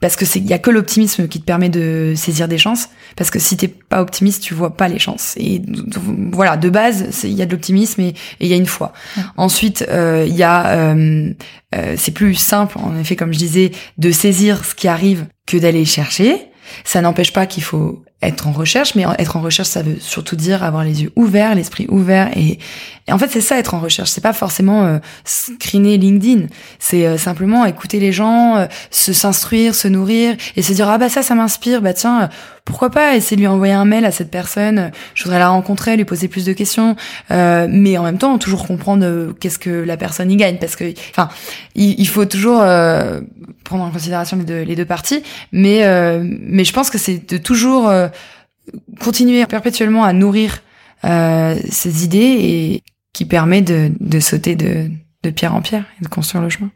parce 0.00 0.16
que 0.16 0.24
c'est 0.24 0.38
il 0.38 0.46
y 0.46 0.52
a 0.52 0.58
que 0.58 0.70
l'optimisme 0.70 1.28
qui 1.28 1.40
te 1.40 1.44
permet 1.44 1.68
de 1.68 2.14
saisir 2.16 2.48
des 2.48 2.58
chances 2.58 2.88
parce 3.16 3.30
que 3.30 3.38
si 3.38 3.56
t'es 3.56 3.68
pas 3.68 4.00
optimiste 4.00 4.42
tu 4.42 4.54
vois 4.54 4.76
pas 4.76 4.88
les 4.88 4.98
chances. 4.98 5.34
Et 5.36 5.60
voilà 6.32 6.56
de 6.56 6.70
base 6.70 7.24
il 7.24 7.32
y 7.32 7.42
a 7.42 7.46
de 7.46 7.52
l'optimisme 7.52 8.00
et 8.00 8.14
il 8.40 8.46
y 8.46 8.52
a 8.52 8.56
une 8.56 8.66
foi. 8.66 8.92
Ensuite 9.36 9.84
il 9.90 10.34
y 10.34 10.42
a 10.42 10.94
c'est 11.96 12.12
plus 12.12 12.34
simple 12.34 12.78
en 12.78 12.98
effet 12.98 13.16
comme 13.16 13.32
je 13.32 13.38
disais 13.38 13.72
de 13.98 14.10
saisir 14.10 14.64
ce 14.64 14.74
qui 14.74 14.88
arrive 14.88 15.26
que 15.46 15.56
d'aller 15.56 15.84
chercher. 15.84 16.36
Ça 16.84 17.00
n'empêche 17.00 17.32
pas 17.32 17.46
qu'il 17.46 17.62
faut 17.62 18.02
être 18.22 18.46
en 18.46 18.52
recherche, 18.52 18.94
mais 18.94 19.04
être 19.18 19.36
en 19.36 19.40
recherche, 19.40 19.68
ça 19.68 19.82
veut 19.82 19.96
surtout 19.98 20.36
dire 20.36 20.62
avoir 20.62 20.84
les 20.84 21.02
yeux 21.02 21.12
ouverts, 21.16 21.54
l'esprit 21.54 21.86
ouvert. 21.88 22.36
Et, 22.36 22.58
en 23.10 23.18
fait, 23.18 23.28
c'est 23.28 23.40
ça 23.40 23.58
être 23.58 23.74
en 23.74 23.80
recherche. 23.80 24.10
C'est 24.10 24.20
pas 24.20 24.34
forcément 24.34 24.84
euh, 24.84 24.98
screener 25.24 25.96
LinkedIn. 25.96 26.46
C'est 26.78 27.06
euh, 27.06 27.16
simplement 27.16 27.64
écouter 27.64 27.98
les 27.98 28.12
gens, 28.12 28.56
euh, 28.56 28.66
se 28.90 29.12
s'instruire, 29.12 29.74
se 29.74 29.88
nourrir 29.88 30.36
et 30.54 30.62
se 30.62 30.72
dire 30.72 30.88
ah 30.88 30.98
bah 30.98 31.08
ça, 31.08 31.22
ça 31.22 31.34
m'inspire. 31.34 31.80
Bah 31.80 31.94
tiens, 31.94 32.28
pourquoi 32.64 32.90
pas 32.90 33.16
essayer 33.16 33.36
de 33.36 33.42
lui 33.42 33.46
envoyer 33.46 33.72
un 33.72 33.84
mail 33.84 34.04
à 34.04 34.10
cette 34.10 34.30
personne. 34.30 34.90
Je 35.14 35.24
voudrais 35.24 35.38
la 35.38 35.48
rencontrer, 35.48 35.96
lui 35.96 36.04
poser 36.04 36.28
plus 36.28 36.44
de 36.44 36.52
questions, 36.52 36.96
mais 37.30 37.98
en 37.98 38.02
même 38.02 38.18
temps 38.18 38.38
toujours 38.38 38.66
comprendre 38.66 39.32
qu'est-ce 39.40 39.58
que 39.58 39.70
la 39.70 39.96
personne 39.96 40.30
y 40.30 40.36
gagne, 40.36 40.58
parce 40.58 40.76
que 40.76 40.92
enfin, 41.10 41.28
il, 41.74 42.08
faut 42.08 42.24
toujours 42.24 42.58
prendre 43.64 43.84
en 43.84 43.90
considération 43.90 44.36
les 44.36 44.44
deux, 44.44 44.62
les 44.62 44.76
deux 44.76 44.84
parties. 44.84 45.22
Mais 45.52 45.82
mais 46.22 46.64
je 46.64 46.72
pense 46.72 46.90
que 46.90 46.98
c'est 46.98 47.30
de 47.30 47.38
toujours 47.38 47.90
continuer 49.00 49.44
perpétuellement 49.46 50.04
à 50.04 50.12
nourrir 50.12 50.62
euh, 51.04 51.56
ces 51.70 52.04
idées 52.04 52.18
et 52.18 52.82
qui 53.12 53.24
permet 53.24 53.62
de, 53.62 53.90
de 53.98 54.20
sauter 54.20 54.54
de, 54.54 54.90
de 55.22 55.30
pierre 55.30 55.54
en 55.54 55.62
pierre 55.62 55.84
et 56.00 56.04
de 56.04 56.08
construire 56.08 56.42
le 56.42 56.50
chemin. 56.50 56.70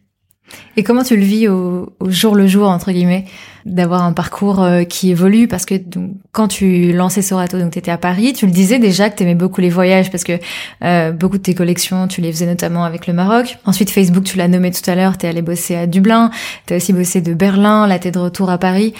Et 0.76 0.82
comment 0.82 1.02
tu 1.02 1.16
le 1.16 1.22
vis 1.22 1.48
au, 1.48 1.92
jour 2.06 2.34
le 2.34 2.46
jour 2.46 2.68
entre 2.68 2.92
guillemets 2.92 3.24
d'avoir 3.64 4.02
un 4.02 4.12
parcours 4.12 4.62
euh, 4.62 4.84
qui 4.84 5.10
évolue? 5.10 5.48
Parce 5.48 5.64
que 5.64 5.74
donc, 5.74 6.12
quand 6.32 6.48
tu 6.48 6.92
lançais 6.92 7.22
Sorato 7.22 7.58
donc 7.58 7.72
tu 7.72 7.78
étais 7.78 7.90
à 7.90 7.98
Paris, 7.98 8.32
tu 8.32 8.46
le 8.46 8.52
disais 8.52 8.78
déjà 8.78 9.08
que 9.08 9.16
tu 9.16 9.22
aimais 9.22 9.34
beaucoup 9.34 9.60
les 9.60 9.70
voyages 9.70 10.10
parce 10.10 10.24
que 10.24 10.38
euh, 10.82 11.12
beaucoup 11.12 11.38
de 11.38 11.42
tes 11.42 11.54
collections, 11.54 12.08
tu 12.08 12.20
les 12.20 12.32
faisais 12.32 12.46
notamment 12.46 12.84
avec 12.84 13.06
le 13.06 13.12
Maroc. 13.14 13.58
Ensuite 13.64 13.90
Facebook, 13.90 14.24
tu 14.24 14.36
l'as 14.36 14.48
nommé 14.48 14.70
tout 14.70 14.88
à 14.90 14.94
l'heure, 14.94 15.16
tu 15.16 15.26
es 15.26 15.28
allé 15.28 15.42
bosser 15.42 15.76
à 15.76 15.86
Dublin, 15.86 16.30
tu 16.66 16.74
as 16.74 16.76
aussi 16.76 16.92
bossé 16.92 17.20
de 17.20 17.34
Berlin, 17.34 17.86
là 17.86 17.98
tu 17.98 18.08
es 18.08 18.10
de 18.10 18.18
retour 18.18 18.50
à 18.50 18.58
Paris. 18.58 18.94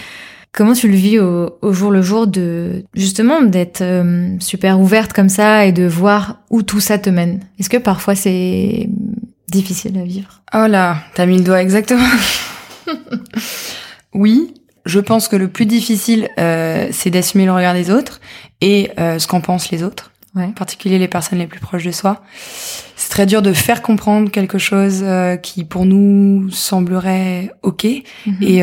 Comment 0.53 0.71
tu 0.71 0.87
le 0.87 0.95
vis 0.95 1.19
au, 1.19 1.73
jour 1.73 1.91
le 1.91 2.01
jour 2.01 2.27
de 2.27 2.85
justement 2.93 3.41
d'être 3.41 3.81
euh, 3.81 4.37
super 4.39 4.79
ouverte 4.79 5.11
comme 5.11 5.27
ça 5.27 5.65
et 5.65 5.73
de 5.73 5.85
voir 5.85 6.37
où 6.49 6.63
tout 6.63 6.79
ça 6.79 6.97
te 6.97 7.09
mène? 7.09 7.41
Est-ce 7.59 7.69
que 7.69 7.75
parfois 7.75 8.15
c'est 8.15 8.87
difficile 9.49 9.97
à 9.97 10.03
vivre 10.03 10.41
Oh 10.53 10.67
là, 10.67 10.97
t'as 11.13 11.25
mis 11.25 11.37
le 11.37 11.43
doigt 11.43 11.61
exactement. 11.61 12.05
oui, 14.13 14.53
je 14.85 14.99
pense 14.99 15.27
que 15.27 15.35
le 15.35 15.47
plus 15.47 15.65
difficile, 15.65 16.29
euh, 16.39 16.87
c'est 16.91 17.09
d'assumer 17.09 17.45
le 17.45 17.51
regard 17.51 17.73
des 17.73 17.89
autres 17.91 18.21
et 18.61 18.91
euh, 18.99 19.19
ce 19.19 19.27
qu'en 19.27 19.41
pensent 19.41 19.71
les 19.71 19.83
autres, 19.83 20.11
en 20.35 20.51
particulier 20.51 20.99
les 20.99 21.07
personnes 21.07 21.39
les 21.39 21.47
plus 21.47 21.59
proches 21.59 21.83
de 21.83 21.91
soi. 21.91 22.23
C'est 22.95 23.09
très 23.09 23.25
dur 23.25 23.41
de 23.41 23.53
faire 23.53 23.81
comprendre 23.81 24.31
quelque 24.31 24.57
chose 24.57 25.01
euh, 25.03 25.35
qui 25.35 25.63
pour 25.63 25.85
nous 25.85 26.49
semblerait 26.51 27.51
ok 27.63 27.85
mhm. 28.25 28.37
et 28.41 28.61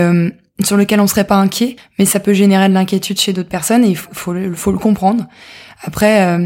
sur 0.65 0.77
lequel 0.77 1.01
on 1.01 1.07
serait 1.07 1.25
pas 1.25 1.37
inquiet, 1.37 1.77
mais 1.99 2.05
ça 2.05 2.21
peut 2.21 2.35
générer 2.35 2.69
de 2.69 2.75
l'inquiétude 2.75 3.19
chez 3.19 3.33
d'autres 3.33 3.49
personnes 3.49 3.85
et 3.85 3.89
il 3.89 3.97
faut, 3.97 4.11
faut, 4.13 4.35
faut, 4.55 4.71
le 4.71 4.79
comprendre. 4.79 5.27
Après, 5.83 6.39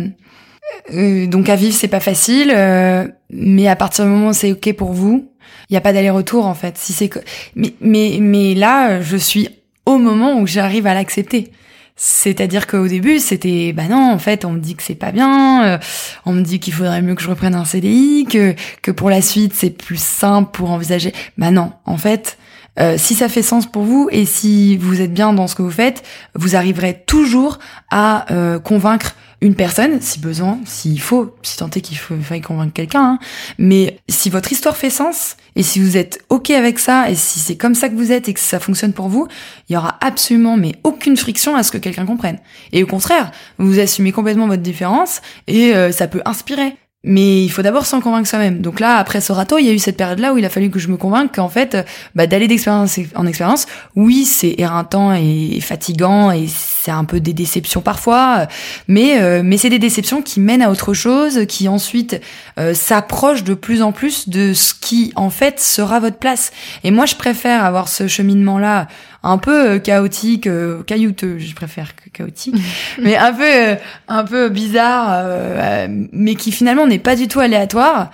euh, 0.93 1.27
donc 1.27 1.49
à 1.49 1.57
vivre 1.57 1.75
c'est 1.75 1.89
pas 1.89 2.01
facile, 2.01 2.53
euh, 2.55 3.07
mais 3.31 3.69
à 3.69 3.77
partir 3.77 4.05
du 4.05 4.11
moment 4.11 4.29
où 4.29 4.33
c'est 4.33 4.53
ok 4.53 4.73
pour 4.75 4.93
vous, 4.93 5.31
il 5.69 5.75
y 5.75 5.77
a 5.77 5.81
pas 5.81 5.93
d'aller-retour 5.93 6.47
en 6.47 6.55
fait. 6.55 6.79
Si 6.79 6.93
c'est 6.93 7.11
mais 7.55 7.75
mais 7.81 8.19
mais 8.21 8.55
là 8.55 9.01
je 9.01 9.17
suis 9.17 9.49
au 9.85 9.99
moment 9.99 10.39
où 10.39 10.47
j'arrive 10.47 10.87
à 10.87 10.95
l'accepter. 10.95 11.51
C'est-à-dire 11.99 12.67
qu'au 12.67 12.87
début, 12.87 13.19
c'était 13.21 13.73
bah 13.73 13.89
non, 13.89 14.13
en 14.13 14.19
fait, 14.19 14.45
on 14.45 14.53
me 14.53 14.59
dit 14.61 14.75
que 14.75 14.83
c'est 14.83 14.95
pas 14.95 15.13
bien, 15.13 15.65
euh, 15.65 15.79
on 16.27 16.35
me 16.35 16.43
dit 16.43 16.61
qu'il 16.61 16.75
faudrait 16.75 17.01
mieux 17.01 17.15
que 17.15 17.23
je 17.23 17.31
reprenne 17.31 17.55
un 17.55 17.65
CDI, 17.65 18.27
que 18.31 18.55
que 18.83 18.91
pour 18.91 19.09
la 19.09 19.23
suite 19.23 19.55
c'est 19.55 19.71
plus 19.71 20.01
simple 20.01 20.51
pour 20.53 20.71
envisager. 20.71 21.15
Bah 21.39 21.51
non, 21.51 21.73
en 21.87 21.97
fait, 21.97 22.37
euh, 22.79 22.97
si 22.99 23.15
ça 23.15 23.29
fait 23.29 23.43
sens 23.43 23.67
pour 23.67 23.83
vous 23.83 24.09
et 24.13 24.27
si 24.27 24.77
vous 24.77 25.01
êtes 25.01 25.13
bien 25.13 25.33
dans 25.33 25.47
ce 25.47 25.55
que 25.55 25.63
vous 25.63 25.71
faites, 25.71 26.03
vous 26.35 26.57
arriverez 26.57 27.03
toujours 27.07 27.59
à 27.91 28.31
euh, 28.33 28.59
convaincre 28.59 29.15
une 29.43 29.55
personne, 29.55 30.01
si 30.01 30.19
besoin, 30.19 30.59
s'il 30.65 31.01
faut, 31.01 31.37
si 31.43 31.57
tant 31.59 31.69
est 31.69 31.81
qu'il 31.81 31.99
faille 31.99 32.41
convaincre 32.41 32.73
quelqu'un. 32.73 33.03
Hein. 33.03 33.19
Mais 33.59 33.99
si 34.09 34.31
votre 34.31 34.51
histoire 34.51 34.77
fait 34.77 34.91
sens 34.91 35.37
et 35.57 35.63
si 35.63 35.79
vous 35.79 35.97
êtes 35.97 36.25
ok 36.31 36.51
avec 36.51 36.79
ça 36.79 37.11
et 37.11 37.15
si 37.15 37.39
c'est 37.39 37.57
comme 37.57 37.75
ça 37.75 37.89
que 37.89 37.95
vous 37.95 38.13
êtes 38.13 38.29
et 38.29 38.35
que 38.35 38.41
ça 38.41 38.61
fonctionne 38.61 38.93
pour 38.93 39.09
vous, 39.09 39.29
il 39.69 39.75
y 39.75 39.77
aura 39.77 39.99
absolument 40.01 40.57
mais 40.57 40.75
aucune 40.85 41.17
friction 41.17 41.55
à 41.55 41.63
ce 41.63 41.71
que 41.71 41.79
quelqu'un 41.79 42.07
comprenne. 42.07 42.39
Et 42.73 42.83
au 42.83 42.87
contraire, 42.87 43.31
vous 43.59 43.79
assumez 43.79 44.13
complètement 44.13 44.47
votre 44.47 44.63
différence 44.63 45.21
et 45.47 45.75
euh, 45.75 45.93
ça 45.93 46.09
peut 46.09 46.23
inspirer. 46.25 46.77
Mais 47.07 47.45
il 47.45 47.49
faut 47.49 47.63
d'abord 47.63 47.87
s'en 47.87 48.01
convaincre 48.01 48.29
soi-même. 48.29 48.61
Donc 48.61 48.81
là, 48.81 48.97
après 48.97 49.21
Sorato, 49.21 49.59
il 49.59 49.65
y 49.65 49.71
a 49.71 49.73
eu 49.73 49.79
cette 49.79 49.97
période-là 49.97 50.35
où 50.35 50.39
il 50.39 50.45
a 50.45 50.49
fallu 50.49 50.71
que 50.71 50.81
je 50.81 50.89
me 50.89 50.97
convainque 50.97 51.37
qu'en 51.37 51.49
fait, 51.49 51.87
bah, 52.17 52.27
d'aller 52.27 52.49
d'expérience 52.49 52.99
en 53.15 53.27
expérience, 53.27 53.67
oui, 53.95 54.25
c'est 54.25 54.57
éreintant 54.59 55.15
et 55.15 55.61
fatigant 55.61 56.33
et 56.33 56.47
c'est 56.49 56.91
un 56.91 57.05
peu 57.05 57.21
des 57.21 57.33
déceptions 57.33 57.81
parfois, 57.81 58.47
mais 58.89 59.21
euh, 59.21 59.43
mais 59.45 59.57
c'est 59.57 59.71
des 59.71 59.79
déceptions 59.79 60.21
qui 60.21 60.41
mènent 60.41 60.63
à 60.63 60.71
autre 60.71 60.95
chose, 60.95 61.47
qui 61.49 61.69
ensuite 61.69 62.21
euh, 62.59 62.75
s'approchent 62.75 63.45
de 63.45 63.55
plus 63.55 63.83
en 63.83 63.93
plus 63.93 64.29
de 64.29 64.53
ce 64.53 64.75
qui 64.75 65.13
en 65.15 65.31
fait 65.31 65.61
sera 65.61 66.01
votre 66.01 66.19
place. 66.19 66.51
Et 66.85 66.91
moi, 66.91 67.07
je 67.07 67.15
préfère 67.15 67.65
avoir 67.65 67.89
ce 67.89 68.09
cheminement-là 68.09 68.89
un 69.27 69.39
peu 69.39 69.71
euh, 69.71 69.79
chaotique, 69.81 70.47
euh, 70.47 70.83
caillouteux, 70.85 71.39
je 71.39 71.55
préfère 71.55 71.97
que 71.97 72.09
chaotique, 72.11 72.55
mais 73.03 73.17
un 73.17 73.33
peu 73.33 73.43
euh, 73.45 73.75
un 74.07 74.25
peu 74.25 74.49
bizarre, 74.49 75.89
mais 76.13 76.37
qui 76.37 76.53
finalement 76.53 76.87
n'est 76.87 77.01
pas 77.01 77.17
du 77.17 77.29
tout 77.29 77.41
aléatoire, 77.41 78.11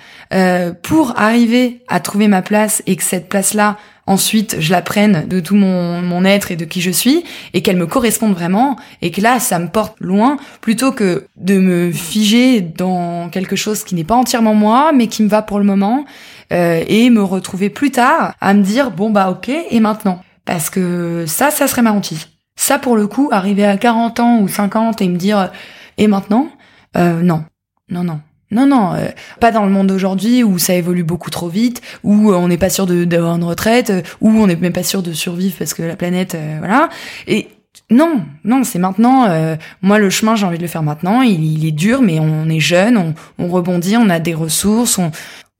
pour 0.83 1.14
arriver 1.18 1.83
à 1.88 2.01
trouver 2.01 2.27
ma 2.27 2.40
place 2.40 2.83
et 2.87 2.96
que 2.96 3.03
cette 3.03 3.29
place-là 3.29 3.77
ensuite 4.07 4.57
je 4.59 4.70
la 4.70 4.81
prenne 4.81 5.29
de 5.29 5.40
tout 5.40 5.55
mon, 5.55 6.01
mon 6.01 6.25
être 6.25 6.51
et 6.51 6.57
de 6.57 6.64
qui 6.64 6.81
je 6.81 6.90
suis 6.90 7.22
et 7.53 7.61
qu'elle 7.61 7.77
me 7.77 7.87
corresponde 7.87 8.33
vraiment 8.33 8.77
et 9.03 9.11
que 9.11 9.20
là 9.20 9.38
ça 9.38 9.59
me 9.59 9.68
porte 9.68 9.96
loin 10.01 10.38
plutôt 10.62 10.90
que 10.90 11.27
de 11.37 11.59
me 11.59 11.92
figer 11.92 12.62
dans 12.62 13.29
quelque 13.29 13.55
chose 13.55 13.85
qui 13.85 13.94
n'est 13.94 14.05
pas 14.05 14.14
entièrement 14.14 14.55
moi 14.55 14.92
mais 14.92 15.07
qui 15.07 15.22
me 15.22 15.29
va 15.29 15.42
pour 15.42 15.59
le 15.59 15.64
moment 15.66 16.07
et 16.51 17.11
me 17.11 17.22
retrouver 17.22 17.68
plus 17.68 17.90
tard 17.90 18.35
à 18.40 18.55
me 18.55 18.62
dire 18.62 18.90
bon 18.90 19.11
bah 19.11 19.31
ok 19.31 19.51
et 19.70 19.81
maintenant? 19.81 20.22
Parce 20.44 20.70
que 20.70 21.24
ça, 21.26 21.50
ça 21.50 21.66
serait 21.66 21.83
ma 21.83 21.92
hantise. 21.92 22.28
Ça, 22.57 22.78
pour 22.78 22.96
le 22.96 23.07
coup, 23.07 23.28
arriver 23.33 23.64
à 23.64 23.76
40 23.76 24.20
ans 24.20 24.40
ou 24.40 24.48
50 24.48 25.00
et 25.02 25.09
me 25.09 25.16
dire, 25.16 25.50
et 25.98 26.07
maintenant 26.07 26.48
euh, 26.96 27.22
Non, 27.22 27.44
non, 27.88 28.05
non. 28.05 28.20
Non, 28.52 28.66
non, 28.66 28.92
euh, 28.92 29.09
pas 29.40 29.50
dans 29.50 29.64
le 29.64 29.70
monde 29.70 29.87
d'aujourd'hui 29.87 30.44
où 30.44 30.59
ça 30.59 30.74
évolue 30.74 31.05
beaucoup 31.05 31.31
trop 31.31 31.48
vite, 31.48 31.81
où 32.05 32.33
on 32.35 32.48
n'est 32.48 32.59
pas 32.59 32.68
sûr 32.68 32.87
d'avoir 32.87 33.37
une 33.37 33.44
retraite, 33.44 33.90
où 34.20 34.28
on 34.28 34.46
n'est 34.46 34.57
même 34.57 34.74
pas 34.74 34.83
sûr 34.83 35.02
de 35.02 35.12
survivre 35.14 35.57
parce 35.59 35.72
que 35.72 35.83
la 35.83 35.96
planète, 35.96 36.35
euh, 36.35 36.57
voilà. 36.59 36.90
Et 37.26 37.48
non, 37.90 38.22
non, 38.44 38.62
c'est 38.62 38.78
maintenant. 38.78 39.24
Euh, 39.28 39.57
moi, 39.81 39.98
le 39.98 40.11
chemin, 40.11 40.37
j'ai 40.37 40.44
envie 40.44 40.59
de 40.59 40.62
le 40.62 40.68
faire 40.68 40.83
maintenant. 40.83 41.22
Il, 41.22 41.42
il, 41.42 41.66
est 41.66 41.72
dur, 41.72 42.02
mais 42.02 42.20
on 42.20 42.46
est 42.50 42.61
jeune, 42.61 42.98
on, 42.98 43.14
on 43.38 43.48
rebondit, 43.48 43.96
on 43.96 44.11
a 44.11 44.18
des 44.18 44.35
ressources, 44.35 44.98
on, 44.98 45.11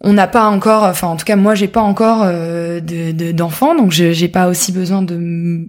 on 0.03 0.13
n'a 0.13 0.27
pas 0.27 0.49
encore, 0.49 0.83
enfin 0.83 1.09
en 1.09 1.17
tout 1.17 1.25
cas 1.25 1.37
moi 1.37 1.55
j'ai 1.55 1.69
pas 1.69 1.81
encore 1.81 2.23
euh, 2.25 2.81
d'enfants, 3.33 3.75
donc 3.75 3.93
j'ai 3.93 4.29
pas 4.29 4.49
aussi 4.49 4.73
besoin 4.73 5.03
de. 5.03 5.69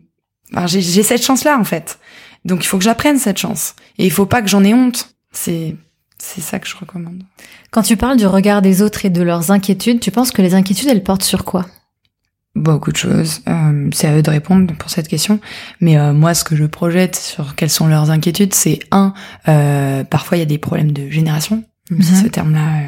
Enfin, 0.54 0.67
j'ai 0.67 1.04
cette 1.04 1.24
chance-là 1.24 1.58
en 1.58 1.63
fait, 1.63 2.00
donc 2.43 2.63
il 2.63 2.67
faut 2.67 2.78
que 2.78 2.84
j'apprenne 2.84 3.17
cette 3.17 3.38
chance 3.38 3.76
et 3.98 4.06
il 4.06 4.12
faut 4.12 4.26
pas 4.26 4.41
que 4.41 4.48
j'en 4.48 4.63
ai 4.63 4.74
honte. 4.74 5.15
C'est 5.32 5.76
c'est 6.17 6.41
ça 6.41 6.60
que 6.60 6.67
je 6.67 6.76
recommande. 6.76 7.24
Quand 7.72 7.82
tu 7.82 7.98
parles 7.98 8.17
du 8.17 8.28
regard 8.28 8.62
des 8.62 8.82
autres 8.82 9.06
et 9.06 9.10
de 9.10 9.22
leurs 9.22 9.52
inquiétudes, 9.52 10.00
tu 10.00 10.12
penses 10.12 10.32
que 10.32 10.41
les 10.41 10.56
inquiétudes 10.56 10.89
elles 10.89 11.04
portent 11.04 11.24
sur 11.24 11.43
quoi? 11.43 11.65
Beaucoup 12.56 12.91
de 12.91 12.98
choses. 12.98 13.41
Euh, 13.48 13.89
c'est 13.91 14.08
à 14.08 14.15
eux 14.15 14.22
de 14.22 14.30
répondre 14.30 14.74
pour 14.76 14.89
cette 14.89 15.08
question. 15.08 15.39
Mais 15.82 15.98
euh, 15.98 16.13
moi, 16.13 16.36
ce 16.36 16.43
que 16.43 16.56
je 16.56 16.65
projette 16.65 17.15
sur 17.15 17.56
quelles 17.56 17.72
sont 17.72 17.88
leurs 17.88 18.12
inquiétudes, 18.12 18.54
c'est 18.54 18.80
un, 18.91 19.13
parfois 20.10 20.38
il 20.38 20.39
y 20.39 20.43
a 20.43 20.46
des 20.46 20.60
problèmes 20.60 20.91
de 20.91 21.10
génération. 21.10 21.63
Mm 21.89 22.02
ce 22.02 22.28
terme-là 22.28 22.84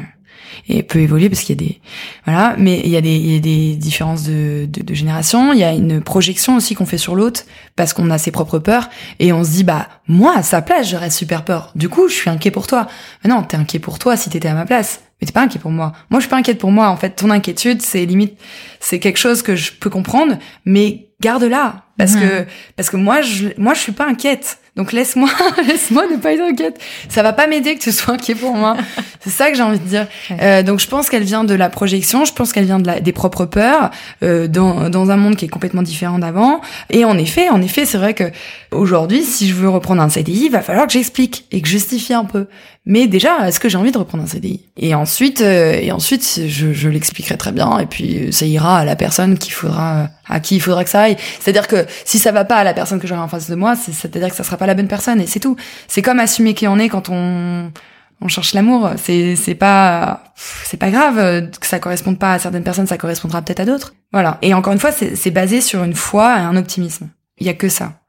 et 0.68 0.82
peut 0.82 1.00
évoluer 1.00 1.28
parce 1.28 1.42
qu'il 1.42 1.60
y 1.60 1.64
a 1.64 1.68
des 1.68 1.80
voilà. 2.24 2.54
Mais 2.58 2.80
il 2.84 2.90
y 2.90 2.96
a 2.96 3.00
des 3.00 3.16
il 3.16 3.32
y 3.32 3.36
a 3.36 3.40
des 3.40 3.76
différences 3.76 4.24
de, 4.24 4.66
de, 4.68 4.82
de 4.82 4.94
génération. 4.94 5.52
Il 5.52 5.58
y 5.58 5.64
a 5.64 5.72
une 5.72 6.00
projection 6.00 6.56
aussi 6.56 6.74
qu'on 6.74 6.86
fait 6.86 6.98
sur 6.98 7.14
l'autre 7.14 7.44
parce 7.76 7.92
qu'on 7.92 8.10
a 8.10 8.18
ses 8.18 8.30
propres 8.30 8.58
peurs 8.58 8.88
et 9.18 9.32
on 9.32 9.44
se 9.44 9.50
dit 9.50 9.64
bah 9.64 9.88
moi 10.08 10.34
à 10.36 10.42
sa 10.42 10.62
place 10.62 10.90
j'aurais 10.90 11.10
super 11.10 11.44
peur. 11.44 11.72
Du 11.74 11.88
coup 11.88 12.08
je 12.08 12.14
suis 12.14 12.30
inquiet 12.30 12.50
pour 12.50 12.66
toi. 12.66 12.86
Mais 13.22 13.30
non 13.30 13.42
t'es 13.42 13.56
inquiet 13.56 13.78
pour 13.78 13.98
toi 13.98 14.16
si 14.16 14.30
t'étais 14.30 14.48
à 14.48 14.54
ma 14.54 14.66
place. 14.66 15.00
Mais 15.20 15.26
t'es 15.26 15.32
pas 15.32 15.42
inquiet 15.42 15.60
pour 15.60 15.70
moi. 15.70 15.92
Moi 16.10 16.20
je 16.20 16.24
suis 16.24 16.30
pas 16.30 16.36
inquiète 16.36 16.58
pour 16.58 16.72
moi. 16.72 16.88
En 16.88 16.96
fait 16.96 17.10
ton 17.10 17.30
inquiétude 17.30 17.82
c'est 17.82 18.04
limite 18.04 18.38
c'est 18.80 18.98
quelque 18.98 19.18
chose 19.18 19.42
que 19.42 19.56
je 19.56 19.72
peux 19.72 19.90
comprendre. 19.90 20.38
Mais 20.64 21.08
garde-la 21.20 21.84
parce 21.98 22.14
que 22.14 22.44
parce 22.76 22.90
que 22.90 22.96
moi 22.96 23.22
je 23.22 23.48
moi 23.56 23.74
je 23.74 23.80
suis 23.80 23.92
pas 23.92 24.06
inquiète 24.06 24.58
donc 24.76 24.92
laisse-moi, 24.92 25.30
laisse-moi 25.66 26.04
ne 26.10 26.16
pas 26.18 26.32
être 26.34 26.42
inquiète. 26.42 26.78
Ça 27.08 27.22
va 27.22 27.32
pas 27.32 27.46
m'aider 27.46 27.76
que 27.76 27.80
tu 27.80 27.92
sois 27.92 28.14
inquiet 28.14 28.34
pour 28.34 28.54
moi. 28.54 28.76
c'est 29.20 29.30
ça 29.30 29.50
que 29.50 29.56
j'ai 29.56 29.62
envie 29.62 29.78
de 29.78 29.84
dire. 29.84 30.06
Euh, 30.30 30.62
donc 30.62 30.80
je 30.80 30.86
pense 30.86 31.08
qu'elle 31.08 31.22
vient 31.22 31.44
de 31.44 31.54
la 31.54 31.70
projection, 31.70 32.26
je 32.26 32.34
pense 32.34 32.52
qu'elle 32.52 32.66
vient 32.66 32.78
de 32.78 32.86
la, 32.86 33.00
des 33.00 33.12
propres 33.12 33.46
peurs 33.46 33.90
euh, 34.22 34.48
dans, 34.48 34.90
dans 34.90 35.10
un 35.10 35.16
monde 35.16 35.36
qui 35.36 35.46
est 35.46 35.48
complètement 35.48 35.82
différent 35.82 36.18
d'avant. 36.18 36.60
Et 36.90 37.06
en 37.06 37.16
effet, 37.16 37.48
en 37.48 37.62
effet, 37.62 37.86
c'est 37.86 37.96
vrai 37.96 38.12
que 38.12 38.24
aujourd'hui, 38.70 39.22
si 39.22 39.48
je 39.48 39.54
veux 39.54 39.70
reprendre 39.70 40.02
un 40.02 40.10
CDI, 40.10 40.46
il 40.46 40.52
va 40.52 40.60
falloir 40.60 40.86
que 40.86 40.92
j'explique 40.92 41.46
et 41.52 41.62
que 41.62 41.68
je 41.68 41.72
justifie 41.72 42.12
un 42.12 42.26
peu. 42.26 42.46
Mais 42.84 43.08
déjà, 43.08 43.48
est-ce 43.48 43.58
que 43.58 43.68
j'ai 43.68 43.78
envie 43.78 43.90
de 43.90 43.98
reprendre 43.98 44.22
un 44.22 44.28
CDI 44.28 44.60
Et 44.76 44.94
ensuite, 44.94 45.40
euh, 45.40 45.72
et 45.72 45.90
ensuite, 45.90 46.42
je, 46.46 46.72
je 46.72 46.88
l'expliquerai 46.88 47.36
très 47.36 47.50
bien. 47.50 47.78
Et 47.78 47.86
puis 47.86 48.28
ça 48.30 48.44
ira 48.46 48.78
à 48.78 48.84
la 48.84 48.94
personne 48.94 49.38
qu'il 49.38 49.54
faudra, 49.54 50.10
à 50.28 50.38
qui 50.38 50.56
il 50.56 50.60
faudra 50.60 50.84
que 50.84 50.90
ça 50.90 51.00
aille. 51.00 51.15
C'est-à-dire 51.40 51.68
que 51.68 51.86
si 52.04 52.18
ça 52.18 52.32
va 52.32 52.44
pas 52.44 52.56
à 52.56 52.64
la 52.64 52.74
personne 52.74 53.00
que 53.00 53.06
j'aurai 53.06 53.20
en 53.20 53.28
face 53.28 53.48
de 53.50 53.54
moi, 53.54 53.76
c'est-à-dire 53.76 54.30
que 54.30 54.36
ça 54.36 54.44
sera 54.44 54.56
pas 54.56 54.66
la 54.66 54.74
bonne 54.74 54.88
personne 54.88 55.20
et 55.20 55.26
c'est 55.26 55.40
tout. 55.40 55.56
C'est 55.88 56.02
comme 56.02 56.20
assumer 56.20 56.54
qui 56.54 56.66
on 56.68 56.78
est 56.78 56.88
quand 56.88 57.08
on 57.10 57.72
on 58.20 58.28
cherche 58.28 58.54
l'amour. 58.54 58.90
C'est 58.96 59.36
c'est 59.36 59.54
pas 59.54 60.24
c'est 60.64 60.78
pas 60.78 60.90
grave 60.90 61.50
que 61.60 61.66
ça 61.66 61.78
corresponde 61.78 62.18
pas 62.18 62.34
à 62.34 62.38
certaines 62.38 62.64
personnes, 62.64 62.86
ça 62.86 62.98
correspondra 62.98 63.42
peut-être 63.42 63.60
à 63.60 63.64
d'autres. 63.64 63.94
Voilà. 64.12 64.38
Et 64.42 64.54
encore 64.54 64.72
une 64.72 64.78
fois, 64.78 64.92
c'est 64.92 65.30
basé 65.30 65.60
sur 65.60 65.84
une 65.84 65.94
foi 65.94 66.38
et 66.38 66.42
un 66.42 66.56
optimisme. 66.56 67.10
Il 67.38 67.46
y 67.46 67.50
a 67.50 67.54
que 67.54 67.68
ça. 67.68 68.00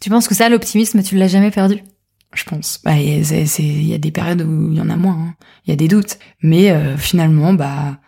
Tu 0.00 0.10
penses 0.10 0.28
que 0.28 0.34
ça, 0.34 0.48
l'optimisme, 0.48 1.02
tu 1.02 1.16
l'as 1.16 1.28
jamais 1.28 1.50
perdu? 1.50 1.82
Je 2.32 2.44
pense. 2.44 2.80
Bah, 2.84 2.96
il 2.96 3.90
y, 3.90 3.94
a 3.94 3.98
des 3.98 4.10
périodes 4.10 4.42
où 4.42 4.72
il 4.72 4.78
y 4.78 4.80
en 4.80 4.88
a 4.88 4.96
moins. 4.96 5.18
Hein. 5.18 5.34
Il 5.66 5.70
y 5.70 5.72
a 5.72 5.76
des 5.76 5.88
doutes, 5.88 6.18
mais 6.42 6.70
euh, 6.70 6.96
finalement, 6.96 7.52
bah 7.52 7.98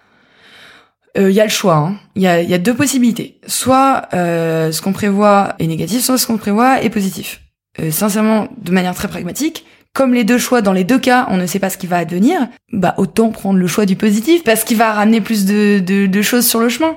il 1.15 1.23
euh, 1.23 1.31
y 1.31 1.41
a 1.41 1.45
le 1.45 1.51
choix. 1.51 1.77
Hein. 1.77 1.97
Il 2.15 2.23
y, 2.23 2.27
a, 2.27 2.41
y, 2.43 2.55
a, 2.55 2.59
deux 2.59 2.75
possibilités. 2.75 3.39
Soit 3.47 4.09
euh, 4.15 4.73
ce 4.73 4.81
qu'on 4.81 4.93
prévoit 4.93 5.55
est 5.59 5.67
négatif, 5.67 6.03
soit 6.03 6.19
ce 6.19 6.27
qu'on 6.27 6.39
prévoit 6.39 6.83
est 6.83 6.91
positif. 6.91 7.41
Euh, 7.81 7.91
sincèrement, 7.91 8.49
de 8.59 8.73
manière 8.73 8.95
très 8.95 9.09
pragmatique, 9.09 9.67
comme 9.95 10.15
les 10.15 10.25
deux 10.25 10.39
choix, 10.39 10.63
dans 10.63 10.73
les 10.73 10.85
deux 10.85 10.99
cas, 10.99 11.27
on 11.29 11.37
ne 11.37 11.47
sait 11.47 11.59
pas 11.59 11.69
ce 11.69 11.77
qui 11.77 11.87
va 11.87 11.99
advenir, 11.99 12.49
bah 12.73 12.95
autant 12.97 13.31
prendre 13.31 13.59
le 13.59 13.67
choix 13.67 13.85
du 13.85 13.97
positif 13.97 14.43
parce 14.43 14.65
qu'il 14.65 14.79
va 14.79 14.93
ramener 14.93 15.21
plus 15.21 15.45
de, 15.45 16.23
choses 16.23 16.47
sur 16.47 16.61
le 16.61 16.71
chemin. 16.71 16.97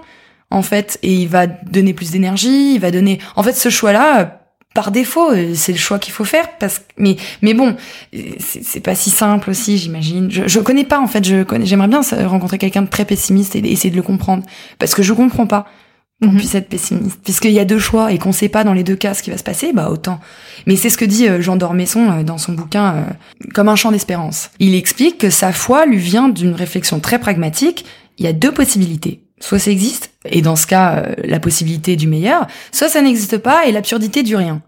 en 0.49 0.61
fait, 0.61 0.97
et 1.03 1.13
il 1.13 1.27
va 1.27 1.47
donner 1.47 1.93
plus 1.93 2.11
d'énergie, 2.11 2.75
il 2.75 2.79
va 2.79 2.91
donner. 2.91 3.19
En 3.35 3.43
fait, 3.43 3.53
ce 3.53 3.67
choix-là, 3.67 4.44
par 4.75 4.91
défaut, 4.91 5.31
c'est 5.55 5.71
le 5.71 5.79
choix 5.79 5.97
qu'il 5.97 6.13
faut 6.13 6.25
faire. 6.25 6.57
Parce 6.59 6.81
mais 6.97 7.15
mais 7.41 7.55
bon, 7.55 7.75
c'est 8.39 8.81
pas 8.81 8.93
si 8.93 9.09
simple 9.09 9.49
aussi, 9.49 9.79
j'imagine. 9.79 10.29
Je, 10.29 10.43
je 10.47 10.59
connais 10.59 10.83
pas 10.83 10.99
en 10.99 11.07
fait. 11.07 11.25
Je 11.25 11.41
connais. 11.41 11.65
J'aimerais 11.65 11.87
bien 11.87 12.01
rencontrer 12.27 12.59
quelqu'un 12.59 12.83
de 12.83 12.89
très 12.89 13.05
pessimiste 13.05 13.55
et 13.55 13.71
essayer 13.71 13.89
de 13.89 13.95
le 13.95 14.03
comprendre 14.03 14.43
parce 14.77 14.93
que 14.93 15.01
je 15.01 15.13
comprends 15.13 15.47
pas 15.47 15.65
qu'on 16.21 16.29
mhm. 16.29 16.37
puisse 16.37 16.55
être 16.55 16.69
pessimiste. 16.69 17.19
Puisqu'il 17.23 17.51
y 17.51 17.59
a 17.59 17.65
deux 17.65 17.79
choix 17.79 18.11
et 18.11 18.17
qu'on 18.17 18.31
sait 18.31 18.49
pas 18.49 18.63
dans 18.63 18.73
les 18.73 18.83
deux 18.83 18.95
cas 18.95 19.13
ce 19.13 19.23
qui 19.23 19.31
va 19.31 19.37
se 19.37 19.43
passer, 19.43 19.73
bah 19.73 19.89
autant. 19.89 20.19
Mais 20.65 20.75
c'est 20.75 20.89
ce 20.89 20.97
que 20.97 21.05
dit 21.05 21.27
euh, 21.27 21.41
Jean 21.41 21.57
Dormesson 21.57 22.11
euh, 22.11 22.23
dans 22.23 22.37
son 22.37 22.53
bouquin 22.53 22.95
euh, 22.95 23.03
Comme 23.53 23.69
un 23.69 23.75
champ 23.75 23.91
d'espérance. 23.91 24.49
Il 24.59 24.75
explique 24.75 25.17
que 25.17 25.29
sa 25.29 25.51
foi 25.51 25.85
lui 25.85 25.97
vient 25.97 26.29
d'une 26.29 26.53
réflexion 26.53 26.99
très 26.99 27.19
pragmatique. 27.19 27.85
Il 28.17 28.25
y 28.25 28.29
a 28.29 28.33
deux 28.33 28.51
possibilités. 28.51 29.24
Soit 29.39 29.59
ça 29.59 29.71
existe, 29.71 30.11
et 30.23 30.41
dans 30.41 30.55
ce 30.55 30.65
cas, 30.65 31.09
la 31.23 31.39
possibilité 31.39 31.97
du 31.97 32.07
meilleur, 32.07 32.47
soit 32.71 32.87
ça 32.87 33.01
n'existe 33.01 33.37
pas 33.37 33.65
et 33.65 33.71
l'absurdité 33.71 34.23
du 34.23 34.35
rien. 34.35 34.61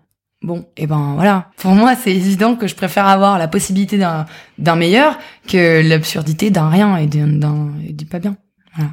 Bon, 0.43 0.59
et 0.77 0.83
eh 0.83 0.87
ben 0.87 1.13
voilà. 1.15 1.49
Pour 1.57 1.71
moi, 1.71 1.95
c'est 1.95 2.13
évident 2.13 2.55
que 2.55 2.67
je 2.67 2.75
préfère 2.75 3.07
avoir 3.07 3.39
la 3.39 3.47
possibilité 3.47 3.97
d'un 3.97 4.27
d'un 4.59 4.75
meilleur 4.75 5.17
que 5.47 5.81
l'absurdité 5.87 6.51
d'un 6.51 6.69
rien 6.69 6.97
et 6.97 7.07
d'un 7.07 7.71
du 7.89 8.05
pas 8.05 8.19
bien. 8.19 8.37
Voilà. 8.75 8.91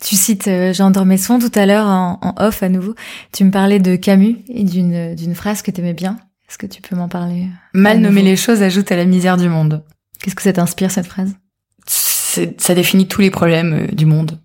Tu 0.00 0.16
cites 0.16 0.48
euh, 0.48 0.72
Jean 0.72 0.90
Dormesson 0.90 1.38
tout 1.38 1.52
à 1.54 1.64
l'heure 1.64 1.86
en, 1.86 2.34
off 2.38 2.62
à 2.62 2.68
nouveau. 2.68 2.94
Tu 3.32 3.44
me 3.44 3.52
parlais 3.52 3.78
de 3.78 3.94
Camus 3.94 4.38
et 4.48 4.64
d'une 4.64 5.14
d'une 5.14 5.34
phrase 5.36 5.62
que 5.62 5.70
t'aimais 5.70 5.94
bien. 5.94 6.16
Est-ce 6.48 6.58
que 6.58 6.66
tu 6.66 6.82
peux 6.82 6.96
m'en 6.96 7.08
parler? 7.08 7.46
Mal 7.72 8.00
nommer 8.00 8.22
les 8.22 8.36
choses 8.36 8.62
ajoute 8.62 8.90
à 8.90 8.96
la 8.96 9.04
misère 9.04 9.36
du 9.36 9.48
monde. 9.48 9.84
Qu'est-ce 10.20 10.34
que 10.34 10.42
ça 10.42 10.52
t'inspire 10.52 10.90
cette 10.90 11.06
phrase? 11.06 11.34
Ça 12.58 12.74
définit 12.74 13.08
tous 13.08 13.20
les 13.20 13.30
problèmes 13.30 13.74
euh, 13.74 13.94
du 13.94 14.06
monde. 14.06 14.38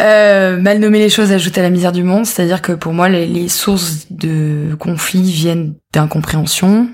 Euh, 0.00 0.58
mal 0.58 0.78
nommer 0.78 0.98
les 0.98 1.10
choses 1.10 1.32
ajoute 1.32 1.58
à 1.58 1.62
la 1.62 1.70
misère 1.70 1.92
du 1.92 2.02
monde, 2.02 2.24
c'est-à-dire 2.24 2.62
que 2.62 2.72
pour 2.72 2.94
moi 2.94 3.08
les, 3.08 3.48
sources 3.48 4.06
de 4.10 4.74
conflits 4.78 5.30
viennent 5.30 5.74
d'incompréhension 5.92 6.88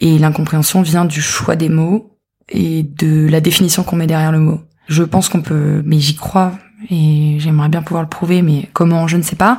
et 0.00 0.18
l'incompréhension 0.18 0.82
vient 0.82 1.06
du 1.06 1.22
choix 1.22 1.56
des 1.56 1.70
mots 1.70 2.18
et 2.50 2.82
de 2.82 3.26
la 3.28 3.40
définition 3.40 3.82
qu'on 3.82 3.96
met 3.96 4.06
derrière 4.06 4.32
le 4.32 4.40
mot. 4.40 4.60
Je 4.88 5.02
pense 5.02 5.28
qu'on 5.28 5.40
peut, 5.40 5.82
mais 5.84 6.00
j'y 6.00 6.16
crois 6.16 6.52
et 6.90 7.36
j'aimerais 7.38 7.70
bien 7.70 7.82
pouvoir 7.82 8.02
le 8.02 8.08
prouver, 8.08 8.42
mais 8.42 8.68
comment, 8.74 9.08
je 9.08 9.16
ne 9.16 9.22
sais 9.22 9.36
pas. 9.36 9.58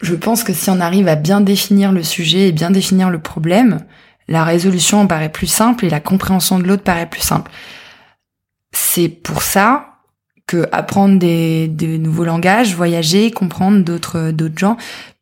Je 0.00 0.14
pense 0.14 0.44
que 0.44 0.52
si 0.52 0.70
on 0.70 0.80
arrive 0.80 1.08
à 1.08 1.14
bien 1.14 1.40
définir 1.40 1.92
le 1.92 2.02
sujet 2.02 2.48
et 2.48 2.52
bien 2.52 2.70
définir 2.70 3.10
le 3.10 3.18
problème, 3.18 3.80
la 4.28 4.44
résolution 4.44 5.06
paraît 5.06 5.32
plus 5.32 5.46
simple 5.46 5.84
et 5.84 5.90
la 5.90 6.00
compréhension 6.00 6.58
de 6.58 6.64
l'autre 6.64 6.82
paraît 6.82 7.08
plus 7.08 7.22
simple. 7.22 7.50
C'est 8.72 9.08
pour 9.08 9.42
ça 9.42 9.98
que 10.46 10.66
apprendre 10.72 11.18
des, 11.18 11.68
nouveaux 11.98 12.24
langages, 12.24 12.74
voyager, 12.74 13.30
comprendre 13.30 13.84
d'autres 13.84 14.30
d'autres 14.30 14.58
gens, 14.58 14.76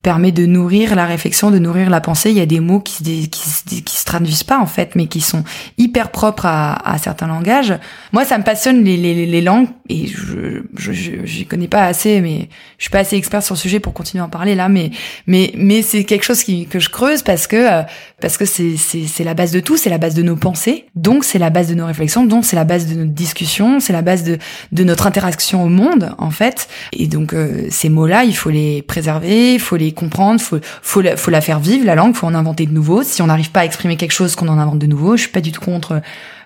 permet 0.06 0.30
de 0.30 0.46
nourrir 0.46 0.94
la 0.94 1.04
réflexion, 1.04 1.50
de 1.50 1.58
nourrir 1.58 1.90
la 1.90 2.00
pensée. 2.00 2.30
Il 2.30 2.36
y 2.36 2.40
a 2.40 2.46
des 2.46 2.60
mots 2.60 2.78
qui 2.78 3.28
qui, 3.28 3.82
qui 3.82 3.96
se 3.96 4.04
traduisent 4.04 4.44
pas 4.44 4.60
en 4.60 4.66
fait, 4.66 4.94
mais 4.94 5.08
qui 5.08 5.20
sont 5.20 5.42
hyper 5.78 6.12
propres 6.12 6.46
à, 6.46 6.74
à 6.88 6.96
certains 6.98 7.26
langages. 7.26 7.74
Moi, 8.12 8.24
ça 8.24 8.38
me 8.38 8.44
passionne 8.44 8.84
les, 8.84 8.96
les, 8.96 9.26
les 9.26 9.40
langues 9.40 9.66
et 9.88 10.06
je 10.06 10.62
je, 10.76 10.92
je, 11.24 11.42
connais 11.42 11.66
pas 11.66 11.82
assez, 11.86 12.20
mais 12.20 12.48
je 12.78 12.84
suis 12.84 12.90
pas 12.90 13.00
assez 13.00 13.16
expert 13.16 13.42
sur 13.42 13.56
le 13.56 13.58
sujet 13.58 13.80
pour 13.80 13.94
continuer 13.94 14.22
à 14.22 14.26
en 14.26 14.28
parler 14.28 14.54
là. 14.54 14.68
Mais 14.68 14.92
mais 15.26 15.52
mais 15.56 15.82
c'est 15.82 16.04
quelque 16.04 16.24
chose 16.24 16.44
qui, 16.44 16.66
que 16.66 16.78
je 16.78 16.88
creuse 16.88 17.22
parce 17.22 17.48
que 17.48 17.56
euh, 17.56 17.82
parce 18.20 18.36
que 18.36 18.44
c'est 18.44 18.76
c'est 18.76 19.24
la 19.24 19.34
base 19.34 19.50
de 19.50 19.58
tout, 19.58 19.76
c'est 19.76 19.90
la 19.90 19.98
base 19.98 20.14
de 20.14 20.22
nos 20.22 20.36
pensées, 20.36 20.84
donc 20.94 21.24
c'est 21.24 21.40
la 21.40 21.50
base 21.50 21.68
de 21.68 21.74
nos 21.74 21.86
réflexions, 21.86 22.24
donc 22.24 22.44
c'est 22.44 22.54
la 22.54 22.64
base 22.64 22.86
de 22.86 22.94
notre 22.94 23.10
discussion, 23.10 23.80
c'est 23.80 23.92
la 23.92 24.02
base 24.02 24.22
de 24.22 24.38
de 24.70 24.84
notre 24.84 25.08
interaction 25.08 25.64
au 25.64 25.68
monde 25.68 26.14
en 26.18 26.30
fait. 26.30 26.68
Et 26.92 27.08
donc 27.08 27.34
euh, 27.34 27.66
ces 27.70 27.88
mots-là, 27.88 28.22
il 28.22 28.36
faut 28.36 28.50
les 28.50 28.82
préserver, 28.82 29.54
il 29.54 29.60
faut 29.60 29.76
les 29.76 29.95
comprendre, 29.96 30.40
faut 30.40 30.58
faut 30.82 31.00
la, 31.00 31.16
faut 31.16 31.30
la 31.30 31.40
faire 31.40 31.58
vivre 31.58 31.84
la 31.84 31.96
langue, 31.96 32.14
faut 32.14 32.26
en 32.26 32.34
inventer 32.34 32.66
de 32.66 32.72
nouveaux. 32.72 33.02
Si 33.02 33.20
on 33.22 33.26
n'arrive 33.26 33.50
pas 33.50 33.60
à 33.60 33.64
exprimer 33.64 33.96
quelque 33.96 34.12
chose, 34.12 34.36
qu'on 34.36 34.48
en 34.48 34.58
invente 34.58 34.78
de 34.78 34.86
nouveau. 34.86 35.16
Je 35.16 35.22
suis 35.22 35.32
pas 35.32 35.40
du 35.40 35.50
tout 35.50 35.60
contre 35.60 36.00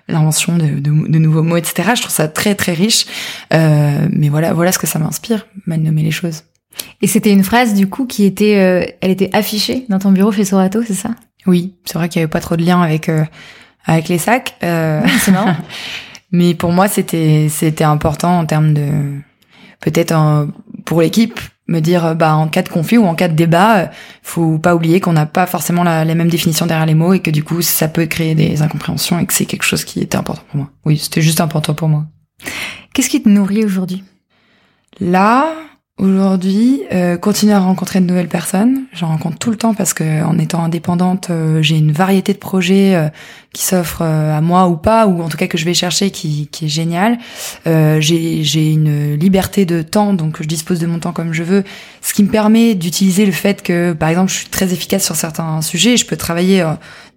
l'invention 0.07 0.57
de, 0.57 0.79
de, 0.79 0.89
de, 0.89 1.19
nouveaux 1.19 1.43
mots, 1.43 1.57
etc. 1.57 1.91
Je 1.95 2.01
trouve 2.01 2.13
ça 2.13 2.27
très 2.27 2.55
très 2.55 2.73
riche. 2.73 3.05
Euh, 3.53 4.07
mais 4.11 4.29
voilà, 4.29 4.53
voilà 4.53 4.71
ce 4.71 4.79
que 4.79 4.87
ça 4.87 4.99
m'inspire, 4.99 5.47
mal 5.65 5.81
nommer 5.81 6.03
les 6.03 6.11
choses. 6.11 6.43
Et 7.01 7.07
c'était 7.07 7.31
une 7.31 7.43
phrase 7.43 7.73
du 7.73 7.87
coup 7.87 8.05
qui 8.05 8.25
était, 8.25 8.57
euh, 8.57 8.85
elle 9.01 9.11
était 9.11 9.29
affichée 9.33 9.85
dans 9.89 9.99
ton 9.99 10.11
bureau 10.11 10.31
chez 10.31 10.45
Sorato, 10.45 10.81
c'est 10.85 10.93
ça? 10.93 11.11
Oui, 11.47 11.75
c'est 11.85 11.97
vrai 11.97 12.09
qu'il 12.09 12.19
y 12.19 12.23
avait 12.23 12.29
pas 12.29 12.39
trop 12.39 12.55
de 12.55 12.63
lien 12.63 12.81
avec 12.81 13.09
euh, 13.09 13.23
avec 13.85 14.07
les 14.09 14.17
sacs. 14.17 14.55
Euh, 14.63 15.01
c'est 15.19 15.31
marrant. 15.31 15.55
mais 16.31 16.53
pour 16.53 16.71
moi, 16.71 16.87
c'était 16.87 17.47
c'était 17.49 17.83
important 17.83 18.39
en 18.39 18.45
termes 18.45 18.73
de 18.73 18.89
peut-être 19.79 20.47
pour 20.85 21.01
l'équipe 21.01 21.39
me 21.71 21.79
dire 21.79 22.05
euh, 22.05 22.13
bah 22.13 22.35
en 22.35 22.47
cas 22.47 22.61
de 22.61 22.69
conflit 22.69 22.97
ou 22.97 23.05
en 23.05 23.15
cas 23.15 23.27
de 23.27 23.33
débat, 23.33 23.77
euh, 23.77 23.85
faut 24.21 24.59
pas 24.59 24.75
oublier 24.75 24.99
qu'on 24.99 25.13
n'a 25.13 25.25
pas 25.25 25.47
forcément 25.47 25.83
la, 25.83 26.05
la, 26.05 26.15
même 26.15 26.29
définition 26.29 26.65
derrière 26.65 26.85
les 26.85 26.95
mots 26.95 27.13
et 27.13 27.19
que 27.19 27.31
du 27.31 27.43
coup 27.43 27.61
ça 27.61 27.87
peut 27.87 28.05
créer 28.05 28.35
des 28.35 28.61
incompréhensions 28.61 29.19
et 29.19 29.25
que 29.25 29.33
c'est 29.33 29.45
quelque 29.45 29.63
chose 29.63 29.83
qui 29.85 30.01
était 30.01 30.17
important 30.17 30.43
pour 30.49 30.57
moi. 30.57 30.69
Oui, 30.85 30.97
c'était 30.97 31.21
juste 31.21 31.41
important 31.41 31.73
pour 31.73 31.89
moi. 31.89 32.05
Qu'est-ce 32.93 33.09
qui 33.09 33.23
te 33.23 33.29
nourrit 33.29 33.65
aujourd'hui? 33.65 34.03
Là, 34.99 35.53
Aujourd'hui, 36.01 36.81
euh, 36.93 37.15
continuer 37.15 37.53
à 37.53 37.59
rencontrer 37.59 38.01
de 38.01 38.07
nouvelles 38.07 38.27
personnes. 38.27 38.85
J'en 38.91 39.09
rencontre 39.09 39.37
tout 39.37 39.51
le 39.51 39.55
temps 39.55 39.75
parce 39.75 39.93
que 39.93 40.23
en 40.23 40.39
étant 40.39 40.63
indépendante, 40.63 41.29
euh, 41.29 41.61
j'ai 41.61 41.77
une 41.77 41.91
variété 41.91 42.33
de 42.33 42.39
projets 42.39 42.95
euh, 42.95 43.09
qui 43.53 43.61
s'offrent 43.61 44.01
euh, 44.01 44.35
à 44.35 44.41
moi 44.41 44.67
ou 44.67 44.77
pas, 44.77 45.05
ou 45.05 45.21
en 45.21 45.29
tout 45.29 45.37
cas 45.37 45.45
que 45.45 45.59
je 45.59 45.65
vais 45.65 45.75
chercher, 45.75 46.09
qui, 46.09 46.47
qui 46.47 46.65
est 46.65 46.69
génial. 46.69 47.19
j'ai, 47.67 48.43
j'ai 48.43 48.71
une 48.71 49.13
liberté 49.13 49.65
de 49.65 49.83
temps, 49.83 50.15
donc 50.15 50.41
je 50.41 50.47
dispose 50.47 50.79
de 50.79 50.87
mon 50.87 50.97
temps 50.97 51.11
comme 51.11 51.33
je 51.33 51.43
veux, 51.43 51.63
ce 52.01 52.15
qui 52.15 52.23
me 52.23 52.29
permet 52.29 52.73
d'utiliser 52.73 53.27
le 53.27 53.31
fait 53.31 53.61
que, 53.61 53.93
par 53.93 54.09
exemple, 54.09 54.31
je 54.31 54.37
suis 54.37 54.49
très 54.49 54.73
efficace 54.73 55.05
sur 55.05 55.15
certains 55.15 55.61
sujets, 55.61 55.97
je 55.97 56.07
peux 56.07 56.17
travailler 56.17 56.65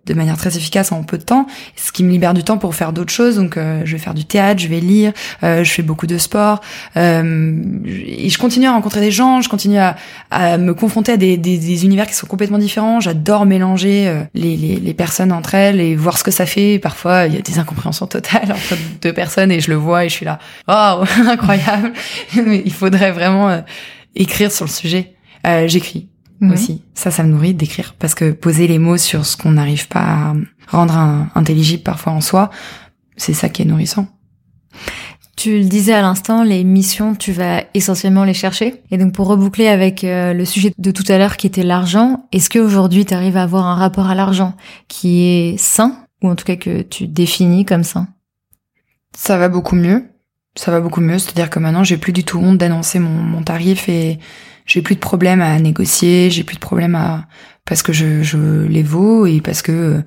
de 0.07 0.15
manière 0.15 0.37
très 0.37 0.57
efficace 0.57 0.93
en 0.93 1.03
peu 1.03 1.19
de 1.19 1.23
temps, 1.23 1.47
ce 1.77 1.93
qui 1.93 2.05
me 2.05 2.11
libère 2.11 2.35
du 2.35 2.45
temps 2.45 2.59
pour 2.59 2.75
faire 2.75 2.93
d'autres 2.93 3.13
choses. 3.13 3.37
Donc, 3.37 3.57
euh, 3.57 3.83
je 3.85 3.93
vais 3.93 3.99
faire 3.99 4.15
du 4.15 4.25
théâtre, 4.25 4.61
je 4.61 4.69
vais 4.69 4.81
lire, 4.81 5.13
euh, 5.43 5.65
je 5.65 5.71
fais 5.71 5.83
beaucoup 5.83 6.07
de 6.07 6.19
sport, 6.19 6.61
euh, 6.97 7.63
et 7.87 8.29
je 8.29 8.39
continue 8.39 8.67
à 8.67 8.73
rencontrer 8.73 9.01
des 9.01 9.11
gens, 9.11 9.41
je 9.41 9.49
continue 9.49 9.79
à, 9.79 9.97
à 10.31 10.59
me 10.59 10.75
confronter 10.75 11.13
à 11.13 11.17
des, 11.17 11.37
des, 11.37 11.59
des, 11.59 11.85
univers 11.85 12.07
qui 12.07 12.15
sont 12.15 12.27
complètement 12.27 12.59
différents. 12.59 13.01
J'adore 13.01 13.47
mélanger 13.47 14.09
euh, 14.09 14.23
les, 14.35 14.57
les, 14.57 14.77
les, 14.77 14.95
personnes 14.95 15.33
entre 15.33 15.55
elles 15.55 15.81
et 15.81 15.97
voir 15.97 16.19
ce 16.19 16.25
que 16.25 16.31
ça 16.31 16.47
fait. 16.47 16.79
Parfois, 16.79 17.27
il 17.27 17.35
y 17.35 17.39
a 17.39 17.41
des 17.41 17.59
incompréhensions 17.59 18.07
totales 18.07 18.51
entre 18.53 18.77
deux 19.01 19.13
personnes 19.13 19.51
et 19.51 19.61
je 19.61 19.71
le 19.71 19.77
vois 19.77 20.05
et 20.05 20.09
je 20.09 20.15
suis 20.15 20.27
là, 20.27 20.39
oh, 20.69 21.05
incroyable. 21.29 21.93
il 22.37 22.73
faudrait 22.73 23.13
vraiment 23.13 23.63
écrire 24.15 24.53
sur 24.53 24.65
le 24.65 24.71
sujet. 24.71 25.15
J'écris 25.67 26.09
Aussi. 26.43 26.83
Ça, 26.95 27.11
ça 27.11 27.23
me 27.23 27.31
nourrit 27.31 27.55
d'écrire 27.55 27.95
parce 27.99 28.15
que 28.15 28.33
poser 28.33 28.67
les 28.67 28.79
mots 28.79 28.99
sur 28.99 29.25
ce 29.25 29.37
qu'on 29.37 29.53
n'arrive 29.53 29.89
pas 29.89 30.01
à 30.01 30.35
rendre 30.69 31.27
intelligible 31.35 31.83
parfois 31.83 32.13
en 32.13 32.21
soi, 32.21 32.51
c'est 33.17 33.33
ça 33.33 33.49
qui 33.49 33.63
est 33.63 33.65
nourrissant. 33.65 34.09
Tu 35.37 35.59
le 35.59 35.65
disais 35.65 35.95
à 35.95 36.03
l'instant, 36.03 36.45
les 36.45 36.63
missions, 36.63 37.15
tu 37.15 37.33
vas 37.33 37.65
essentiellement 37.75 38.25
les 38.25 38.35
chercher. 38.35 38.83
Et 38.91 38.99
donc 38.99 39.13
pour 39.15 39.27
reboucler 39.27 39.67
avec 39.67 40.05
euh, 40.05 40.33
le 40.33 40.45
sujet 40.45 40.73
de 40.79 40.91
tout 40.91 41.05
à 41.09 41.19
l'heure 41.19 41.37
qui 41.37 41.47
était 41.47 41.65
l'argent, 41.65 42.27
est-ce 42.31 42.49
qu'aujourd'hui 42.51 43.05
tu 43.05 43.15
arrives 43.15 43.37
à 43.37 43.43
avoir 43.43 43.67
un 43.67 43.75
rapport 43.75 44.09
à 44.09 44.15
l'argent 44.15 44.55
qui 44.87 45.23
est 45.23 45.57
sain 45.59 45.97
ou 46.23 46.29
en 46.29 46.37
tout 46.37 46.45
cas 46.45 46.57
que 46.57 46.83
tu 46.83 47.09
définis 47.09 47.65
comme 47.65 47.85
sain? 47.85 48.09
Ça 49.17 49.37
va 49.39 49.49
beaucoup 49.49 49.77
mieux. 49.77 50.05
Ça 50.57 50.71
va 50.71 50.81
beaucoup 50.81 51.01
mieux, 51.01 51.19
c'est-à-dire 51.19 51.51
que 51.51 51.59
maintenant 51.59 51.83
j'ai 51.83 51.97
plus 51.97 52.13
du 52.13 52.23
tout 52.23 52.39
honte 52.39 52.59
d'annoncer 52.59 53.01
mon, 53.01 53.11
mon 53.11 53.43
tarif 53.43 53.89
et 53.89 54.21
j'ai 54.65 54.83
plus 54.83 54.95
de 54.95 55.01
problème 55.01 55.41
à 55.41 55.59
négocier, 55.59 56.31
j'ai 56.31 56.45
plus 56.45 56.57
de 56.57 56.61
problème 56.61 56.95
à 56.95 57.27
parce 57.65 57.83
que 57.83 57.93
je, 57.93 58.23
je 58.23 58.63
les 58.67 58.83
vaux 58.83 59.27
et 59.27 59.41
parce 59.41 59.63
que 59.63 60.03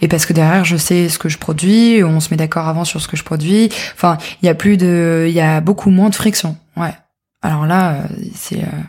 et 0.00 0.08
parce 0.08 0.26
que 0.26 0.32
derrière 0.32 0.64
je 0.64 0.76
sais 0.76 1.08
ce 1.08 1.18
que 1.18 1.28
je 1.28 1.38
produis, 1.38 2.02
on 2.04 2.20
se 2.20 2.30
met 2.30 2.36
d'accord 2.36 2.68
avant 2.68 2.84
sur 2.84 3.00
ce 3.00 3.08
que 3.08 3.16
je 3.16 3.24
produis. 3.24 3.68
Enfin, 3.94 4.18
il 4.42 4.46
y 4.46 4.48
a 4.48 4.54
plus 4.54 4.76
de, 4.76 5.26
il 5.28 5.34
y 5.34 5.40
a 5.40 5.60
beaucoup 5.60 5.90
moins 5.90 6.10
de 6.10 6.14
friction. 6.14 6.56
Ouais. 6.76 6.94
Alors 7.42 7.66
là, 7.66 8.02
c'est 8.34 8.58
euh, 8.58 8.82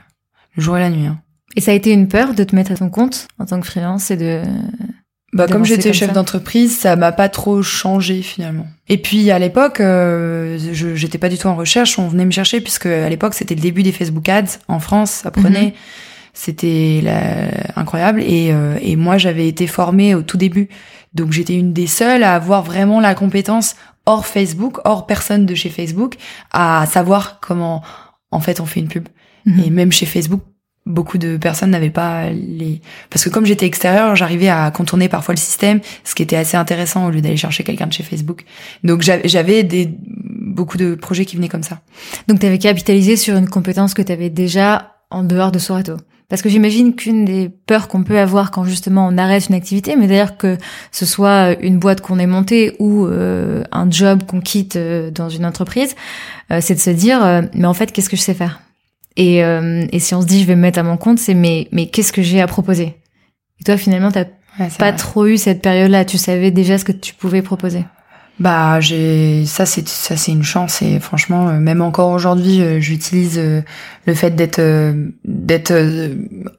le 0.55 0.63
jour 0.63 0.77
et 0.77 0.81
la 0.81 0.89
nuit. 0.89 1.05
Hein. 1.05 1.19
Et 1.55 1.61
ça 1.61 1.71
a 1.71 1.73
été 1.73 1.91
une 1.91 2.07
peur 2.07 2.33
de 2.33 2.43
te 2.43 2.55
mettre 2.55 2.71
à 2.71 2.75
ton 2.75 2.89
compte 2.89 3.27
en 3.39 3.45
tant 3.45 3.59
que 3.59 3.67
freelance 3.67 4.11
et 4.11 4.17
de 4.17 4.41
bah, 5.37 5.47
comme 5.47 5.65
j'étais 5.65 5.93
chef 5.93 6.13
d'entreprise, 6.13 6.77
ça 6.77 6.95
m'a 6.95 7.11
pas 7.11 7.29
trop 7.29 7.61
changé 7.61 8.21
finalement. 8.21 8.67
Et 8.89 8.97
puis 8.97 9.29
à 9.31 9.39
l'époque, 9.39 9.79
euh, 9.79 10.57
je 10.73 10.95
j'étais 10.95 11.17
pas 11.17 11.29
du 11.29 11.37
tout 11.37 11.47
en 11.47 11.55
recherche, 11.55 11.99
on 11.99 12.07
venait 12.07 12.25
me 12.25 12.31
chercher 12.31 12.59
puisque 12.59 12.87
à 12.87 13.07
l'époque 13.09 13.33
c'était 13.33 13.55
le 13.55 13.61
début 13.61 13.83
des 13.83 13.91
Facebook 13.91 14.27
Ads 14.27 14.59
en 14.67 14.79
France, 14.79 15.11
ça 15.11 15.31
prenait, 15.31 15.67
mhm. 15.67 15.71
c'était 16.33 17.03
incroyable. 17.75 18.21
Et, 18.21 18.49
euh, 18.51 18.77
et 18.81 18.95
moi 18.95 19.17
j'avais 19.17 19.47
été 19.47 19.67
formée 19.67 20.15
au 20.15 20.23
tout 20.23 20.37
début, 20.37 20.69
donc 21.13 21.31
j'étais 21.31 21.55
une 21.55 21.73
des 21.73 21.87
seules 21.87 22.23
à 22.23 22.35
avoir 22.35 22.63
vraiment 22.63 22.99
la 22.99 23.13
compétence 23.13 23.75
hors 24.05 24.25
Facebook, 24.25 24.79
hors 24.85 25.05
personne 25.05 25.45
de 25.45 25.53
chez 25.53 25.69
Facebook, 25.69 26.15
à 26.51 26.85
savoir 26.87 27.39
comment 27.41 27.83
en 28.31 28.39
fait 28.39 28.59
on 28.59 28.65
fait 28.65 28.79
une 28.79 28.87
pub. 28.87 29.07
Mhm. 29.45 29.63
Et 29.63 29.69
même 29.69 29.91
chez 29.91 30.05
Facebook, 30.05 30.41
beaucoup 30.87 31.17
de 31.17 31.37
personnes 31.37 31.71
n'avaient 31.71 31.89
pas 31.89 32.29
les 32.29 32.81
parce 33.09 33.23
que 33.23 33.29
comme 33.29 33.45
j'étais 33.45 33.65
extérieur 33.65 34.15
j'arrivais 34.15 34.49
à 34.49 34.71
contourner 34.71 35.09
parfois 35.09 35.33
le 35.35 35.39
système 35.39 35.81
ce 36.03 36.15
qui 36.15 36.23
était 36.23 36.37
assez 36.37 36.57
intéressant 36.57 37.05
au 37.07 37.11
lieu 37.11 37.21
d'aller 37.21 37.37
chercher 37.37 37.63
quelqu'un 37.63 37.87
de 37.87 37.93
chez 37.93 38.03
Facebook 38.03 38.45
donc 38.83 39.01
j'avais 39.01 39.63
des 39.63 39.89
beaucoup 40.57 40.77
de 40.77 40.95
projets 40.95 41.23
qui 41.23 41.37
venaient 41.37 41.47
comme 41.47 41.63
ça. 41.63 41.79
Donc, 42.27 42.39
tu 42.39 42.45
avais 42.45 42.57
capitalisé 42.57 43.15
sur 43.15 43.37
une 43.37 43.47
compétence 43.47 43.93
que 43.93 44.01
tu 44.01 44.11
avais 44.11 44.29
déjà 44.29 44.95
en 45.09 45.23
dehors 45.23 45.51
de 45.53 45.59
Sorato. 45.59 45.95
Parce 46.29 46.41
que 46.41 46.49
j'imagine 46.49 46.93
qu'une 46.93 47.23
des 47.23 47.47
peurs 47.47 47.87
qu'on 47.87 48.03
peut 48.03 48.19
avoir 48.19 48.51
quand 48.51 48.65
justement 48.65 49.07
on 49.07 49.17
arrête 49.17 49.47
une 49.47 49.55
activité, 49.55 49.95
mais 49.95 50.07
d'ailleurs 50.07 50.35
que 50.35 50.57
ce 50.91 51.05
soit 51.05 51.55
une 51.61 51.79
boîte 51.79 52.01
qu'on 52.01 52.19
ait 52.19 52.27
montée 52.27 52.75
ou 52.79 53.05
euh, 53.05 53.63
un 53.71 53.89
job 53.89 54.23
qu'on 54.27 54.41
quitte 54.41 54.75
euh, 54.75 55.09
dans 55.09 55.29
une 55.29 55.45
entreprise, 55.45 55.95
euh, 56.51 56.59
c'est 56.59 56.75
de 56.75 56.81
se 56.81 56.89
dire 56.89 57.21
mais 57.53 57.65
en 57.65 57.73
fait 57.73 57.93
qu'est-ce 57.93 58.09
que 58.09 58.17
je 58.17 58.21
sais 58.21 58.33
faire? 58.33 58.59
Et, 59.17 59.39
et 59.39 59.99
si 59.99 60.15
on 60.15 60.21
se 60.21 60.27
dit 60.27 60.41
je 60.41 60.47
vais 60.47 60.55
me 60.55 60.61
mettre 60.61 60.79
à 60.79 60.83
mon 60.83 60.95
compte, 60.95 61.19
c'est 61.19 61.33
mais 61.33 61.67
mais 61.71 61.87
qu'est-ce 61.87 62.13
que 62.13 62.21
j'ai 62.21 62.39
à 62.39 62.47
proposer? 62.47 62.95
Et 63.59 63.63
toi 63.65 63.75
finalement 63.77 64.11
t'as 64.11 64.25
pas 64.77 64.93
trop 64.93 65.25
eu 65.27 65.37
cette 65.37 65.61
période-là, 65.61 66.05
tu 66.05 66.17
savais 66.17 66.51
déjà 66.51 66.77
ce 66.77 66.85
que 66.85 66.91
tu 66.91 67.13
pouvais 67.13 67.41
proposer? 67.41 67.83
Bah, 68.39 68.79
j'ai 68.79 69.45
ça 69.47 69.65
c'est 69.65 69.87
ça 69.87 70.15
c'est 70.15 70.31
une 70.31 70.43
chance. 70.43 70.81
Et 70.81 70.99
franchement 70.99 71.49
euh, 71.49 71.53
même 71.53 71.81
encore 71.81 72.11
aujourd'hui 72.11 72.61
euh, 72.61 72.79
j'utilise 72.79 73.39
euh, 73.39 73.61
le 74.05 74.13
fait 74.13 74.35
d'être 74.35 74.61
d'être 75.25 75.73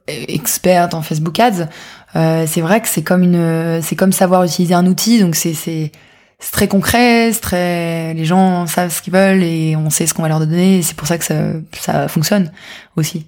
experte 0.07 0.93
en 0.93 1.01
Facebook 1.01 1.39
Ads. 1.39 1.67
c'est 2.13 2.61
vrai 2.61 2.81
que 2.81 2.87
c'est 2.87 3.03
comme 3.03 3.23
une 3.23 3.81
c'est 3.81 3.95
comme 3.95 4.11
savoir 4.11 4.43
utiliser 4.43 4.73
un 4.73 4.85
outil. 4.85 5.19
Donc 5.19 5.35
c'est 5.35 5.53
c'est 5.53 5.91
c'est 6.39 6.51
très 6.51 6.67
concret, 6.67 7.31
c'est 7.33 7.41
très 7.41 8.13
les 8.13 8.25
gens 8.25 8.65
savent 8.67 8.93
ce 8.93 9.01
qu'ils 9.01 9.13
veulent 9.13 9.43
et 9.43 9.75
on 9.75 9.89
sait 9.89 10.07
ce 10.07 10.13
qu'on 10.13 10.21
va 10.21 10.29
leur 10.29 10.39
donner 10.39 10.81
c'est 10.81 10.95
pour 10.95 11.07
ça 11.07 11.17
que 11.17 11.25
ça 11.25 11.51
ça 11.73 12.07
fonctionne 12.07 12.51
aussi. 12.95 13.27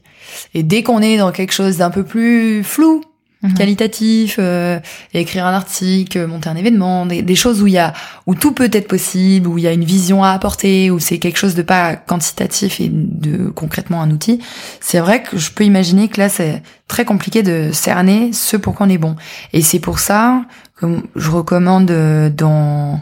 Et 0.54 0.64
dès 0.64 0.82
qu'on 0.84 1.02
est 1.02 1.18
dans 1.18 1.32
quelque 1.32 1.54
chose 1.54 1.78
d'un 1.78 1.90
peu 1.90 2.04
plus 2.04 2.64
flou, 2.64 3.04
Mhm. 3.44 3.54
qualitatif, 3.56 4.36
euh, 4.38 4.80
écrire 5.16 5.48
un 5.48 5.54
article, 5.54 6.28
monter 6.28 6.50
un 6.50 6.56
événement, 6.56 7.08
des, 7.08 7.36
choses 7.36 7.62
où 7.64 7.68
il 7.68 7.74
y 7.74 7.80
a 7.80 7.94
où 8.28 8.36
tout 8.36 8.52
peut 8.52 8.70
être 8.72 8.88
possible, 8.88 9.48
où 9.48 9.58
il 9.58 9.64
y 9.64 9.68
a 9.68 9.74
une 9.74 9.84
vision 9.84 10.24
à 10.24 10.30
apporter, 10.30 10.92
où 10.92 11.00
c'est 11.00 11.18
quelque 11.18 11.38
chose 11.38 11.56
de 11.56 11.64
pas 11.64 11.96
quantitatif 11.96 12.80
et 12.80 12.90
de 12.92 13.50
concrètement 13.50 14.02
un 14.02 14.12
outil. 14.12 14.40
C'est 14.80 15.00
vrai 15.00 15.24
que 15.24 15.38
je 15.40 15.52
peux 15.52 15.64
imaginer 15.64 16.08
que 16.08 16.20
là 16.20 16.30
c'est 16.30 16.62
très 16.88 17.04
compliqué 17.04 17.42
de 17.42 17.72
cerner 17.74 18.32
ce 18.32 18.58
pour 18.58 18.76
quoi 18.76 18.86
on 18.86 18.90
est 18.90 19.00
bon. 19.00 19.16
Et 19.54 19.64
c'est 19.64 19.80
pour 19.80 19.98
ça 19.98 20.44
je 21.16 21.30
recommande 21.30 21.92
euh, 21.92 22.30
dans 22.30 23.02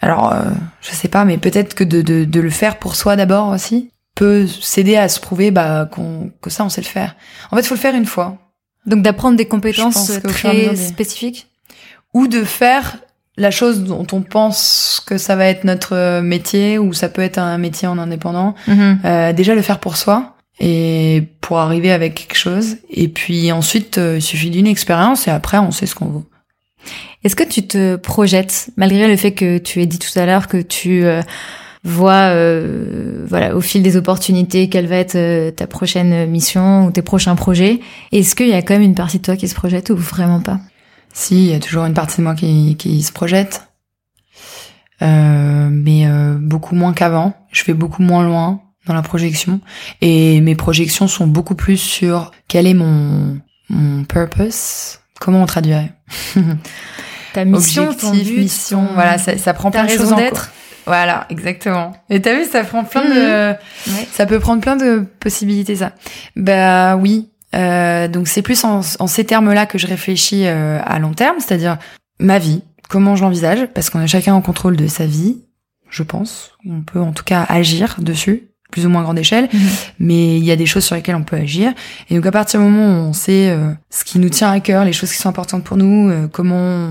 alors 0.00 0.32
euh, 0.32 0.42
je 0.80 0.90
sais 0.90 1.08
pas, 1.08 1.24
mais 1.24 1.38
peut-être 1.38 1.74
que 1.74 1.84
de, 1.84 2.02
de, 2.02 2.24
de 2.24 2.40
le 2.40 2.50
faire 2.50 2.78
pour 2.78 2.94
soi 2.94 3.16
d'abord 3.16 3.48
aussi 3.48 3.90
peut 4.14 4.46
s'aider 4.46 4.96
à 4.96 5.08
se 5.08 5.20
prouver 5.20 5.50
bah 5.50 5.88
qu'on 5.90 6.30
que 6.40 6.50
ça 6.50 6.64
on 6.64 6.68
sait 6.68 6.80
le 6.80 6.86
faire. 6.86 7.16
En 7.50 7.56
fait, 7.56 7.62
faut 7.62 7.74
le 7.74 7.80
faire 7.80 7.94
une 7.94 8.06
fois 8.06 8.38
donc 8.86 9.02
d'apprendre 9.02 9.36
des 9.36 9.46
compétences 9.46 10.12
très 10.24 10.74
spécifiques 10.76 11.46
ou 12.14 12.26
de 12.26 12.42
faire 12.42 12.96
la 13.36 13.50
chose 13.50 13.84
dont 13.84 14.06
on 14.12 14.22
pense 14.22 15.02
que 15.06 15.16
ça 15.16 15.36
va 15.36 15.46
être 15.46 15.64
notre 15.64 16.20
métier 16.20 16.78
ou 16.78 16.92
ça 16.92 17.08
peut 17.08 17.22
être 17.22 17.38
un 17.38 17.58
métier 17.58 17.86
en 17.86 17.98
indépendant. 17.98 18.54
Mhm. 18.66 18.98
Euh, 19.04 19.32
déjà 19.32 19.54
le 19.54 19.62
faire 19.62 19.78
pour 19.78 19.96
soi 19.96 20.34
et 20.58 21.22
pour 21.40 21.58
arriver 21.58 21.92
avec 21.92 22.14
quelque 22.14 22.36
chose. 22.36 22.78
Et 22.90 23.08
puis 23.08 23.52
ensuite, 23.52 23.98
euh, 23.98 24.16
il 24.16 24.22
suffit 24.22 24.50
d'une 24.50 24.66
expérience 24.66 25.28
et 25.28 25.30
après, 25.30 25.58
on 25.58 25.70
sait 25.70 25.86
ce 25.86 25.94
qu'on 25.94 26.06
vaut. 26.06 26.24
Est-ce 27.24 27.36
que 27.36 27.44
tu 27.44 27.66
te 27.66 27.96
projettes, 27.96 28.70
malgré 28.76 29.08
le 29.08 29.16
fait 29.16 29.32
que 29.32 29.58
tu 29.58 29.82
aies 29.82 29.86
dit 29.86 29.98
tout 29.98 30.16
à 30.18 30.26
l'heure 30.26 30.46
que 30.46 30.58
tu 30.58 31.04
euh, 31.04 31.22
vois 31.84 32.32
euh, 32.32 33.24
voilà 33.28 33.56
au 33.56 33.60
fil 33.60 33.82
des 33.82 33.96
opportunités 33.96 34.68
quelle 34.68 34.86
va 34.86 34.96
être 34.96 35.16
euh, 35.16 35.50
ta 35.50 35.66
prochaine 35.66 36.28
mission 36.28 36.86
ou 36.86 36.90
tes 36.90 37.02
prochains 37.02 37.36
projets 37.36 37.80
est-ce 38.12 38.34
qu'il 38.34 38.48
y 38.48 38.52
a 38.52 38.62
quand 38.62 38.74
même 38.74 38.82
une 38.82 38.94
partie 38.94 39.18
de 39.18 39.24
toi 39.24 39.36
qui 39.36 39.48
se 39.48 39.54
projette 39.54 39.90
ou 39.90 39.96
vraiment 39.96 40.40
pas? 40.40 40.60
Si 41.12 41.36
il 41.36 41.50
y 41.50 41.54
a 41.54 41.60
toujours 41.60 41.84
une 41.84 41.94
partie 41.94 42.18
de 42.18 42.22
moi 42.22 42.34
qui, 42.34 42.76
qui 42.76 43.02
se 43.02 43.12
projette. 43.12 43.62
Euh, 45.00 45.68
mais 45.70 46.06
beaucoup 46.38 46.74
moins 46.74 46.92
qu'avant. 46.92 47.32
Je 47.50 47.64
vais 47.64 47.72
beaucoup 47.72 48.02
moins 48.02 48.24
loin 48.24 48.60
dans 48.86 48.94
la 48.94 49.02
projection. 49.02 49.60
Et 50.00 50.40
mes 50.40 50.54
projections 50.54 51.08
sont 51.08 51.26
beaucoup 51.26 51.54
plus 51.54 51.78
sur 51.78 52.30
quel 52.46 52.66
est 52.66 52.74
mon 52.74 53.38
mon 53.70 54.04
purpose 54.04 55.00
comment 55.20 55.42
on 55.42 55.46
traduirait? 55.46 55.92
Ta 57.34 57.44
mission 57.44 57.90
Objectif, 57.90 58.38
mission 58.38 58.88
voilà 58.94 59.18
ça, 59.18 59.36
ça 59.36 59.52
prend 59.52 59.70
plein 59.70 59.84
de 59.84 59.90
choses 59.90 60.12
en 60.12 60.16
compte 60.16 60.50
voilà, 60.88 61.26
exactement. 61.28 61.92
Et 62.08 62.22
t'as 62.22 62.34
vu, 62.34 62.46
ça 62.46 62.64
prend 62.64 62.82
plein 62.82 63.04
de, 63.04 63.50
mhm. 63.52 64.06
ça 64.10 64.24
peut 64.24 64.40
prendre 64.40 64.62
plein 64.62 64.74
de 64.74 65.04
possibilités 65.20 65.76
ça. 65.76 65.92
Bah 66.34 66.96
oui. 66.96 67.28
Euh, 67.54 68.08
donc 68.08 68.26
c'est 68.26 68.40
plus 68.40 68.64
en, 68.64 68.80
ces 68.82 69.24
termes-là 69.24 69.66
que 69.66 69.76
je 69.76 69.86
réfléchis 69.86 70.46
euh, 70.46 70.80
à 70.82 70.98
long 70.98 71.12
terme, 71.12 71.36
c'est-à-dire 71.40 71.76
ma 72.20 72.38
vie, 72.38 72.62
comment 72.88 73.16
je 73.16 73.22
l'envisage, 73.22 73.68
parce 73.74 73.90
qu'on 73.90 74.00
est 74.00 74.06
chacun 74.06 74.32
en 74.32 74.40
contrôle 74.40 74.76
de 74.76 74.86
sa 74.86 75.04
vie, 75.04 75.42
je 75.90 76.02
pense. 76.02 76.52
On 76.66 76.80
peut 76.80 77.00
en 77.00 77.12
tout 77.12 77.24
cas 77.24 77.44
agir 77.48 77.96
dessus, 77.98 78.47
plus 78.70 78.86
ou 78.86 78.88
moins 78.90 79.02
grande 79.02 79.18
échelle, 79.18 79.48
mhm. 79.52 79.60
mais 79.98 80.36
il 80.36 80.44
y 80.44 80.50
a 80.50 80.56
des 80.56 80.66
choses 80.66 80.84
sur 80.84 80.94
lesquelles 80.94 81.14
on 81.14 81.24
peut 81.24 81.36
agir. 81.36 81.72
Et 82.10 82.14
donc 82.14 82.26
à 82.26 82.30
partir 82.30 82.60
du 82.60 82.66
moment 82.66 82.86
où 82.86 83.08
on 83.08 83.12
sait 83.12 83.50
euh, 83.50 83.72
ce 83.90 84.04
qui 84.04 84.18
nous 84.18 84.28
tient 84.28 84.50
à 84.50 84.60
cœur, 84.60 84.84
les 84.84 84.92
choses 84.92 85.10
qui 85.10 85.18
sont 85.18 85.28
importantes 85.28 85.64
pour 85.64 85.76
nous, 85.76 86.10
euh, 86.10 86.28
comment 86.28 86.90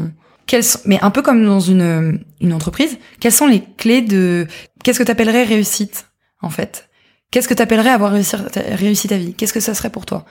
sont, 0.62 0.80
mais 0.86 1.00
un 1.02 1.12
peu 1.12 1.22
comme 1.22 1.46
dans 1.46 1.60
une, 1.60 2.20
une 2.42 2.54
entreprise, 2.54 2.98
quelles 3.20 3.32
sont 3.32 3.48
les 3.48 3.64
clés 3.78 4.02
de, 4.02 4.48
qu'est-ce 4.84 5.00
que 5.00 5.04
tu 5.04 5.12
appellerais 5.12 5.44
réussite, 5.44 6.08
en 6.42 6.50
fait? 6.50 6.90
Qu'est-ce 7.32 7.48
que 7.48 7.54
tu 7.54 7.62
appellerais 7.62 7.90
avoir 7.90 8.14
réussi, 8.14 8.36
réussi 8.56 9.08
ta 9.10 9.18
vie? 9.18 9.34
Qu'est-ce 9.34 9.54
que 9.54 9.60
ça 9.60 9.74
serait 9.74 9.90
pour 9.90 10.06
toi? 10.06 10.26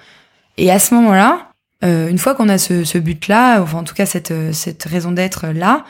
Et 0.56 0.70
à 0.70 0.78
ce 0.78 0.94
moment-là, 0.94 1.50
euh, 1.84 2.08
une 2.08 2.18
fois 2.18 2.34
qu'on 2.34 2.48
a 2.48 2.56
ce, 2.56 2.84
ce 2.84 2.96
but-là, 2.96 3.60
enfin 3.60 3.78
en 3.78 3.84
tout 3.84 3.94
cas 3.94 4.06
cette, 4.06 4.32
cette 4.52 4.84
raison 4.84 5.12
d'être 5.12 5.48
là, 5.48 5.84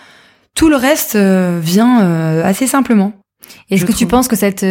tout 0.57 0.69
le 0.69 0.77
reste 0.77 1.15
euh, 1.15 1.61
vient 1.63 2.03
euh, 2.03 2.45
assez 2.45 2.67
simplement. 2.67 3.13
Est-ce 3.71 3.85
que 3.85 3.93
tu 3.93 4.07
penses 4.07 4.29
que 4.29 4.37
cette 4.37 4.67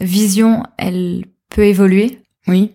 vision, 0.00 0.62
elle 0.78 1.24
peut 1.48 1.64
évoluer? 1.64 2.20
Oui. 2.46 2.72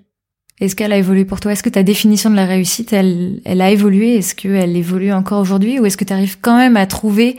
Est-ce 0.62 0.76
qu'elle 0.76 0.94
a 0.94 0.98
évolué 0.98 1.26
pour 1.26 1.42
toi? 1.42 1.52
Est-ce 1.52 1.64
que 1.64 1.70
ta 1.70 1.84
définition 1.84 2.30
de 2.30 2.36
la 2.36 2.46
réussite, 2.46 2.94
elle, 2.94 3.42
elle 3.44 3.62
a 3.62 3.72
évolué? 3.72 4.16
Est-ce 4.16 4.36
qu'elle 4.36 4.78
évolue 4.78 5.12
encore 5.12 5.42
aujourd'hui? 5.42 5.80
Ou 5.80 5.86
est-ce 5.86 5.98
que 5.98 6.06
tu 6.06 6.14
arrives 6.14 6.38
quand 6.40 6.56
même 6.56 6.78
à 6.78 6.86
trouver 6.86 7.38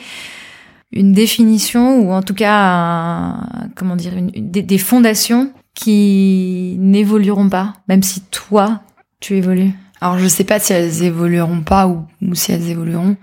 une 0.92 1.12
définition 1.12 2.00
ou 2.00 2.12
en 2.12 2.22
tout 2.22 2.34
cas 2.34 3.36
comment 3.74 3.96
dire 3.96 4.16
une, 4.16 4.30
des, 4.30 4.78
fondations 4.78 5.50
qui 5.74 6.76
n'évolueront 6.78 7.48
pas, 7.48 7.74
même 7.88 8.02
si 8.02 8.20
toi 8.30 8.82
tu 9.20 9.34
évolues? 9.36 9.72
Alors 10.00 10.18
je 10.18 10.26
sais 10.26 10.44
pas 10.44 10.58
si 10.58 10.72
elles 10.72 11.02
évolueront 11.02 11.60
pas 11.60 11.86
ou, 11.88 12.04
si 12.34 12.52
elles 12.52 12.68
évolueront. 12.68 13.16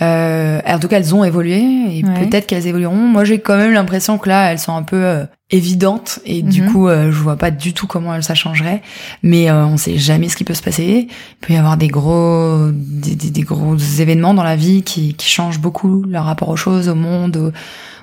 Euh, 0.00 0.60
en 0.64 0.78
tout 0.78 0.88
cas, 0.88 0.98
elles 0.98 1.14
ont 1.14 1.24
évolué 1.24 1.58
et 1.98 2.02
peut-être 2.02 2.46
qu'elles 2.46 2.66
évolueront. 2.66 2.94
Moi, 2.94 3.24
j'ai 3.24 3.40
quand 3.40 3.56
même 3.56 3.72
l'impression 3.72 4.18
que 4.18 4.28
là, 4.28 4.52
elles 4.52 4.58
sont 4.58 4.74
un 4.74 4.82
peu 4.82 5.04
euh, 5.04 5.24
évidentes 5.50 6.20
et 6.24 6.42
du 6.42 6.62
mhm. 6.62 6.72
coup, 6.72 6.88
euh, 6.88 7.10
je 7.10 7.18
vois 7.18 7.36
pas 7.36 7.50
du 7.50 7.74
tout 7.74 7.86
comment 7.86 8.20
ça 8.22 8.34
changerait. 8.34 8.82
Mais 9.22 9.50
euh, 9.50 9.66
on 9.66 9.76
sait 9.76 9.98
jamais 9.98 10.28
ce 10.28 10.36
qui 10.36 10.44
peut 10.44 10.54
se 10.54 10.62
passer. 10.62 11.08
Il 11.08 11.46
peut 11.46 11.54
y 11.54 11.56
avoir 11.56 11.76
des 11.76 11.88
gros, 11.88 12.70
des, 12.70 13.14
des, 13.14 13.42
gros 13.42 13.76
événements 13.76 14.34
dans 14.34 14.44
la 14.44 14.56
vie 14.56 14.82
qui, 14.82 15.14
qui 15.14 15.28
changent 15.28 15.60
beaucoup 15.60 16.04
leur 16.04 16.24
rapport 16.24 16.48
aux 16.48 16.56
choses, 16.56 16.88
au 16.88 16.94
monde, 16.94 17.36
aux, 17.36 17.52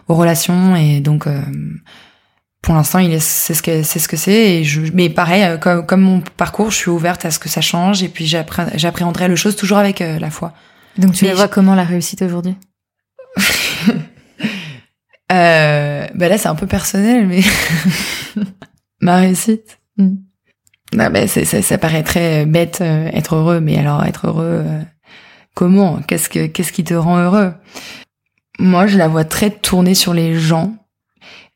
aux 0.09 0.15
relations 0.15 0.76
et 0.76 0.99
donc 0.99 1.28
euh, 1.28 1.39
pour 2.62 2.76
l'instant, 2.76 2.99
il 2.99 3.14
est, 3.14 3.20
c'est 3.20 3.53
ce 3.53 3.64
que 3.64 3.84
c'est 3.84 3.99
ce 3.99 4.07
que 4.07 4.18
c'est. 4.18 4.57
Et 4.57 4.64
je, 4.64 4.82
mais 4.93 5.10
pareil, 5.10 5.43
euh, 5.43 5.57
comme, 5.57 5.86
comme 5.86 6.01
mon 6.01 6.22
parcours, 6.38 6.72
je 6.72 6.76
suis 6.76 6.89
ouverte 6.89 7.26
à 7.26 7.32
ce 7.32 7.39
que 7.39 7.49
ça 7.49 7.62
change 7.62 8.03
et 8.03 8.10
puis 8.10 8.26
j'appréhenderai 8.26 9.28
le 9.28 9.36
chose 9.36 9.55
toujours 9.55 9.78
avec 9.78 10.01
euh, 10.01 10.20
la 10.20 10.30
foi. 10.30 10.53
Donc 10.97 11.14
tu 11.14 11.26
la 11.26 11.36
vois 11.36 11.47
comment 11.47 11.76
la 11.76 11.84
réussite 11.84 12.22
aujourd'hui? 12.22 12.55
Euh, 15.32 16.07
bah 16.16 16.28
là, 16.28 16.39
c'est 16.39 16.47
un 16.47 16.55
peu 16.55 16.66
personnel, 16.66 17.28
mais 17.28 17.41
ma 19.01 19.18
réussite. 19.18 19.78
Mm. 19.97 20.16
Non, 20.95 21.10
bah, 21.12 21.28
ça, 21.28 21.45
ça 21.45 21.78
paraît 21.78 22.01
très 22.01 22.47
bête, 22.47 22.80
euh, 22.82 23.12
être 23.14 23.36
heureux, 23.36 23.60
mais 23.60 23.78
alors 23.78 24.03
être 24.05 24.26
heureux, 24.26 24.66
comment? 25.53 25.99
Qu'est-ce 26.07 26.30
que 26.30 26.47
qu'est-ce 26.47 26.72
qui 26.72 26.84
te 26.84 26.95
rend 26.95 27.20
heureux? 27.20 27.53
Moi, 28.57 28.88
je 28.88 28.97
la 28.97 29.07
vois 29.07 29.24
très 29.24 29.51
tournée 29.51 29.93
sur 29.93 30.16
les 30.16 30.34
gens 30.34 30.74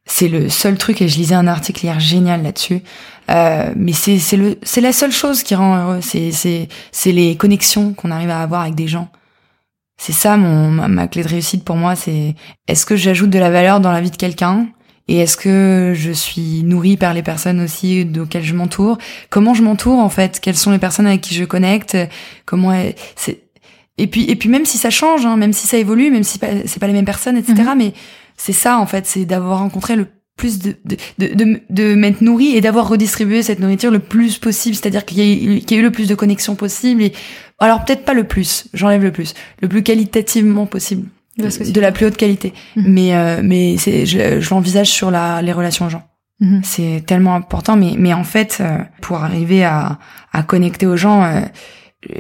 c'est 0.06 0.28
le 0.28 0.50
seul 0.50 0.78
truc, 0.78 1.02
et 1.02 1.08
je 1.08 1.18
lisais 1.18 1.36
un 1.36 1.48
article 1.48 1.86
hier 1.86 2.00
génial 2.00 2.44
là-dessus. 2.44 2.82
Euh, 3.32 3.72
mais 3.76 3.94
c'est 3.94 4.20
c'est 4.20 4.36
le 4.36 4.58
c'est 4.64 4.82
la 4.82 4.92
seule 4.92 5.12
chose 5.12 5.44
qui 5.44 5.56
rend 5.56 5.78
heureux. 5.78 6.02
C'est 6.02 6.32
c'est 6.32 6.68
c'est 6.92 7.12
les 7.12 7.38
connexions 7.38 7.94
qu'on 7.94 8.12
arrive 8.12 8.30
à 8.30 8.42
avoir 8.42 8.62
avec 8.62 8.76
des 8.76 8.88
gens. 8.88 9.10
C'est 9.98 10.12
ça 10.14 10.36
mon 10.38 10.70
ma, 10.72 11.08
clé 11.08 11.24
de 11.24 11.30
réussite 11.30 11.64
pour 11.64 11.78
moi. 11.78 11.96
C'est 11.96 12.36
est-ce 12.68 12.86
que 12.86 12.96
j'ajoute 12.96 13.30
de 13.30 13.40
la 13.40 13.50
valeur 13.50 13.80
dans 13.80 13.92
la 13.92 14.02
vie 14.02 14.12
de 14.12 14.18
quelqu'un 14.18 14.68
et 15.08 15.20
est-ce 15.20 15.38
que 15.38 15.94
je 15.96 16.12
suis 16.12 16.64
nourrie 16.64 16.98
par 16.98 17.14
les 17.14 17.24
personnes 17.24 17.62
aussi 17.62 18.08
auxquelles 18.20 18.44
je 18.44 18.56
m'entoure? 18.56 18.98
Comment 19.30 19.54
je 19.54 19.64
m'entoure 19.64 20.00
en 20.00 20.10
fait? 20.10 20.40
Quelles 20.42 20.58
sont 20.58 20.72
les 20.72 20.80
personnes 20.80 21.08
avec 21.08 21.22
qui 21.22 21.36
je 21.36 21.46
connecte? 21.46 21.98
Comment 22.46 22.74
c'est 23.16 23.44
et 23.98 24.08
puis 24.08 24.30
et 24.30 24.36
puis 24.36 24.50
même 24.50 24.66
si 24.66 24.78
ça 24.78 24.90
change, 24.90 25.26
hein, 25.26 25.38
même 25.38 25.54
si 25.54 25.68
ça 25.68 25.78
évolue, 25.78 26.10
même 26.12 26.24
si 26.24 26.40
c'est 26.66 26.80
pas 26.80 26.88
les 26.88 26.94
mêmes 26.94 27.06
personnes, 27.06 27.38
etc. 27.38 27.54
Mhm. 27.70 27.78
Mais 27.78 27.94
c'est 28.44 28.52
ça 28.52 28.78
en 28.78 28.86
fait, 28.86 29.06
c'est 29.06 29.24
d'avoir 29.24 29.60
rencontré 29.60 29.96
le 29.96 30.06
plus 30.36 30.60
de 30.60 30.76
de, 30.86 30.98
de, 31.34 31.62
de, 31.70 31.96
m'être 31.96 32.20
nourri 32.20 32.58
et 32.58 32.60
d'avoir 32.62 32.90
redistribué 32.90 33.42
cette 33.42 33.60
nourriture 33.60 33.90
le 33.90 34.00
plus 34.00 34.38
possible, 34.38 34.76
c'est-à-dire 34.76 35.06
qu'il 35.06 35.20
y, 35.20 35.62
qu'il 35.62 35.78
y 35.78 35.80
ait 35.80 35.82
eu 35.82 35.86
le 35.86 35.92
plus 35.92 36.10
de 36.10 36.16
connexions 36.16 36.56
possible. 36.56 37.04
Et, 37.04 37.14
alors 37.60 37.86
peut-être 37.86 38.04
pas 38.04 38.14
le 38.14 38.26
plus, 38.26 38.68
j'enlève 38.74 39.02
le 39.02 39.14
plus, 39.14 39.34
le 39.62 39.70
plus 39.70 39.82
qualitativement 39.82 40.66
possible. 40.66 41.08
de 41.38 41.80
la 41.80 41.94
plus 41.94 42.06
haute 42.06 42.18
qualité. 42.18 42.52
Mhm. 42.76 42.86
Mais 42.88 43.16
euh, 43.16 43.42
mais 43.42 43.78
c'est 43.78 44.06
je, 44.06 44.42
je 44.42 44.50
l'envisage 44.50 44.90
sur 44.90 45.10
la 45.10 45.42
les 45.42 45.54
relations 45.54 45.86
aux 45.86 45.90
gens. 45.90 46.04
Mhm. 46.42 46.62
C'est 46.66 47.04
tellement 47.08 47.36
important. 47.36 47.78
Mais 47.78 47.96
mais 47.98 48.14
en 48.14 48.26
fait, 48.26 48.58
euh, 48.60 48.78
pour 49.02 49.24
arriver 49.24 49.64
à 49.64 50.00
à 50.34 50.44
connecter 50.44 50.86
aux 50.86 50.98
gens. 50.98 51.24
euh, 51.24 51.42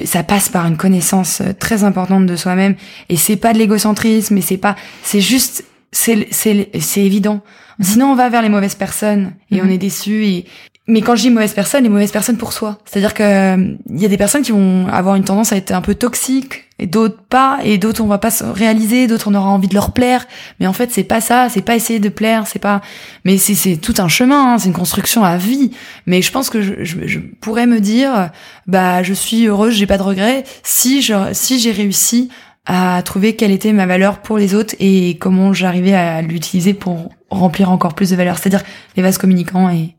ça 0.05 0.23
passe 0.23 0.49
par 0.49 0.65
une 0.65 0.77
connaissance 0.77 1.41
euh, 1.41 1.51
très 1.53 1.83
importante 1.83 2.25
de 2.25 2.35
soi-même 2.35 2.75
et 3.09 3.17
c'est 3.17 3.35
pas 3.35 3.51
de 3.51 3.57
l'égocentrisme 3.57 4.37
et 4.37 4.41
c'est 4.41 4.57
pas 4.57 4.75
c'est 5.03 5.19
juste 5.19 5.65
c'est 5.93 6.27
c'est 6.31 6.69
c'est 6.79 7.01
évident. 7.01 7.41
Mhm. 7.79 7.85
sinon 7.85 8.11
on 8.11 8.15
va 8.15 8.27
vers 8.29 8.41
les 8.41 8.49
mauvaises 8.49 8.75
personnes 8.75 9.31
et 9.49 9.61
Mhm. 9.61 9.67
on 9.67 9.71
est 9.71 9.77
déçu 9.79 10.25
et 10.25 10.45
mais 10.85 11.01
quand 11.01 11.15
je 11.15 11.21
dis 11.21 11.29
mauvaises 11.29 11.53
personnes 11.53 11.83
les 11.83 11.89
mauvaises 11.89 12.11
personnes 12.11 12.35
pour 12.37 12.51
soi. 12.51 12.77
C'est-à-dire 12.85 13.13
que 13.13 13.23
euh, 13.23 13.75
il 13.89 14.01
y 14.01 14.05
a 14.05 14.09
des 14.09 14.17
personnes 14.17 14.41
qui 14.43 14.51
vont 14.51 14.85
avoir 14.89 15.15
une 15.15 15.23
tendance 15.23 15.53
à 15.53 15.55
être 15.55 15.71
un 15.71 15.79
peu 15.81 15.95
toxiques 15.95 16.65
et 16.77 16.87
d'autres 16.87 17.17
pas 17.29 17.59
et 17.63 17.77
d'autres 17.77 18.01
on 18.03 18.07
va 18.07 18.17
pas 18.17 18.31
se 18.31 18.43
réaliser 18.43 19.07
d'autres 19.07 19.29
on 19.29 19.33
aura 19.33 19.49
envie 19.49 19.69
de 19.69 19.73
leur 19.75 19.91
plaire. 19.93 20.25
Mais 20.59 20.67
en 20.67 20.73
fait 20.73 20.91
c'est 20.91 21.05
pas 21.05 21.21
ça 21.21 21.47
c'est 21.49 21.61
pas 21.61 21.75
essayer 21.75 21.99
de 21.99 22.09
plaire 22.09 22.45
c'est 22.47 22.59
pas 22.59 22.81
mais 23.23 23.37
c'est 23.37 23.55
c'est 23.55 23.77
tout 23.77 23.93
un 23.99 24.09
chemin 24.09 24.53
hein, 24.53 24.57
c'est 24.59 24.67
une 24.67 24.73
construction 24.73 25.23
à 25.23 25.37
vie. 25.37 25.71
Mais 26.05 26.21
je 26.21 26.31
pense 26.31 26.49
que 26.49 26.61
je, 26.61 26.73
je, 26.83 26.97
je 27.07 27.19
pourrais 27.41 27.65
me 27.65 27.79
dire 27.79 28.29
bah 28.67 29.03
je 29.03 29.13
suis 29.13 29.45
heureuse 29.47 29.73
j'ai 29.73 29.87
pas 29.87 29.97
de 29.97 30.03
regrets. 30.03 30.43
Si 30.63 31.01
je 31.01 31.13
si 31.31 31.59
j'ai 31.59 31.71
réussi 31.71 32.29
à 32.65 33.01
trouver 33.03 33.35
quelle 33.35 33.51
était 33.51 33.73
ma 33.73 33.85
valeur 33.85 34.21
pour 34.21 34.37
les 34.37 34.55
autres 34.55 34.75
et 34.79 35.17
comment 35.19 35.51
j'arrivais 35.53 35.93
à 35.93 36.21
l'utiliser 36.21 36.73
pour 36.73 37.09
remplir 37.29 37.69
encore 37.71 37.93
plus 37.93 38.09
de 38.11 38.15
valeur 38.15 38.37
c'est-à-dire 38.37 38.63
les 38.95 39.03
vases 39.03 39.17
communicants 39.17 39.69
et 39.69 39.95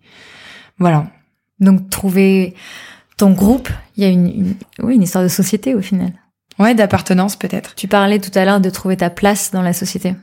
voilà 0.79 1.07
Donc 1.61 1.91
trouver 1.91 2.55
ton 3.17 3.31
groupe, 3.33 3.69
il 3.97 4.03
y 4.03 4.07
a 4.07 4.11
une, 4.11 4.27
une- 4.27 4.55
oui, 4.83 4.95
une 4.97 5.03
histoire 5.03 5.23
de 5.25 5.29
société 5.29 5.75
au 5.75 5.81
final. 5.83 6.13
ouais 6.59 6.75
d'appartenance 6.75 7.37
peut-être 7.37 7.75
Tu 7.75 7.87
parlais 7.87 8.19
tout 8.19 8.37
à 8.37 8.45
l'heure 8.45 8.61
de 8.61 8.71
trouver 8.71 8.97
ta 8.97 9.11
place 9.11 9.51
dans 9.53 9.63
la 9.63 9.73
société. 9.73 10.15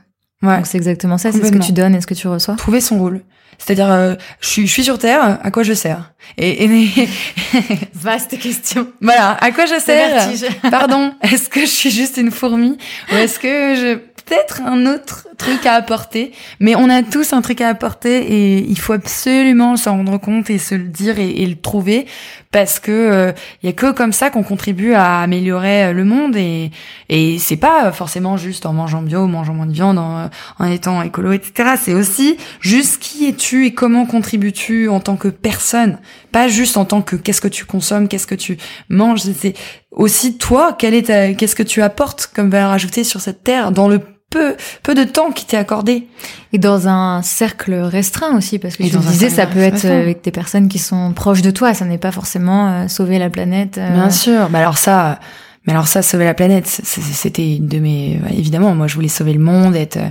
Ouais. 0.42 0.56
Donc 0.56 0.66
c'est 0.66 0.78
exactement 0.78 1.18
ça, 1.18 1.32
c'est 1.32 1.44
ce 1.44 1.52
que 1.52 1.58
tu 1.58 1.72
donnes 1.72 1.94
et 1.94 2.00
ce 2.00 2.06
que 2.06 2.14
tu 2.14 2.28
reçois. 2.28 2.54
trouver 2.56 2.80
son 2.80 2.98
rôle. 2.98 3.22
C'est-à-dire 3.58 3.90
euh, 3.92 4.14
je 4.40 4.48
suis 4.48 4.66
je 4.66 4.72
suis 4.72 4.82
sur 4.84 4.98
terre 4.98 5.38
à 5.42 5.50
quoi 5.50 5.62
je 5.62 5.72
sers? 5.72 6.12
Et, 6.38 6.64
et 6.64 7.08
Vaste 7.94 8.38
question. 8.38 8.88
voilà 9.00 9.32
à 9.40 9.50
quoi 9.52 9.66
je 9.66 9.78
sers? 9.78 10.28
Pardon, 10.70 11.14
est-ce 11.22 11.48
que 11.48 11.60
je 11.60 11.66
suis 11.66 11.90
juste 11.90 12.16
une 12.16 12.30
fourmi? 12.30 12.76
Ou 13.12 13.16
est-ce 13.16 13.38
que 13.38 13.74
je 13.76 13.94
peut-être 14.24 14.62
un 14.64 14.86
autre 14.86 15.28
truc 15.38 15.64
à 15.66 15.74
apporter? 15.74 16.32
Mais 16.60 16.74
on 16.74 16.88
a 16.90 17.02
tous 17.02 17.32
un 17.34 17.42
truc 17.42 17.60
à 17.60 17.68
apporter 17.68 18.18
et 18.32 18.58
il 18.68 18.78
faut 18.78 18.94
absolument 18.94 19.76
s'en 19.76 19.98
rendre 19.98 20.18
compte 20.18 20.50
et 20.50 20.58
se 20.58 20.74
le 20.74 20.84
dire 20.88 21.18
et, 21.20 21.30
et 21.30 21.46
le 21.46 21.54
trouver 21.56 22.06
parce 22.52 22.78
que 22.78 22.92
euh, 22.92 23.32
il 23.62 23.66
y 23.66 23.68
a 23.70 23.72
que 23.72 23.90
comme 23.92 24.12
ça 24.12 24.30
qu'on 24.30 24.42
contribue 24.44 24.92
à 24.92 25.20
améliorer 25.22 25.86
euh, 25.86 25.92
le 25.92 26.04
monde 26.04 26.36
et 26.36 26.70
et 27.08 27.38
c'est 27.38 27.56
pas 27.56 27.90
forcément 27.92 28.36
juste 28.36 28.64
en 28.66 28.72
mangeant 28.72 29.02
bio, 29.02 29.20
en 29.20 29.26
mangeant 29.28 29.54
moins 29.54 29.66
de 29.66 29.72
viande, 29.72 29.98
en, 29.98 30.30
en 30.58 30.64
étant 30.66 31.02
écolo, 31.02 31.32
etc. 31.32 31.70
C'est 31.82 31.94
aussi 31.94 32.36
juste 32.60 33.02
qui 33.02 33.26
es-tu 33.28 33.66
et 33.66 33.74
comment 33.74 34.06
contribues-tu 34.06 34.88
en 34.88 35.00
tant 35.00 35.16
que 35.16 35.28
personne, 35.28 35.98
pas 36.30 36.46
juste 36.48 36.76
en 36.76 36.84
tant 36.84 37.02
que 37.02 37.16
qu'est-ce 37.16 37.40
que 37.40 37.48
tu 37.48 37.64
consommes, 37.64 38.06
qu'est-ce 38.08 38.26
que 38.26 38.34
tu 38.34 38.56
manges. 38.88 39.22
C'est- 39.22 39.54
aussi 39.90 40.38
toi, 40.38 40.74
quelle 40.78 40.94
est 40.94 41.36
qu'est-ce 41.36 41.54
que 41.54 41.62
tu 41.62 41.82
apportes 41.82 42.30
comme 42.34 42.48
valeur 42.48 42.70
ajoutée 42.70 43.04
sur 43.04 43.20
cette 43.20 43.44
terre 43.44 43.72
dans 43.72 43.88
le 43.88 44.00
peu 44.32 44.56
peu 44.82 44.94
de 44.94 45.04
temps 45.04 45.30
qui 45.30 45.46
t'est 45.46 45.56
accordé. 45.56 46.08
Et 46.52 46.58
dans 46.58 46.88
un 46.88 47.22
cercle 47.22 47.74
restreint 47.74 48.36
aussi, 48.36 48.58
parce 48.58 48.76
que 48.76 48.82
Et 48.82 48.96
un 48.96 48.98
disais, 49.00 49.30
ça 49.30 49.46
peut 49.46 49.60
être 49.60 49.74
restreint. 49.74 49.98
avec 50.00 50.24
des 50.24 50.32
personnes 50.32 50.68
qui 50.68 50.78
sont 50.78 51.12
proches 51.12 51.42
de 51.42 51.50
toi. 51.50 51.74
Ça 51.74 51.84
n'est 51.84 51.98
pas 51.98 52.10
forcément 52.12 52.68
euh, 52.68 52.88
sauver 52.88 53.18
la 53.18 53.30
planète. 53.30 53.78
euh, 53.78 53.92
Bien 53.94 54.10
sûr. 54.10 54.48
Mais 54.50 54.58
alors 54.58 54.78
ça, 54.78 55.20
mais 55.66 55.72
alors 55.72 55.86
ça, 55.86 56.02
sauver 56.02 56.24
la 56.24 56.34
planète, 56.34 56.66
c'était 56.66 57.56
une 57.56 57.68
de 57.68 57.78
mes, 57.78 58.20
évidemment, 58.36 58.74
moi 58.74 58.88
je 58.88 58.94
voulais 58.96 59.08
sauver 59.08 59.32
le 59.34 59.38
monde, 59.40 59.76
être, 59.76 59.98
euh, 59.98 60.08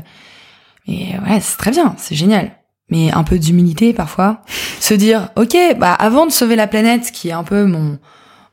mais 0.88 1.18
ouais, 1.28 1.40
c'est 1.42 1.58
très 1.58 1.72
bien, 1.72 1.94
c'est 1.98 2.16
génial. 2.16 2.52
Mais 2.90 3.12
un 3.12 3.24
peu 3.24 3.38
d'humilité 3.40 3.94
parfois, 3.94 4.42
se 4.80 4.94
dire, 4.94 5.30
ok, 5.36 5.56
bah 5.78 5.94
avant 5.94 6.26
de 6.26 6.32
sauver 6.32 6.56
la 6.56 6.68
planète, 6.68 7.12
qui 7.12 7.30
est 7.30 7.34
un 7.34 7.44
peu 7.44 7.66
mon 7.66 8.00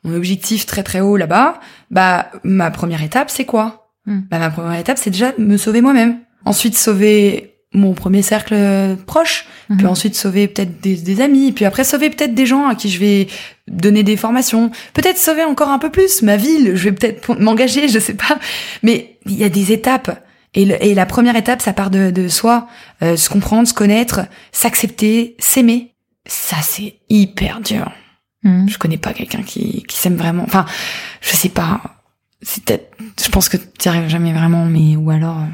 mon 0.04 0.14
objectif 0.14 0.64
très 0.64 0.82
très 0.84 1.00
haut 1.00 1.16
là-bas, 1.16 1.58
bah 1.90 2.26
ma 2.44 2.70
première 2.70 3.02
étape 3.02 3.30
c'est 3.30 3.44
quoi? 3.44 3.87
Hmm. 4.08 4.20
Bah 4.30 4.38
ma 4.38 4.50
première 4.50 4.78
étape 4.80 4.98
c'est 4.98 5.10
déjà 5.10 5.32
me 5.38 5.56
sauver 5.56 5.80
moi-même. 5.82 6.18
Ensuite 6.44 6.76
sauver 6.76 7.54
mon 7.74 7.92
premier 7.92 8.22
cercle 8.22 8.54
euh, 8.56 8.96
proche, 8.96 9.44
mhm. 9.68 9.76
puis 9.76 9.86
ensuite 9.86 10.14
sauver 10.14 10.48
peut-être 10.48 10.80
des, 10.80 10.96
des 10.96 11.20
amis, 11.20 11.52
puis 11.52 11.66
après 11.66 11.84
sauver 11.84 12.08
peut-être 12.08 12.34
des 12.34 12.46
gens 12.46 12.66
à 12.66 12.74
qui 12.74 12.88
je 12.88 12.98
vais 12.98 13.28
donner 13.66 14.02
des 14.02 14.16
formations, 14.16 14.70
peut-être 14.94 15.18
sauver 15.18 15.44
encore 15.44 15.68
un 15.68 15.78
peu 15.78 15.90
plus 15.90 16.22
ma 16.22 16.36
ville, 16.38 16.72
je 16.74 16.84
vais 16.84 16.92
peut-être 16.92 17.34
m'engager, 17.38 17.86
je 17.88 17.98
sais 17.98 18.14
pas, 18.14 18.38
mais 18.82 19.18
il 19.26 19.34
y 19.36 19.44
a 19.44 19.50
des 19.50 19.72
étapes. 19.72 20.24
Et, 20.54 20.64
le- 20.64 20.82
et 20.82 20.94
la 20.94 21.04
première 21.04 21.36
étape, 21.36 21.60
ça 21.60 21.74
part 21.74 21.90
de, 21.90 22.10
de 22.10 22.28
soi, 22.28 22.66
euh, 23.02 23.16
se 23.16 23.28
comprendre, 23.28 23.68
se 23.68 23.74
connaître, 23.74 24.20
s'accepter, 24.50 25.36
s'aimer. 25.38 25.92
Ça, 26.26 26.56
c'est 26.62 26.94
hyper 27.10 27.60
dur. 27.60 27.92
Mhm. 28.44 28.66
Je 28.70 28.78
connais 28.78 28.96
pas 28.96 29.12
quelqu'un 29.12 29.42
qui, 29.42 29.82
qui 29.86 29.98
s'aime 29.98 30.16
vraiment. 30.16 30.44
Enfin, 30.44 30.64
je 31.20 31.36
sais 31.36 31.50
pas. 31.50 31.97
C'est. 32.42 32.90
Je 33.22 33.28
pense 33.30 33.48
que 33.48 33.56
tu 33.56 33.88
arrives 33.88 34.08
jamais 34.08 34.32
vraiment, 34.32 34.64
mais 34.64 34.96
ou 34.96 35.10
alors. 35.10 35.38
euh. 35.38 35.46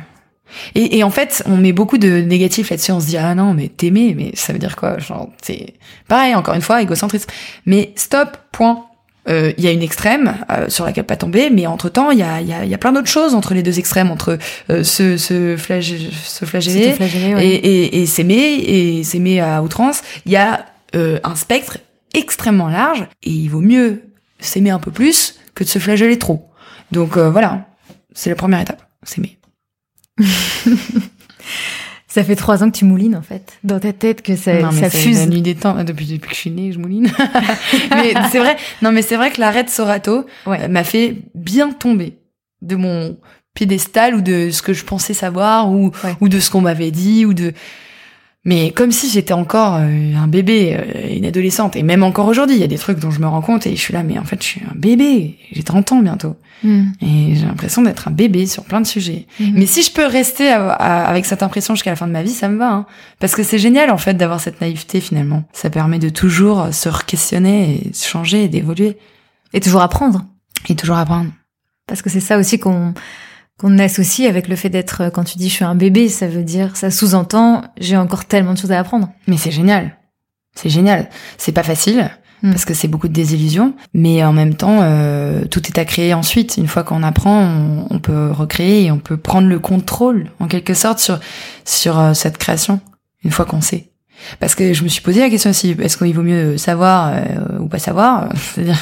Et, 0.75 0.99
et 0.99 1.03
en 1.03 1.11
fait, 1.11 1.43
on 1.47 1.57
met 1.57 1.73
beaucoup 1.73 1.99
de 1.99 2.21
négatifs 2.21 2.71
là-dessus. 2.71 2.93
On 2.93 3.01
se 3.01 3.07
dit 3.07 3.17
ah 3.17 3.35
non, 3.35 3.55
mais 3.55 3.69
t'aimer, 3.69 4.15
mais 4.17 4.31
ça 4.35 4.53
veut 4.53 4.59
dire 4.59 4.77
quoi? 4.77 4.99
Genre, 4.99 5.31
c'est 5.43 5.75
pareil. 6.09 6.35
Encore 6.35 6.55
une 6.55 6.61
fois, 6.63 6.83
égocentrisme. 6.83 7.29
Mais 7.67 7.93
stop. 7.97 8.37
Point. 8.53 8.85
Euh, 9.27 9.53
Il 9.57 9.65
y 9.65 9.69
a 9.69 9.73
une 9.73 9.81
extrême 9.83 10.35
euh, 10.51 10.69
sur 10.69 10.85
laquelle 10.85 11.05
pas 11.05 11.17
tomber, 11.17 11.49
mais 11.49 11.67
entre 11.67 11.89
temps, 11.89 12.11
il 12.11 12.19
y 12.19 12.23
a, 12.23 12.43
il 12.43 12.47
y, 12.47 12.53
a, 12.53 12.67
y 12.67 12.75
a 12.75 12.79
plein 12.79 12.93
d'autres 12.93 13.09
choses 13.09 13.35
entre 13.35 13.55
les 13.55 13.63
deux 13.63 13.79
extrêmes, 13.79 14.11
entre 14.11 14.39
euh, 14.69 14.85
se, 14.85 15.17
se, 15.17 15.57
flagé- 15.57 16.11
se 16.13 16.45
flageller 16.45 16.95
ouais. 17.35 17.47
et, 17.47 18.03
et 18.03 18.07
s'aimer 18.07 18.35
et 18.37 19.03
s'aimer 19.03 19.41
à 19.41 19.63
outrance. 19.63 20.03
Il 20.27 20.33
y 20.33 20.37
a 20.37 20.67
euh, 20.95 21.19
un 21.25 21.37
spectre 21.37 21.79
extrêmement 22.13 22.69
large 22.69 23.09
et 23.23 23.31
il 23.31 23.49
vaut 23.49 23.63
mieux 23.63 24.03
s'aimer 24.41 24.69
un 24.69 24.79
peu 24.79 24.91
plus 24.91 25.37
que 25.55 25.65
de 25.65 25.69
se 25.71 25.79
flageller 25.79 26.19
trop. 26.19 26.47
Donc 26.93 27.17
euh, 27.17 27.31
voilà, 27.31 27.67
c'est 28.13 28.31
la 28.31 28.37
première 28.37 28.61
étape, 28.61 28.83
s'aimer. 29.03 29.39
Ça 32.07 32.23
fait 32.23 32.37
trois 32.37 32.63
ans 32.63 32.71
que 32.71 32.77
tu 32.77 32.85
moulines 32.85 33.17
en 33.17 33.23
fait 33.23 33.59
dans 33.65 33.81
ta 33.81 33.93
tête 33.93 34.23
que 34.23 34.37
ça, 34.37 34.61
non, 34.63 34.71
mais 34.73 34.83
ça 34.83 34.91
fuse. 34.91 35.19
la 35.19 35.27
nuit 35.27 35.43
des 35.43 35.57
temps 35.57 35.83
depuis, 35.83 36.07
depuis 36.07 36.29
que 36.29 36.35
je 36.35 36.41
suis 36.41 36.51
née, 36.53 36.71
je 36.71 36.79
mouline. 36.79 37.11
mais 37.91 38.15
c'est 38.31 38.39
vrai, 38.39 38.57
non 38.83 38.93
mais 38.93 39.03
c'est 39.03 39.17
vrai 39.17 39.33
que 39.33 39.41
l'arrêt 39.41 39.65
de 39.65 39.69
Sorato 39.69 40.25
Ouais. 40.47 40.63
euh, 40.63 40.69
m'a 40.69 40.85
fait 40.85 41.17
bien 41.35 41.73
tomber 41.73 42.19
de 42.63 42.77
mon 42.77 43.17
piédestal 43.53 44.15
ou 44.15 44.21
de 44.21 44.51
ce 44.51 44.63
que 44.63 44.73
je 44.73 44.85
pensais 44.85 45.13
savoir 45.13 45.73
ou 45.73 45.91
Ouais. 46.05 46.15
ou 46.21 46.29
de 46.29 46.39
ce 46.39 46.51
qu'on 46.51 46.61
m'avait 46.61 46.93
dit 46.93 47.27
ou 47.27 47.35
de 47.35 47.53
mais 48.45 48.71
comme 48.73 48.93
si 48.93 49.09
j'étais 49.11 49.33
encore 49.33 49.77
euh, 49.77 50.15
un 50.17 50.27
bébé, 50.29 50.77
euh, 50.79 51.17
une 51.17 51.25
adolescente 51.25 51.77
et 51.77 51.83
même 51.83 52.03
encore 52.03 52.27
aujourd'hui, 52.29 52.57
il 52.57 52.61
y 52.61 52.65
a 52.65 52.69
des 52.69 52.79
trucs 52.79 52.99
dont 52.99 53.11
je 53.11 53.21
me 53.21 53.27
rends 53.27 53.41
compte 53.41 53.67
et 53.67 53.75
je 53.77 53.81
suis 53.81 53.93
là 53.95 54.03
mais 54.03 54.19
en 54.19 54.25
fait 54.25 54.43
je 54.43 54.47
suis 54.47 54.61
un 54.71 54.75
bébé, 54.75 55.39
j'ai 55.53 55.63
30 55.63 55.93
ans 55.93 56.01
bientôt 56.01 56.37
Mhm. 56.63 56.93
et 57.03 57.35
j'ai 57.35 57.45
l'impression 57.47 57.83
d'être 57.83 58.09
un 58.09 58.11
bébé 58.11 58.47
sur 58.47 58.65
plein 58.65 58.81
de 58.81 58.87
sujets. 58.87 59.27
Mhm. 59.41 59.53
Mais 59.57 59.67
si 59.67 59.83
je 59.83 59.91
peux 59.91 60.07
rester 60.07 60.49
à- 60.51 60.71
à- 60.73 61.05
avec 61.05 61.27
cette 61.27 61.43
impression 61.43 61.75
jusqu'à 61.75 61.91
la 61.91 61.97
fin 61.97 62.07
de 62.07 62.13
ma 62.13 62.23
vie, 62.23 62.31
ça 62.31 62.49
me 62.49 62.57
va. 62.57 62.71
Hein. 62.73 62.87
Parce 63.19 63.35
que 63.35 63.43
c'est 63.43 63.59
génial 63.59 63.91
en 63.91 63.99
fait 63.99 64.15
d'avoir 64.15 64.41
cette 64.41 64.61
naïveté 64.63 65.01
finalement. 65.01 65.45
Ça 65.53 65.69
permet 65.69 65.99
de 65.99 66.09
toujours 66.09 66.69
se 66.73 66.89
re-questionner 66.89 67.83
et 67.87 67.93
changer 67.95 68.45
et 68.45 68.49
d'évoluer. 68.49 68.97
Et 69.53 69.61
toujours 69.61 69.83
apprendre. 69.83 70.25
Et 70.71 70.75
toujours 70.75 70.97
apprendre. 70.97 71.31
Parce 71.87 72.01
que 72.03 72.09
c'est 72.09 72.21
ça 72.21 72.39
aussi 72.39 72.59
qu'on 72.59 72.95
qu'on 73.59 73.79
associe 73.79 74.29
avec 74.29 74.49
le 74.49 74.57
fait 74.57 74.71
d'être, 74.71 75.03
euh, 75.03 75.11
quand 75.11 75.25
tu 75.25 75.39
dis 75.39 75.49
je 75.49 75.55
suis 75.55 75.65
un 75.65 75.75
bébé, 75.75 76.09
ça 76.09 76.27
veut 76.27 76.43
dire, 76.43 76.77
ça 76.77 76.91
sous-entend, 76.91 77.63
j'ai 77.79 77.97
encore 77.97 78.25
tellement 78.25 78.55
de 78.55 78.59
choses 78.59 78.73
à 78.73 78.79
apprendre. 78.79 79.11
Mais 79.27 79.37
c'est 79.37 79.51
génial. 79.51 79.97
C'est 80.55 80.71
génial. 80.71 81.09
C'est 81.39 81.53
pas 81.53 81.63
facile. 81.63 82.11
Mm. 82.43 82.51
Parce 82.51 82.65
que 82.65 82.75
c'est 82.75 82.89
beaucoup 82.89 83.09
de 83.09 83.13
désillusions, 83.13 83.75
mais 83.95 84.23
en 84.23 84.33
même 84.33 84.55
temps, 84.55 84.81
euh, 84.83 85.45
tout 85.47 85.67
est 85.67 85.79
à 85.79 85.85
créer 85.85 86.15
ensuite. 86.15 86.57
Une 86.59 86.69
fois 86.69 86.85
qu'on 86.85 87.03
apprend, 87.03 87.41
on, 87.41 87.87
on 87.91 87.99
peut 87.99 88.31
recréer 88.31 88.85
et 88.85 88.91
on 88.91 88.99
peut 88.99 89.17
prendre 89.17 89.49
le 89.49 89.59
contrôle, 89.59 90.31
en 90.41 90.47
quelque 90.47 90.75
sorte, 90.75 90.99
sur 90.99 91.19
sur 91.65 91.99
euh, 91.99 92.13
cette 92.13 92.39
création. 92.39 92.81
Une 93.25 93.31
fois 93.31 93.47
qu'on 93.47 93.63
sait. 93.63 93.94
Parce 94.41 94.55
que 94.55 94.73
je 94.73 94.83
me 94.85 94.89
suis 94.89 95.03
posé 95.03 95.21
la 95.21 95.29
question 95.31 95.51
aussi, 95.51 95.77
est-ce 95.81 95.97
qu'il 95.99 96.15
vaut 96.15 96.23
mieux 96.23 96.57
savoir 96.57 97.13
euh, 97.15 97.59
ou 97.61 97.69
pas 97.69 97.79
savoir, 97.79 98.29
c'est-à-dire 98.35 98.77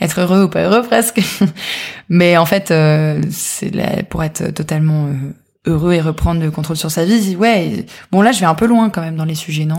être 0.00 0.20
heureux 0.20 0.44
ou 0.44 0.48
pas 0.48 0.62
heureux 0.62 0.82
presque. 0.82 1.20
Mais 2.08 2.36
en 2.36 2.46
fait, 2.46 2.70
euh, 2.70 3.20
c'est 3.30 3.74
là- 3.74 4.02
pour 4.08 4.22
être 4.24 4.50
totalement 4.54 5.06
euh, 5.06 5.70
heureux 5.70 5.92
et 5.92 6.00
reprendre 6.00 6.40
le 6.40 6.50
contrôle 6.50 6.76
sur 6.76 6.90
sa 6.90 7.04
vie. 7.04 7.36
Ouais, 7.36 7.84
bon 8.10 8.22
là 8.22 8.32
je 8.32 8.40
vais 8.40 8.46
un 8.46 8.54
peu 8.54 8.66
loin 8.66 8.88
quand 8.90 9.02
même 9.02 9.16
dans 9.16 9.24
les 9.26 9.34
sujets, 9.34 9.64
non? 9.66 9.76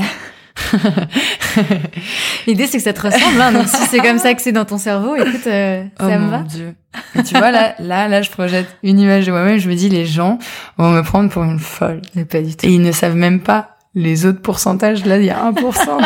L'idée 2.47 2.67
c'est 2.67 2.77
que 2.77 2.83
ça 2.83 2.93
te 2.93 3.01
ressemble, 3.01 3.39
hein, 3.41 3.51
donc 3.51 3.67
si 3.67 3.77
c'est 3.89 3.99
comme 3.99 4.19
ça 4.19 4.33
que 4.33 4.41
c'est 4.41 4.51
dans 4.51 4.65
ton 4.65 4.77
cerveau, 4.77 5.15
écoute, 5.15 5.47
euh, 5.47 5.83
Oh 5.99 6.07
ça 6.09 6.17
me 6.17 6.25
mon 6.25 6.29
va. 6.29 6.39
dieu. 6.39 6.75
Et 7.15 7.23
tu 7.23 7.35
vois 7.37 7.51
là, 7.51 7.75
là, 7.79 8.07
là, 8.07 8.21
je 8.21 8.29
projette 8.29 8.67
une 8.83 8.99
image 8.99 9.25
de 9.25 9.31
moi-même. 9.31 9.57
Je 9.59 9.69
me 9.69 9.75
dis 9.75 9.89
les 9.89 10.05
gens 10.05 10.39
vont 10.77 10.89
me 10.89 11.01
prendre 11.01 11.29
pour 11.29 11.43
une 11.43 11.59
folle 11.59 12.01
Mais 12.15 12.25
pas 12.25 12.41
du 12.41 12.55
tout. 12.55 12.65
et 12.65 12.69
ils 12.71 12.81
ne 12.81 12.91
savent 12.91 13.15
même 13.15 13.39
pas 13.41 13.77
les 13.95 14.25
autres 14.25 14.41
pourcentages. 14.41 15.05
Là, 15.05 15.17
il 15.19 15.25
y 15.25 15.29
a 15.29 15.51
1% 15.51 15.55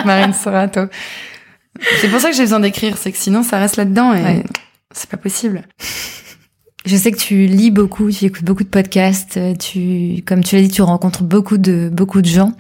de 0.01 0.05
Marine 0.05 0.33
Sorato. 0.33 0.81
C'est 2.01 2.09
pour 2.09 2.19
ça 2.19 2.29
que 2.29 2.35
j'ai 2.35 2.43
besoin 2.43 2.59
d'écrire, 2.59 2.97
c'est 2.97 3.11
que 3.11 3.17
sinon 3.17 3.41
ça 3.43 3.57
reste 3.57 3.77
là-dedans 3.77 4.13
et 4.13 4.21
Ouais. 4.23 4.43
c'est 4.93 5.09
pas 5.09 5.17
possible. 5.17 5.63
Je 6.85 6.97
sais 6.97 7.11
que 7.11 7.17
tu 7.17 7.45
lis 7.47 7.71
beaucoup, 7.71 8.11
tu 8.11 8.25
écoutes 8.25 8.43
beaucoup 8.43 8.63
de 8.63 8.69
podcasts, 8.69 9.39
tu, 9.57 10.21
comme 10.27 10.43
tu 10.43 10.55
l'as 10.55 10.61
dit, 10.61 10.67
tu 10.67 10.81
rencontres 10.81 11.23
beaucoup 11.23 11.57
de, 11.57 11.89
beaucoup 11.91 12.21
de 12.21 12.27
gens. 12.27 12.51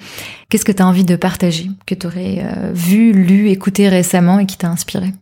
Qu'est-ce 0.49 0.63
que 0.65 0.71
tu 0.71 0.81
as 0.81 0.87
envie 0.87 1.03
de 1.03 1.15
partager, 1.17 1.69
que 1.85 1.93
tu 1.93 2.07
aurais 2.07 2.41
euh, 2.43 2.71
vu, 2.73 3.11
lu, 3.11 3.49
écouté 3.49 3.89
récemment 3.89 4.39
et 4.39 4.45
qui 4.45 4.57
t'a 4.57 4.69
inspiré? 4.69 5.13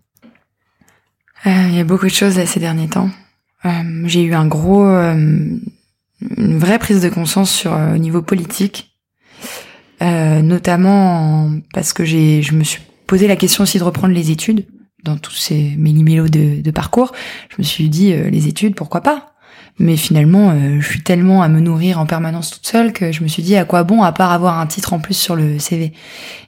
Euh, 1.47 1.67
Il 1.69 1.75
y 1.75 1.79
a 1.79 1.83
beaucoup 1.83 2.05
de 2.05 2.11
choses 2.11 2.41
ces 2.45 2.59
derniers 2.59 2.87
temps. 2.89 3.09
Euh, 3.65 4.03
j'ai 4.05 4.21
eu 4.23 4.35
un 4.35 4.45
gros, 4.45 4.85
une 4.85 5.59
vraie 6.29 6.77
prise 6.79 7.01
de 7.01 7.09
conscience 7.09 7.51
sur 7.51 7.73
au 7.73 7.97
niveau 7.97 8.21
politique, 8.21 8.90
notamment 10.01 11.51
parce 11.73 11.93
que 11.93 12.03
j'ai, 12.03 12.41
je 12.41 12.53
me 12.53 12.63
suis 12.63 12.81
posé 13.07 13.27
la 13.27 13.35
question 13.35 13.63
aussi 13.63 13.77
de 13.77 13.83
reprendre 13.83 14.13
les 14.13 14.31
études 14.31 14.65
dans 15.03 15.17
tous 15.17 15.33
ces 15.33 15.73
méli-mélos 15.77 16.29
de, 16.29 16.61
de, 16.61 16.71
parcours, 16.71 17.11
je 17.49 17.55
me 17.57 17.63
suis 17.63 17.89
dit 17.89 18.13
euh, 18.13 18.29
les 18.29 18.47
études, 18.47 18.75
pourquoi 18.75 19.01
pas? 19.01 19.33
Mais 19.79 19.95
finalement, 19.95 20.51
euh, 20.51 20.79
je 20.79 20.87
suis 20.87 21.01
tellement 21.01 21.41
à 21.41 21.47
me 21.47 21.59
nourrir 21.59 21.99
en 21.99 22.05
permanence 22.05 22.51
toute 22.51 22.67
seule 22.67 22.93
que 22.93 23.11
je 23.11 23.23
me 23.23 23.27
suis 23.27 23.41
dit 23.41 23.55
à 23.55 23.65
quoi 23.65 23.83
bon 23.83 24.03
à 24.03 24.11
part 24.11 24.31
avoir 24.31 24.59
un 24.59 24.67
titre 24.67 24.93
en 24.93 24.99
plus 24.99 25.15
sur 25.15 25.35
le 25.35 25.59
CV. 25.59 25.93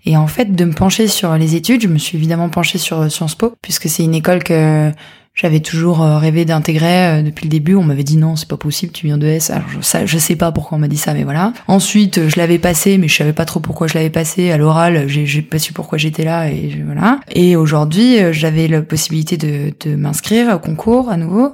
Et 0.05 0.17
en 0.17 0.27
fait, 0.27 0.53
de 0.53 0.65
me 0.65 0.73
pencher 0.73 1.07
sur 1.07 1.35
les 1.35 1.55
études, 1.55 1.81
je 1.81 1.87
me 1.87 1.97
suis 1.97 2.17
évidemment 2.17 2.49
penchée 2.49 2.77
sur 2.77 3.11
Sciences 3.11 3.35
Po 3.35 3.53
puisque 3.61 3.89
c'est 3.89 4.03
une 4.03 4.13
école 4.13 4.43
que 4.43 4.91
j'avais 5.33 5.61
toujours 5.61 6.03
euh, 6.03 6.17
rêvé 6.19 6.45
d'intégrer 6.45 7.07
euh, 7.07 7.21
depuis 7.23 7.45
le 7.45 7.49
début. 7.49 7.75
On 7.75 7.83
m'avait 7.83 8.03
dit 8.03 8.17
non, 8.17 8.35
c'est 8.35 8.47
pas 8.47 8.57
possible, 8.57 8.91
tu 8.91 9.07
viens 9.07 9.17
de 9.17 9.25
S. 9.25 9.49
Alors 9.49 9.67
je, 9.67 9.81
ça, 9.81 10.05
sais 10.05 10.35
pas 10.35 10.51
pourquoi 10.51 10.77
on 10.77 10.81
m'a 10.81 10.87
dit 10.87 10.97
ça, 10.97 11.13
mais 11.13 11.23
voilà. 11.23 11.53
Ensuite, 11.67 12.19
euh, 12.19 12.29
je 12.29 12.37
l'avais 12.37 12.59
passé, 12.59 12.97
mais 12.99 13.07
je 13.07 13.15
savais 13.15 13.33
pas 13.33 13.45
trop 13.45 13.59
pourquoi 13.59 13.87
je 13.87 13.95
l'avais 13.95 14.11
passé. 14.11 14.51
À 14.51 14.57
l'oral, 14.57 15.07
j'ai 15.07 15.41
pas 15.41 15.57
su 15.57 15.73
pourquoi 15.73 15.97
j'étais 15.97 16.23
là 16.23 16.49
et 16.49 16.81
voilà. 16.85 17.19
Et 17.31 17.55
aujourd'hui, 17.55 18.17
j'avais 18.31 18.67
la 18.67 18.81
possibilité 18.83 19.37
de, 19.37 19.73
de 19.85 19.95
m'inscrire 19.95 20.55
au 20.55 20.59
concours 20.59 21.09
à 21.09 21.17
nouveau, 21.17 21.53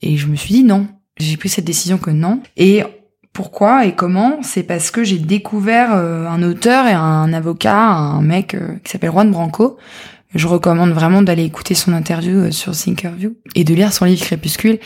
et 0.00 0.16
je 0.16 0.26
me 0.26 0.36
suis 0.36 0.54
dit 0.54 0.64
non. 0.64 0.86
J'ai 1.18 1.36
pris 1.36 1.50
cette 1.50 1.66
décision 1.66 1.98
que 1.98 2.10
non. 2.10 2.40
Et 2.56 2.82
pourquoi 3.34 3.84
et 3.84 3.94
comment? 3.94 4.38
C'est 4.42 4.62
parce 4.62 4.90
que 4.90 5.04
j'ai 5.04 5.18
découvert 5.18 5.92
un 5.92 6.42
auteur 6.42 6.86
et 6.86 6.92
un 6.92 7.32
avocat, 7.34 7.76
un 7.76 8.22
mec 8.22 8.56
qui 8.82 8.90
s'appelle 8.90 9.10
Juan 9.10 9.30
Branco, 9.30 9.76
je 10.34 10.46
recommande 10.46 10.90
vraiment 10.90 11.22
d'aller 11.22 11.44
écouter 11.44 11.74
son 11.74 11.92
interview 11.92 12.38
euh, 12.38 12.50
sur 12.50 12.72
Thinkerview 12.72 13.34
et 13.54 13.64
de 13.64 13.74
lire 13.74 13.92
son 13.92 14.04
livre 14.04 14.22
Crépuscule. 14.22 14.78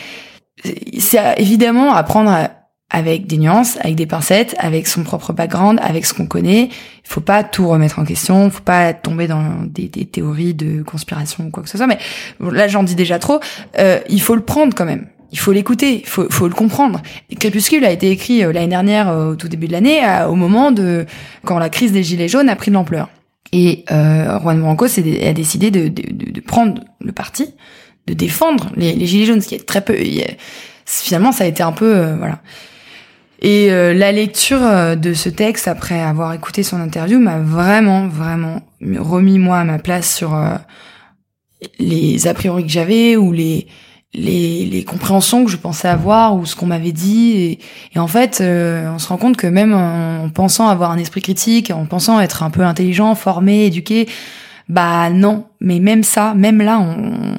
C'est 0.97 1.35
évidemment 1.37 1.93
à 1.93 2.01
prendre 2.03 2.49
avec 2.89 3.27
des 3.27 3.37
nuances, 3.37 3.77
avec 3.81 3.95
des 3.95 4.05
pincettes, 4.05 4.55
avec 4.57 4.87
son 4.87 5.03
propre 5.03 5.33
background, 5.33 5.79
avec 5.81 6.05
ce 6.05 6.13
qu'on 6.13 6.27
connaît. 6.27 6.69
Il 6.69 7.09
faut 7.09 7.21
pas 7.21 7.43
tout 7.43 7.67
remettre 7.67 7.99
en 7.99 8.05
question, 8.05 8.49
faut 8.49 8.61
pas 8.61 8.93
tomber 8.93 9.27
dans 9.27 9.63
des, 9.65 9.89
théories 9.89 10.53
de 10.53 10.81
conspiration 10.83 11.45
ou 11.45 11.49
quoi 11.49 11.63
que 11.63 11.69
ce 11.69 11.77
soit. 11.77 11.87
Mais 11.87 11.97
là, 12.39 12.67
j'en 12.67 12.83
dis 12.83 12.95
déjà 12.95 13.19
trop. 13.19 13.39
Euh, 13.79 13.99
il 14.09 14.21
faut 14.21 14.35
le 14.35 14.41
prendre 14.41 14.73
quand 14.73 14.85
même. 14.85 15.07
Il 15.31 15.39
faut 15.39 15.51
l'écouter, 15.51 15.99
il 15.99 16.07
faut, 16.07 16.29
faut 16.29 16.47
le 16.47 16.53
comprendre. 16.53 17.01
Crépuscule 17.37 17.83
a 17.83 17.91
été 17.91 18.11
écrit 18.11 18.43
euh, 18.43 18.53
l'année 18.53 18.67
dernière, 18.67 19.09
au 19.09 19.35
tout 19.35 19.49
début 19.49 19.67
de 19.67 19.73
l'année, 19.73 20.01
au 20.29 20.35
moment 20.35 20.71
de 20.71 21.05
quand 21.43 21.59
la 21.59 21.69
crise 21.69 21.91
des 21.91 22.03
gilets 22.03 22.29
jaunes 22.29 22.49
a 22.49 22.55
pris 22.55 22.71
de 22.71 22.75
l'ampleur. 22.75 23.09
Et 23.51 23.85
euh, 23.91 24.39
Juan 24.39 24.59
Branco 24.59 24.85
a 24.85 25.33
décidé 25.33 25.71
de, 25.71 25.87
de, 25.87 26.31
de, 26.31 26.41
prendre 26.41 26.83
le 26.99 27.11
parti, 27.11 27.53
de 28.07 28.13
défendre 28.13 28.71
les, 28.75 28.93
les, 28.93 29.05
gilets 29.05 29.25
jaunes, 29.25 29.41
ce 29.41 29.47
qui 29.47 29.55
est 29.55 29.65
très 29.65 29.81
peu. 29.81 29.95
finalement, 30.85 31.31
ça 31.31 31.43
a 31.43 31.47
été 31.47 31.63
un 31.63 31.71
peu 31.71 31.95
euh, 31.95 32.15
voilà. 32.17 32.39
Et 33.41 33.71
euh, 33.71 33.93
la 33.93 34.11
lecture 34.11 34.63
euh, 34.63 34.95
de 34.95 35.13
ce 35.13 35.29
texte 35.29 35.67
après 35.67 36.01
avoir 36.01 36.33
écouté 36.33 36.63
son 36.63 36.79
interview 36.81 37.19
m'a 37.19 37.39
vraiment, 37.39 38.07
vraiment 38.07 38.61
remis 38.81 39.39
moi 39.39 39.59
à 39.59 39.63
ma 39.63 39.77
place 39.77 40.15
sur 40.15 40.37
les 41.79 42.27
a 42.27 42.33
priori 42.33 42.63
que 42.63 42.71
j'avais 42.71 43.15
ou 43.15 43.31
les 43.31 43.67
les, 44.15 44.65
les, 44.65 44.83
compréhensions 44.83 45.45
que 45.45 45.51
je 45.51 45.57
pensais 45.57 45.87
avoir 45.87 46.35
ou 46.35 46.45
ce 46.45 46.55
qu'on 46.55 46.65
m'avait 46.65 46.91
dit. 46.91 47.31
Et, 47.31 47.59
et, 47.95 47.99
en 47.99 48.07
fait 48.07 48.39
euh, 48.41 48.89
on 48.93 48.99
se 48.99 49.07
rend 49.07 49.17
compte 49.17 49.37
que 49.37 49.47
même 49.47 49.73
en, 49.73 50.29
pensant 50.29 50.67
avoir 50.67 50.91
un 50.91 50.97
esprit 50.97 51.21
critique 51.21 51.71
en 51.71 51.85
pensant 51.85 52.19
être 52.19 52.43
un 52.43 52.49
peu 52.49 52.63
intelligent 52.63 53.13
formé 53.15 53.65
éduqué 53.65 54.07
bah 54.67 55.09
non. 55.09 55.45
Mais 55.59 55.79
même 55.79 56.03
ça 56.03 56.33
même 56.33 56.61
là 56.61 56.79
on, 56.79 57.35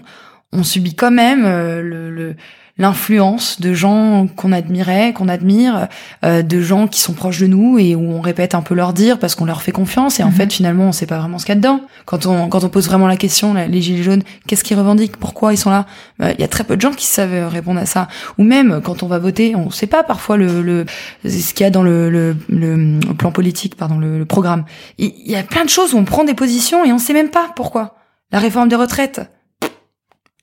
on 0.52 0.62
subit 0.62 0.94
quand 0.94 1.10
même 1.10 1.44
euh, 1.44 1.82
le, 1.82 2.10
le 2.10 2.36
l'influence 2.78 3.60
de 3.60 3.72
gens 3.72 4.26
qu'on 4.36 4.52
admirait, 4.52 5.12
qu'on 5.14 5.28
admire, 5.28 5.88
euh, 6.24 6.42
de 6.42 6.60
gens 6.60 6.86
qui 6.86 7.00
sont 7.00 7.14
proches 7.14 7.40
de 7.40 7.46
nous 7.46 7.78
et 7.78 7.94
où 7.94 8.12
on 8.12 8.20
répète 8.20 8.54
un 8.54 8.60
peu 8.60 8.74
leur 8.74 8.92
dire 8.92 9.18
parce 9.18 9.34
qu'on 9.34 9.46
leur 9.46 9.62
fait 9.62 9.72
confiance 9.72 10.20
et 10.20 10.22
en 10.22 10.26
mhm. 10.26 10.32
fait 10.32 10.52
finalement 10.52 10.84
on 10.84 10.92
sait 10.92 11.06
pas 11.06 11.18
vraiment 11.18 11.38
ce 11.38 11.46
qu'il 11.46 11.54
y 11.54 11.58
a 11.58 11.60
dedans. 11.60 11.80
Quand 12.04 12.26
on 12.26 12.48
quand 12.48 12.64
on 12.64 12.68
pose 12.68 12.86
vraiment 12.86 13.06
la 13.06 13.16
question, 13.16 13.54
les 13.54 13.80
gilets 13.80 14.02
jaunes, 14.02 14.22
qu'est-ce 14.46 14.62
qu'ils 14.62 14.76
revendiquent, 14.76 15.16
pourquoi 15.16 15.54
ils 15.54 15.58
sont 15.58 15.70
là? 15.70 15.86
Euh, 16.22 16.32
Il 16.36 16.40
y 16.40 16.44
a 16.44 16.48
très 16.48 16.64
peu 16.64 16.76
de 16.76 16.80
gens 16.82 16.92
qui 16.92 17.06
savent 17.06 17.48
répondre 17.48 17.80
à 17.80 17.86
ça. 17.86 18.08
Ou 18.38 18.44
même 18.44 18.80
quand 18.82 19.02
on 19.02 19.06
va 19.06 19.18
voter, 19.18 19.56
on 19.56 19.70
sait 19.70 19.86
pas 19.86 20.02
parfois 20.02 20.36
le, 20.36 20.60
le 20.62 20.84
ce 21.24 21.54
qu'il 21.54 21.64
y 21.64 21.66
a 21.66 21.70
dans 21.70 21.82
le, 21.82 22.10
le, 22.10 22.36
le, 22.48 22.98
plan 23.14 23.32
politique, 23.32 23.76
pardon, 23.76 23.98
le, 23.98 24.24
programme. 24.24 24.64
Il 24.98 25.12
y 25.24 25.36
a 25.36 25.42
plein 25.42 25.64
de 25.64 25.70
choses 25.70 25.94
où 25.94 25.98
on 25.98 26.04
prend 26.04 26.24
des 26.24 26.34
positions 26.34 26.84
et 26.84 26.92
on 26.92 26.98
sait 26.98 27.12
même 27.12 27.30
pas 27.30 27.50
pourquoi. 27.54 27.96
La 28.32 28.38
réforme 28.38 28.68
des 28.68 28.76
retraites, 28.76 29.20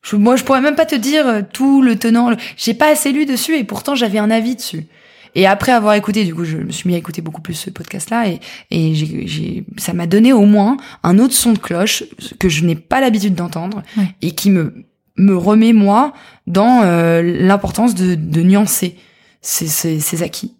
je, 0.03 0.15
moi, 0.15 0.35
je 0.35 0.43
pourrais 0.43 0.61
même 0.61 0.75
pas 0.75 0.85
te 0.85 0.95
dire 0.95 1.27
euh, 1.27 1.41
tout 1.51 1.81
le 1.81 1.97
tenant. 1.97 2.35
J'ai 2.57 2.73
pas 2.73 2.89
assez 2.91 3.11
lu 3.11 3.25
dessus 3.25 3.55
et 3.57 3.63
pourtant 3.63 3.95
j'avais 3.95 4.19
un 4.19 4.29
avis 4.29 4.55
dessus. 4.55 4.85
Et 5.35 5.47
après 5.47 5.71
avoir 5.71 5.95
écouté, 5.95 6.25
du 6.25 6.35
coup, 6.35 6.45
je 6.45 6.57
me 6.57 6.71
suis 6.71 6.87
mis 6.87 6.93
à 6.93 6.99
écouter 6.99 7.23
beaucoup 7.23 7.41
plus 7.41 7.55
ce 7.55 7.71
podcast-là 7.71 8.27
et, 8.27 8.39
et 8.69 9.65
ça 9.77 9.93
m'a 9.93 10.05
donné 10.05 10.31
au 10.31 10.45
moins 10.45 10.77
un 11.01 11.17
autre 11.17 11.33
son 11.33 11.53
de 11.53 11.57
cloche 11.57 12.03
que 12.37 12.49
je 12.49 12.63
n'ai 12.63 12.75
pas 12.75 13.01
l'habitude 13.01 13.33
d'entendre 13.33 13.81
et 14.21 14.31
qui 14.31 14.51
me 14.51 14.85
me 15.17 15.35
remet 15.35 15.73
moi 15.73 16.13
dans 16.47 16.81
euh, 16.83 17.21
l'importance 17.21 17.93
de, 17.95 18.15
de 18.15 18.41
nuancer 18.41 18.95
ces, 19.41 19.67
ces, 19.67 19.99
ces 19.99 20.23
acquis 20.23 20.55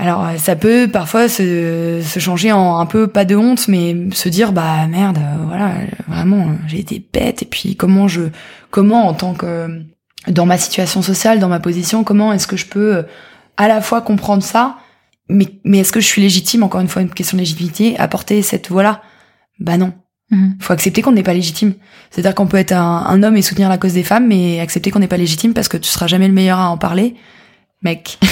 alors 0.00 0.24
euh, 0.24 0.36
ça 0.38 0.56
peut 0.56 0.88
parfois 0.90 1.28
se, 1.28 2.00
se, 2.02 2.18
changer 2.18 2.52
en 2.52 2.78
un 2.78 2.86
peu 2.86 3.06
pas 3.06 3.26
de 3.26 3.36
honte, 3.36 3.68
mais 3.68 3.94
se 4.12 4.30
dire 4.30 4.52
bah 4.52 4.86
merde, 4.86 5.18
euh, 5.18 5.44
voilà, 5.46 5.74
vraiment 6.08 6.52
j'ai 6.66 6.78
été 6.78 7.06
bête 7.12 7.42
et 7.42 7.44
puis 7.44 7.76
comment 7.76 8.08
je 8.08 8.22
comment 8.70 9.06
en 9.06 9.12
tant 9.12 9.34
que 9.34 9.82
dans 10.26 10.46
ma 10.46 10.56
situation 10.56 11.02
sociale, 11.02 11.38
dans 11.38 11.50
ma 11.50 11.60
position, 11.60 12.02
comment 12.02 12.32
est-ce 12.32 12.46
que 12.46 12.56
je 12.56 12.64
peux 12.64 12.96
euh, 12.96 13.02
à 13.58 13.68
la 13.68 13.82
fois 13.82 14.00
comprendre 14.00 14.42
ça, 14.42 14.78
mais 15.28 15.60
mais 15.64 15.80
est-ce 15.80 15.92
que 15.92 16.00
je 16.00 16.06
suis 16.06 16.22
légitime 16.22 16.62
encore 16.62 16.80
une 16.80 16.88
fois 16.88 17.02
une 17.02 17.10
question 17.10 17.36
de 17.36 17.42
légitimité 17.42 17.98
apporter 17.98 18.40
cette 18.40 18.70
voix 18.70 18.82
là 18.82 19.02
Bah 19.58 19.76
non. 19.76 19.92
Mhm. 20.30 20.56
Faut 20.60 20.72
accepter 20.72 21.02
qu'on 21.02 21.12
n'est 21.12 21.22
pas 21.22 21.34
légitime. 21.34 21.74
C'est-à-dire 22.10 22.34
qu'on 22.34 22.46
peut 22.46 22.56
être 22.56 22.72
un, 22.72 23.04
un, 23.06 23.22
homme 23.22 23.36
et 23.36 23.42
soutenir 23.42 23.68
la 23.68 23.76
cause 23.76 23.94
des 23.94 24.04
femmes, 24.04 24.28
mais 24.28 24.60
accepter 24.60 24.90
qu'on 24.90 25.00
n'est 25.00 25.08
pas 25.08 25.18
légitime 25.18 25.52
parce 25.52 25.68
que 25.68 25.76
tu 25.76 25.90
seras 25.90 26.06
jamais 26.06 26.28
le 26.28 26.32
meilleur 26.32 26.58
à 26.58 26.70
en 26.70 26.78
parler, 26.78 27.16
mec. 27.82 28.18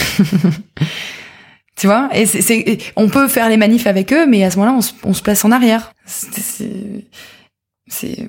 Tu 1.79 1.87
vois 1.87 2.11
Et 2.13 2.27
c'est, 2.27 2.79
on 2.97 3.09
peut 3.09 3.29
faire 3.29 3.49
les 3.49 3.57
manifs 3.57 3.87
avec 3.87 4.13
eux, 4.13 4.27
mais 4.27 4.43
à 4.43 4.51
ce 4.51 4.59
moment-là, 4.59 4.77
on 4.77 4.83
se, 4.83 4.93
on 5.05 5.15
se 5.15 5.23
place 5.23 5.45
en 5.45 5.53
arrière. 5.53 5.93
C'est, 6.07 7.07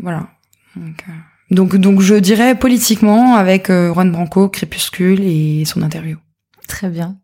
voilà. 0.02 0.28
Donc, 0.76 1.04
euh, 1.08 1.12
donc, 1.50 1.76
donc, 1.76 2.02
je 2.02 2.14
dirais 2.14 2.54
politiquement 2.54 3.34
avec 3.36 3.72
euh, 3.72 3.92
Juan 3.92 4.12
Branco, 4.12 4.50
Crépuscule 4.50 5.24
et 5.24 5.66
son 5.66 5.82
interview. 5.82 6.18
Très 6.68 6.90
bien. 6.90 7.18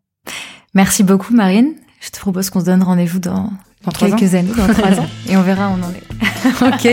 Merci 0.74 1.04
beaucoup, 1.04 1.32
Marine. 1.32 1.74
Je 2.00 2.10
te 2.10 2.18
propose 2.18 2.50
qu'on 2.50 2.58
se 2.60 2.66
donne 2.66 2.82
rendez-vous 2.82 3.20
dans, 3.20 3.52
dans 3.84 3.92
quelques 3.92 4.34
années, 4.34 4.50
dans 4.56 4.66
trois 4.66 4.98
ans, 4.98 5.06
et 5.28 5.36
on 5.36 5.42
verra 5.42 5.68
où 5.68 5.74
on 5.74 5.82
en 5.82 5.92
est. 5.92 6.02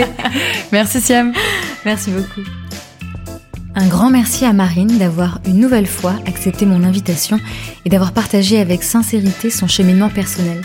ok. 0.00 0.08
Merci, 0.70 1.00
Siam. 1.00 1.32
Merci 1.84 2.12
beaucoup. 2.12 2.48
Un 3.76 3.88
grand 3.88 4.08
merci 4.08 4.44
à 4.44 4.52
Marine 4.52 4.98
d'avoir 4.98 5.40
une 5.46 5.58
nouvelle 5.58 5.88
fois 5.88 6.14
accepté 6.26 6.64
mon 6.64 6.84
invitation 6.84 7.40
et 7.84 7.88
d'avoir 7.88 8.12
partagé 8.12 8.60
avec 8.60 8.84
sincérité 8.84 9.50
son 9.50 9.66
cheminement 9.66 10.10
personnel. 10.10 10.60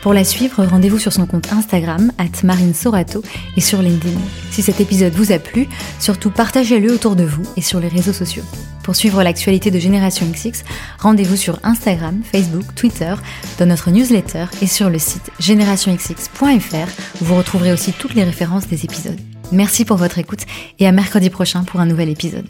Pour 0.00 0.14
la 0.14 0.24
suivre, 0.24 0.64
rendez-vous 0.64 0.98
sur 0.98 1.12
son 1.12 1.26
compte 1.26 1.52
Instagram, 1.52 2.10
at 2.16 2.42
Marine 2.42 2.72
Sorato, 2.72 3.22
et 3.56 3.60
sur 3.60 3.82
LinkedIn. 3.82 4.18
Si 4.50 4.62
cet 4.62 4.80
épisode 4.80 5.12
vous 5.12 5.32
a 5.32 5.38
plu, 5.38 5.68
surtout 5.98 6.30
partagez-le 6.30 6.92
autour 6.92 7.16
de 7.16 7.24
vous 7.24 7.42
et 7.56 7.62
sur 7.62 7.80
les 7.80 7.88
réseaux 7.88 8.12
sociaux. 8.14 8.44
Pour 8.82 8.96
suivre 8.96 9.22
l'actualité 9.22 9.70
de 9.70 9.78
Génération 9.78 10.26
XX, 10.26 10.62
rendez-vous 10.98 11.36
sur 11.36 11.58
Instagram, 11.64 12.22
Facebook, 12.22 12.74
Twitter, 12.74 13.14
dans 13.58 13.66
notre 13.66 13.90
newsletter 13.90 14.46
et 14.62 14.66
sur 14.66 14.88
le 14.88 14.98
site 14.98 15.30
générationxx.fr 15.38 17.20
où 17.20 17.24
vous 17.24 17.36
retrouverez 17.36 17.72
aussi 17.72 17.92
toutes 17.92 18.14
les 18.14 18.24
références 18.24 18.68
des 18.68 18.84
épisodes. 18.84 19.20
Merci 19.52 19.84
pour 19.84 19.96
votre 19.96 20.18
écoute 20.18 20.40
et 20.78 20.86
à 20.86 20.92
mercredi 20.92 21.30
prochain 21.30 21.64
pour 21.64 21.80
un 21.80 21.86
nouvel 21.86 22.08
épisode. 22.08 22.46